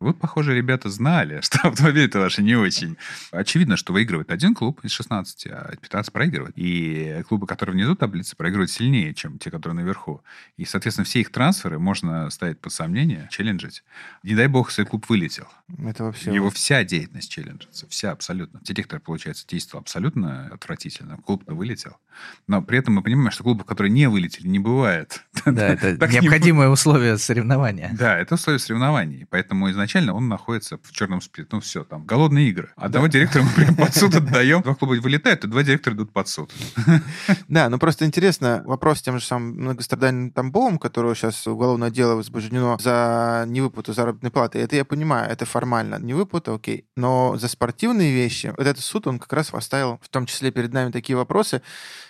[0.00, 2.96] Вы, похоже, ребята знали, что автомобили-то ваши не очень.
[3.30, 6.54] Очевидно, что выигрывает один клуб из 16, а 15 проигрывает.
[6.56, 10.22] И клубы, которые внизу таблицы, проигрывают сильнее, чем те, которые наверху.
[10.56, 13.82] И, соответственно, все их трансферы можно ставить под сомнение, челленджить.
[14.22, 15.48] Не дай бог, если клуб вылетел.
[15.78, 16.34] Это вообще...
[16.34, 17.88] Его вся деятельность челленджится.
[17.88, 18.60] Вся абсолютно.
[18.62, 21.16] Директор, получается, действовал абсолютно отвратительно.
[21.18, 21.96] Клуб вылетел.
[22.46, 25.24] Но при этом мы понимаем, что клубов, которые не вылетели, не бывает.
[25.46, 27.90] Да, это необходимое условие соревнования.
[27.98, 29.26] да, это условие соревнований.
[29.30, 31.48] Поэтому изначально он находится в черном списке.
[31.52, 32.72] Ну, все, там, голодные игры.
[32.76, 34.62] Одного директора мы прям под суд отдаем.
[34.62, 36.52] Два клуба вылетают, и два директора идут под суд.
[37.48, 42.14] Да, ну просто интересно, вопрос с тем же самым многострадальным Тамбовым, которого сейчас уголовное дело
[42.14, 44.58] возбуждено за невыплату заработной платы.
[44.58, 45.98] Это я понимаю, это формально.
[46.00, 46.86] Невыплата, окей.
[46.96, 50.72] Но за спортивные вещи, вот этот суд, он как раз поставил, в том числе перед
[50.72, 51.62] нами такие вопросы.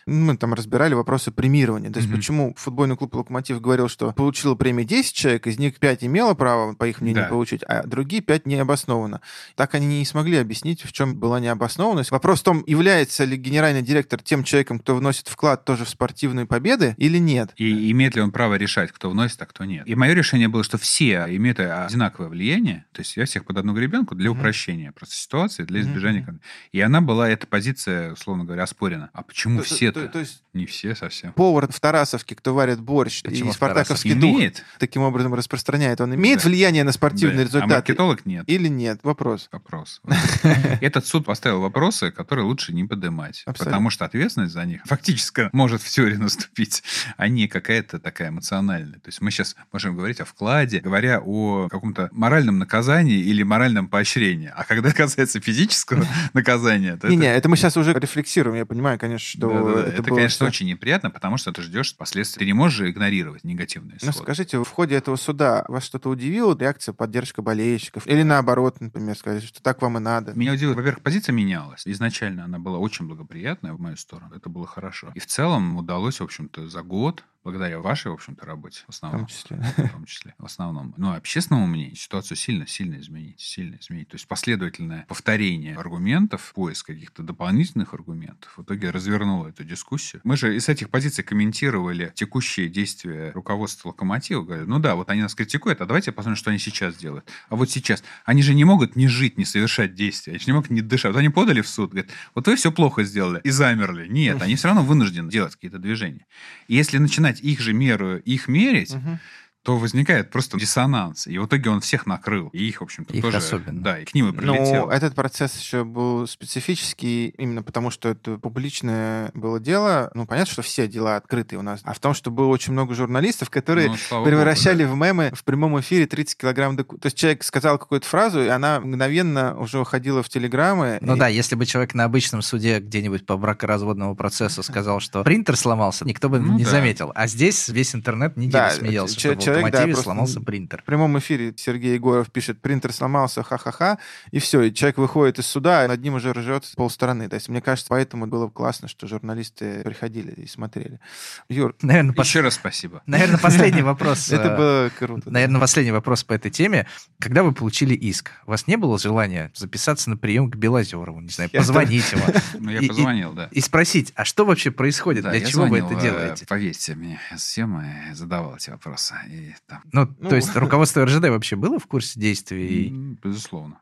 [0.06, 1.90] Мы там разбирали вопросы премирования.
[1.90, 2.18] То есть Мгм.
[2.18, 6.74] почему футбольный клуб «Локомотив» говорил, что получило премию 10 человек, из них 5 имело право,
[6.74, 7.28] по их мнению, Да.
[7.30, 9.20] получить, а другие 5 необоснованно.
[9.54, 12.10] Так они не смогли объяснить, в чем была необоснованность.
[12.10, 16.46] Вопрос в том, является ли генеральный директор тем человеком, кто вносит вклад тоже в спортивные
[16.46, 17.52] победы или нет.
[17.56, 19.86] И имеет ли он право решать, кто вносит, а кто нет.
[19.88, 23.72] И мое решение было, что все имеют одинаковое влияние, то есть я всех под одну
[23.74, 24.40] гребенку для Мгм.
[24.40, 26.24] упрощения просто ситуации, для избежания...
[26.24, 26.40] кон-
[26.72, 29.10] И она была, эта позиция, условно говоря, оспорена.
[29.12, 29.93] А почему То- все-то?
[29.94, 31.32] То- то есть Не все совсем.
[31.32, 36.14] повар в Тарасовке, кто варит борщ, Почему и спартаковский дух Имеет, таким образом распространяет, он
[36.14, 36.48] имеет Да.
[36.48, 38.44] влияние на да, спортивные а маркетолог нет.
[38.46, 39.00] или нет?
[39.02, 39.48] Вопрос.
[39.52, 40.00] Вопрос.
[40.80, 43.42] Этот суд поставил вопросы, которые лучше не поднимать.
[43.46, 43.64] Абсолютно.
[43.64, 46.82] Потому что ответственность за них фактически может в теории наступить,
[47.16, 48.98] а не какая-то такая эмоциональная.
[49.00, 53.88] То есть мы сейчас можем говорить о вкладе, говоря о каком-то моральном наказании или моральном
[53.88, 54.52] поощрении.
[54.54, 58.56] А когда касается физического наказания, Не-не, это мы сейчас уже рефлексируем.
[58.56, 62.40] Я понимаю, конечно, что Это, было конечно, всё- очень неприятно, потому что ты ждешь последствий.
[62.40, 64.24] Ты не можешь же игнорировать негативные Ну, исходы.
[64.24, 66.56] скажите, в ходе этого суда вас что-то удивило?
[66.58, 68.06] Реакция, поддержка болельщиков?
[68.06, 70.32] Или наоборот, например, сказать, что так вам и надо?
[70.34, 71.82] Меня удивило, во-первых, позиция менялась.
[71.86, 74.34] Изначально она была очень благоприятная в мою сторону.
[74.34, 75.10] Это было хорошо.
[75.14, 78.88] И в целом удалось, в общем-то, за год, благодаря вашей, в общем-то, работе в В
[78.90, 79.20] основном.
[79.20, 79.56] том числе.
[79.76, 80.94] В том числе, в основном.
[80.96, 83.40] Ну, а общественному мнению ситуацию сильно-сильно изменить.
[83.40, 84.08] Сильно изменить.
[84.08, 90.20] То есть последовательное повторение аргументов, поиск каких-то дополнительных аргументов в итоге развернуло эту дискуссию.
[90.24, 94.42] Мы же из этих позиций комментировали текущие действия руководства «Локомотива».
[94.42, 97.28] Говорили, ну да, вот они нас критикуют, а давайте посмотрим, что они сейчас делают.
[97.48, 98.02] А вот сейчас.
[98.24, 100.32] Они же не могут не жить, не совершать действия.
[100.32, 101.12] Они же не могут не дышать.
[101.12, 104.08] Вот они подали в суд, говорят, вот вы все плохо сделали и замерли.
[104.08, 106.26] Нет, они все равно вынуждены делать какие-то движения.
[106.68, 109.18] И если начинать их же меру, их мерить, Мгм.
[109.64, 111.26] То возникает просто диссонанс.
[111.26, 112.48] И в итоге он всех накрыл.
[112.52, 113.38] И их, в общем-то, Их тоже...
[113.38, 113.80] особенно.
[113.82, 114.86] Да, и к ним и прилетело.
[114.86, 120.10] Ну, этот процесс еще был специфический именно потому, что это публичное было дело.
[120.14, 121.80] Ну, понятно, что все дела открытые у нас.
[121.84, 124.90] А в том, что было очень много журналистов, которые Ну, слава богу, превращали да.
[124.92, 126.98] в мемы в прямом эфире 30 килограмм доку...
[126.98, 130.98] То есть человек сказал какую-то фразу, и она мгновенно уже уходила в телеграммы.
[131.00, 135.22] Ну и- да, если бы человек на обычном суде где-нибудь по бракоразводному процессу сказал, что
[135.24, 136.70] принтер сломался, никто бы Ну не да.
[136.70, 137.12] заметил.
[137.14, 140.82] А здесь весь интернет неделю Да, смеялся, че- что в человек, да, просто сломался принтер.
[140.82, 143.98] В прямом эфире Сергей Егоров пишет, принтер сломался, ха-ха-ха,
[144.30, 147.28] и все, и человек выходит из суда, и над ним уже ржет полстороны.
[147.28, 151.00] То есть, мне кажется, поэтому было классно, что журналисты приходили и смотрели.
[151.48, 153.02] Юр, Наверное, пос- Еще раз спасибо.
[153.06, 154.30] Наверное, последний вопрос.
[154.30, 155.30] это э, было круто.
[155.30, 156.86] Наверное, последний вопрос по этой теме.
[157.20, 161.28] Когда вы получили иск, у вас не было желания записаться на прием к Белозерову, не
[161.30, 162.22] знаю, позвонить ему
[162.58, 163.48] Ну, я И- и- позвонил, да.
[163.50, 166.46] и спросить, а что вообще происходит, для чего вы это э, делаете?
[166.46, 169.14] Поверьте мне, съема и задавал эти вопросы.
[169.28, 170.28] И там, Ну, Ну.
[170.28, 172.88] то есть руководство РЖД вообще было в курсе действий?
[173.22, 173.80] безусловно.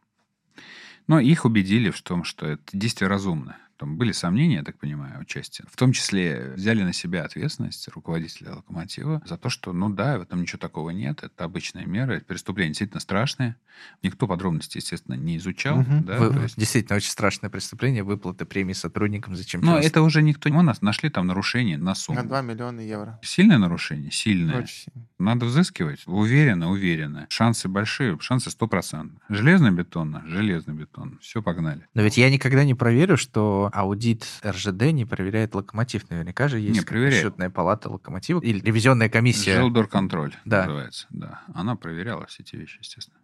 [1.09, 3.59] Но их убедили в том, что это действие разумное.
[3.83, 5.65] Там были сомнения, я так понимаю, участия.
[5.69, 10.23] В том числе взяли на себя ответственность руководителя «Локомотива» за то, что, ну да, в
[10.23, 13.57] этом ничего такого нет, это обычная мера, это преступление действительно страшное.
[14.05, 15.79] Никто подробности, естественно, не изучал.
[15.79, 16.05] Мгм.
[16.05, 19.85] да, Вы- то есть- Действительно, очень страшное преступление, выплаты премии сотрудникам за Но чемпионство.
[19.89, 20.49] это уже никто...
[20.51, 22.21] Мы нас нашли там нарушение на сумму.
[22.21, 23.19] На 2 миллиона евро.
[23.23, 24.13] Сильное нарушение?
[24.13, 24.59] Сильное.
[24.63, 25.09] Очень сильно.
[25.19, 26.03] Надо взыскивать.
[26.07, 27.27] Уверенно, уверенно.
[27.31, 29.19] Шансы большие, шансы стопроцентные.
[29.29, 31.19] Железно-бетонно, железно-бетонно.
[31.21, 31.87] Все, погнали.
[31.95, 36.09] Но ведь я никогда не проверю, что аудит РЖД не проверяет локомотив.
[36.11, 37.23] Наверняка же есть Не, проверяет.
[37.23, 39.57] счетная палата локомотива или ревизионная комиссия.
[39.57, 40.63] Жилдорконтроль Да.
[40.67, 41.07] называется.
[41.11, 41.43] Да.
[41.55, 43.19] Она проверяла все эти вещи, естественно.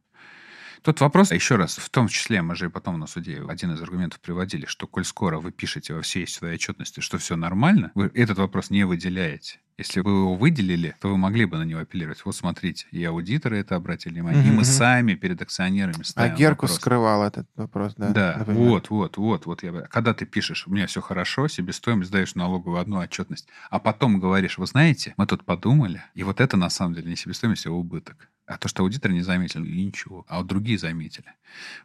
[0.83, 4.21] Тут вопрос, еще раз, в том числе, мы же потом на суде один из аргументов
[4.21, 8.39] приводили, что коль скоро вы пишете во всей своей отчетности, что все нормально, вы этот
[8.39, 9.59] вопрос не выделяете.
[9.79, 12.21] Если бы вы его выделили, то вы могли бы на него апеллировать.
[12.25, 16.35] Вот смотрите, и аудиторы это обратили внимание, и Мгм, мы сами перед акционерами А ставим
[16.35, 16.81] Геркус вопрос.
[16.81, 18.09] скрывал этот вопрос, да?
[18.11, 18.61] Да, например.
[18.61, 19.63] вот, вот, вот, вот.
[19.63, 19.73] Я...
[19.83, 24.59] Когда ты пишешь, у меня все хорошо, себестоимость даешь налоговую одну отчетность, а потом говоришь,
[24.59, 28.29] вы знаете, мы тут подумали, и вот это на самом деле не себестоимость, а убыток.
[28.47, 30.25] А то, что аудитор не заметил, и ничего.
[30.27, 31.27] А вот другие заметили.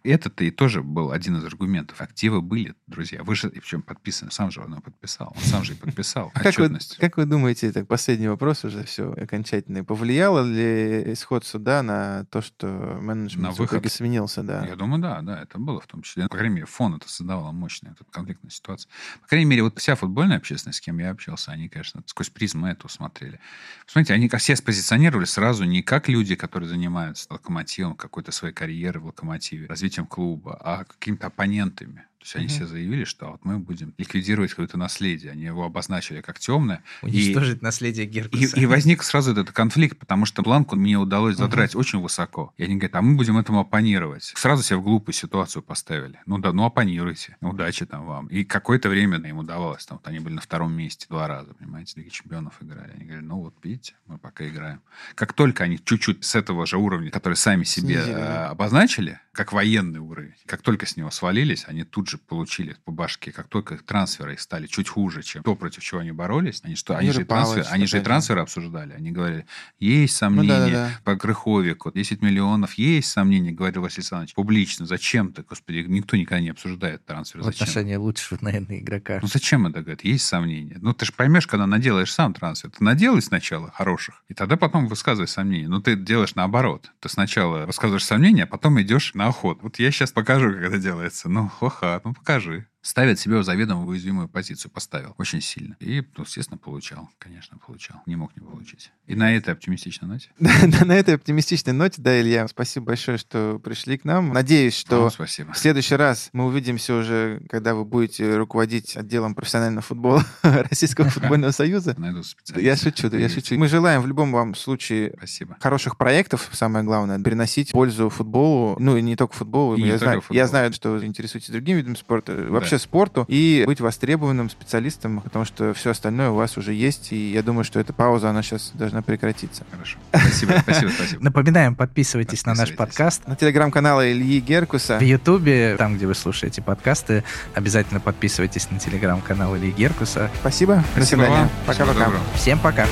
[0.04, 2.00] И это-то и тоже был один из аргументов.
[2.00, 3.22] Активы были, друзья.
[3.22, 5.34] Вы же, и причем подписаны, сам же оно подписал.
[5.36, 6.98] Он сам же и подписал А Как вы, отчетность.
[7.00, 12.42] как вы думаете, так последний вопрос уже все окончательный, повлияло ли исход суда на то,
[12.42, 12.68] что
[13.02, 13.92] менеджмент На в итоге выход?
[13.92, 14.66] сменился, да?
[14.66, 16.28] Я думаю, да, да, это было в том числе.
[16.28, 18.90] По крайней мере, фон это создавало мощную эту конфликтную ситуацию.
[19.22, 22.68] По крайней мере, вот вся футбольная общественность, с кем я общался, они, конечно, сквозь призму
[22.68, 23.40] этого смотрели.
[23.86, 29.02] Смотрите, они как все спозиционировали сразу не как люди, которые занимаются локомотивом, какой-то своей карьерой
[29.02, 32.06] в локомотиве, развитием клуба, а какими-то оппонентами.
[32.24, 32.54] То есть они Мгм.
[32.54, 35.34] все заявили, что вот мы будем ликвидировать какое-то наследие.
[35.34, 36.82] Они его обозначили как темное.
[37.02, 38.58] И- Уничтожить наследие и, Геркуса.
[38.58, 42.54] и возник сразу этот конфликт, потому что планку мне удалось задрать очень высоко.
[42.56, 44.32] И они говорят, а мы будем этому оппонировать.
[44.36, 46.18] Сразу себя в глупую ситуацию поставили.
[46.26, 47.36] Ну да, ну оппонируйте.
[47.42, 48.28] Удачи там вам.
[48.28, 49.86] И какое-то время им удавалось.
[49.86, 52.92] Там, вот они были на втором месте два раза, понимаете, Лиги Чемпионов играли.
[52.96, 54.80] Они говорили, ну вот видите, мы пока играем.
[55.16, 58.50] Как только они чуть-чуть с этого же уровня, который сами себе Снизили, э, да.
[58.50, 63.32] обозначили, как военный уровень, как только с него свалились, они тут же получили по башке.
[63.32, 66.76] Как только их трансферы их стали чуть хуже, чем то, против чего они боролись, они
[66.76, 68.04] что, они Юрий же, и трансфер, Павлович, они же и же.
[68.06, 68.94] трансферы обсуждали.
[68.94, 69.46] Они говорили,
[69.80, 70.92] есть Ну да, да, сомнения да.
[71.04, 74.86] по Крыховику, 10 миллионов, есть сомнения, говорил Василий Александрович, публично.
[74.86, 77.42] Зачем ты, господи, никто никогда не обсуждает трансфер.
[77.42, 77.64] В Зачем?
[77.64, 79.20] отношении лучшего, наверное, игрока.
[79.22, 80.78] Ну зачем это, говорит, есть сомнения.
[80.82, 82.70] Ну ты же поймешь, когда наделаешь сам трансфер.
[82.72, 85.68] Ты наделай сначала хороших, и тогда потом высказывай сомнения.
[85.68, 86.92] Но ты делаешь наоборот.
[87.00, 89.62] Ты сначала высказываешь сомнения, а потом идешь на охоту.
[89.64, 91.30] Вот я сейчас покажу, как это делается.
[91.30, 92.68] Ну, ха-ха, ну покажи.
[92.84, 94.72] Ставит себя в заведомо уязвимую позицию.
[94.72, 95.76] Поставил очень сильно.
[95.80, 97.10] И, ну, естественно, получал.
[97.18, 98.02] Конечно, получал.
[98.06, 98.92] Не мог не получить.
[99.08, 100.30] И на этой оптимистичной ноте.
[100.86, 104.30] На этой оптимистичной ноте, да, Илья, спасибо большое, что пришли к нам.
[104.34, 110.24] Надеюсь, что в следующий раз мы увидимся уже, когда вы будете руководить отделом профессионального футбола
[110.42, 111.96] Российского футбольного союза.
[111.98, 112.66] Найду специалиста.
[112.66, 113.58] Я шучу, да, я шучу.
[113.58, 115.16] Мы желаем в любом вам случае
[115.60, 120.38] хороших проектов, самое главное, приносить пользу футболу, ну и не только футболу, я, знаю, футболу.
[120.38, 125.74] я знаю, что интересуетесь другими видами спорта, вообще спорту, и быть востребованным специалистом, потому что
[125.74, 129.02] все остальное у вас уже есть, и я думаю, что эта пауза, она сейчас должна
[129.02, 129.64] прекратиться.
[129.72, 129.98] Хорошо.
[130.10, 131.24] Спасибо, спасибо, спасибо.
[131.24, 133.28] Напоминаем, подписывайтесь на наш подкаст.
[133.28, 134.98] На телеграм-канал Ильи Геркуса.
[134.98, 137.24] В Ютубе, там, где вы слушаете подкасты,
[137.54, 140.30] обязательно подписывайтесь на телеграм-канал Ильи Геркуса.
[140.40, 140.76] Спасибо.
[140.76, 141.50] До Спасибо свидания.
[141.66, 142.12] Пока-пока.
[142.36, 142.88] Всем пока!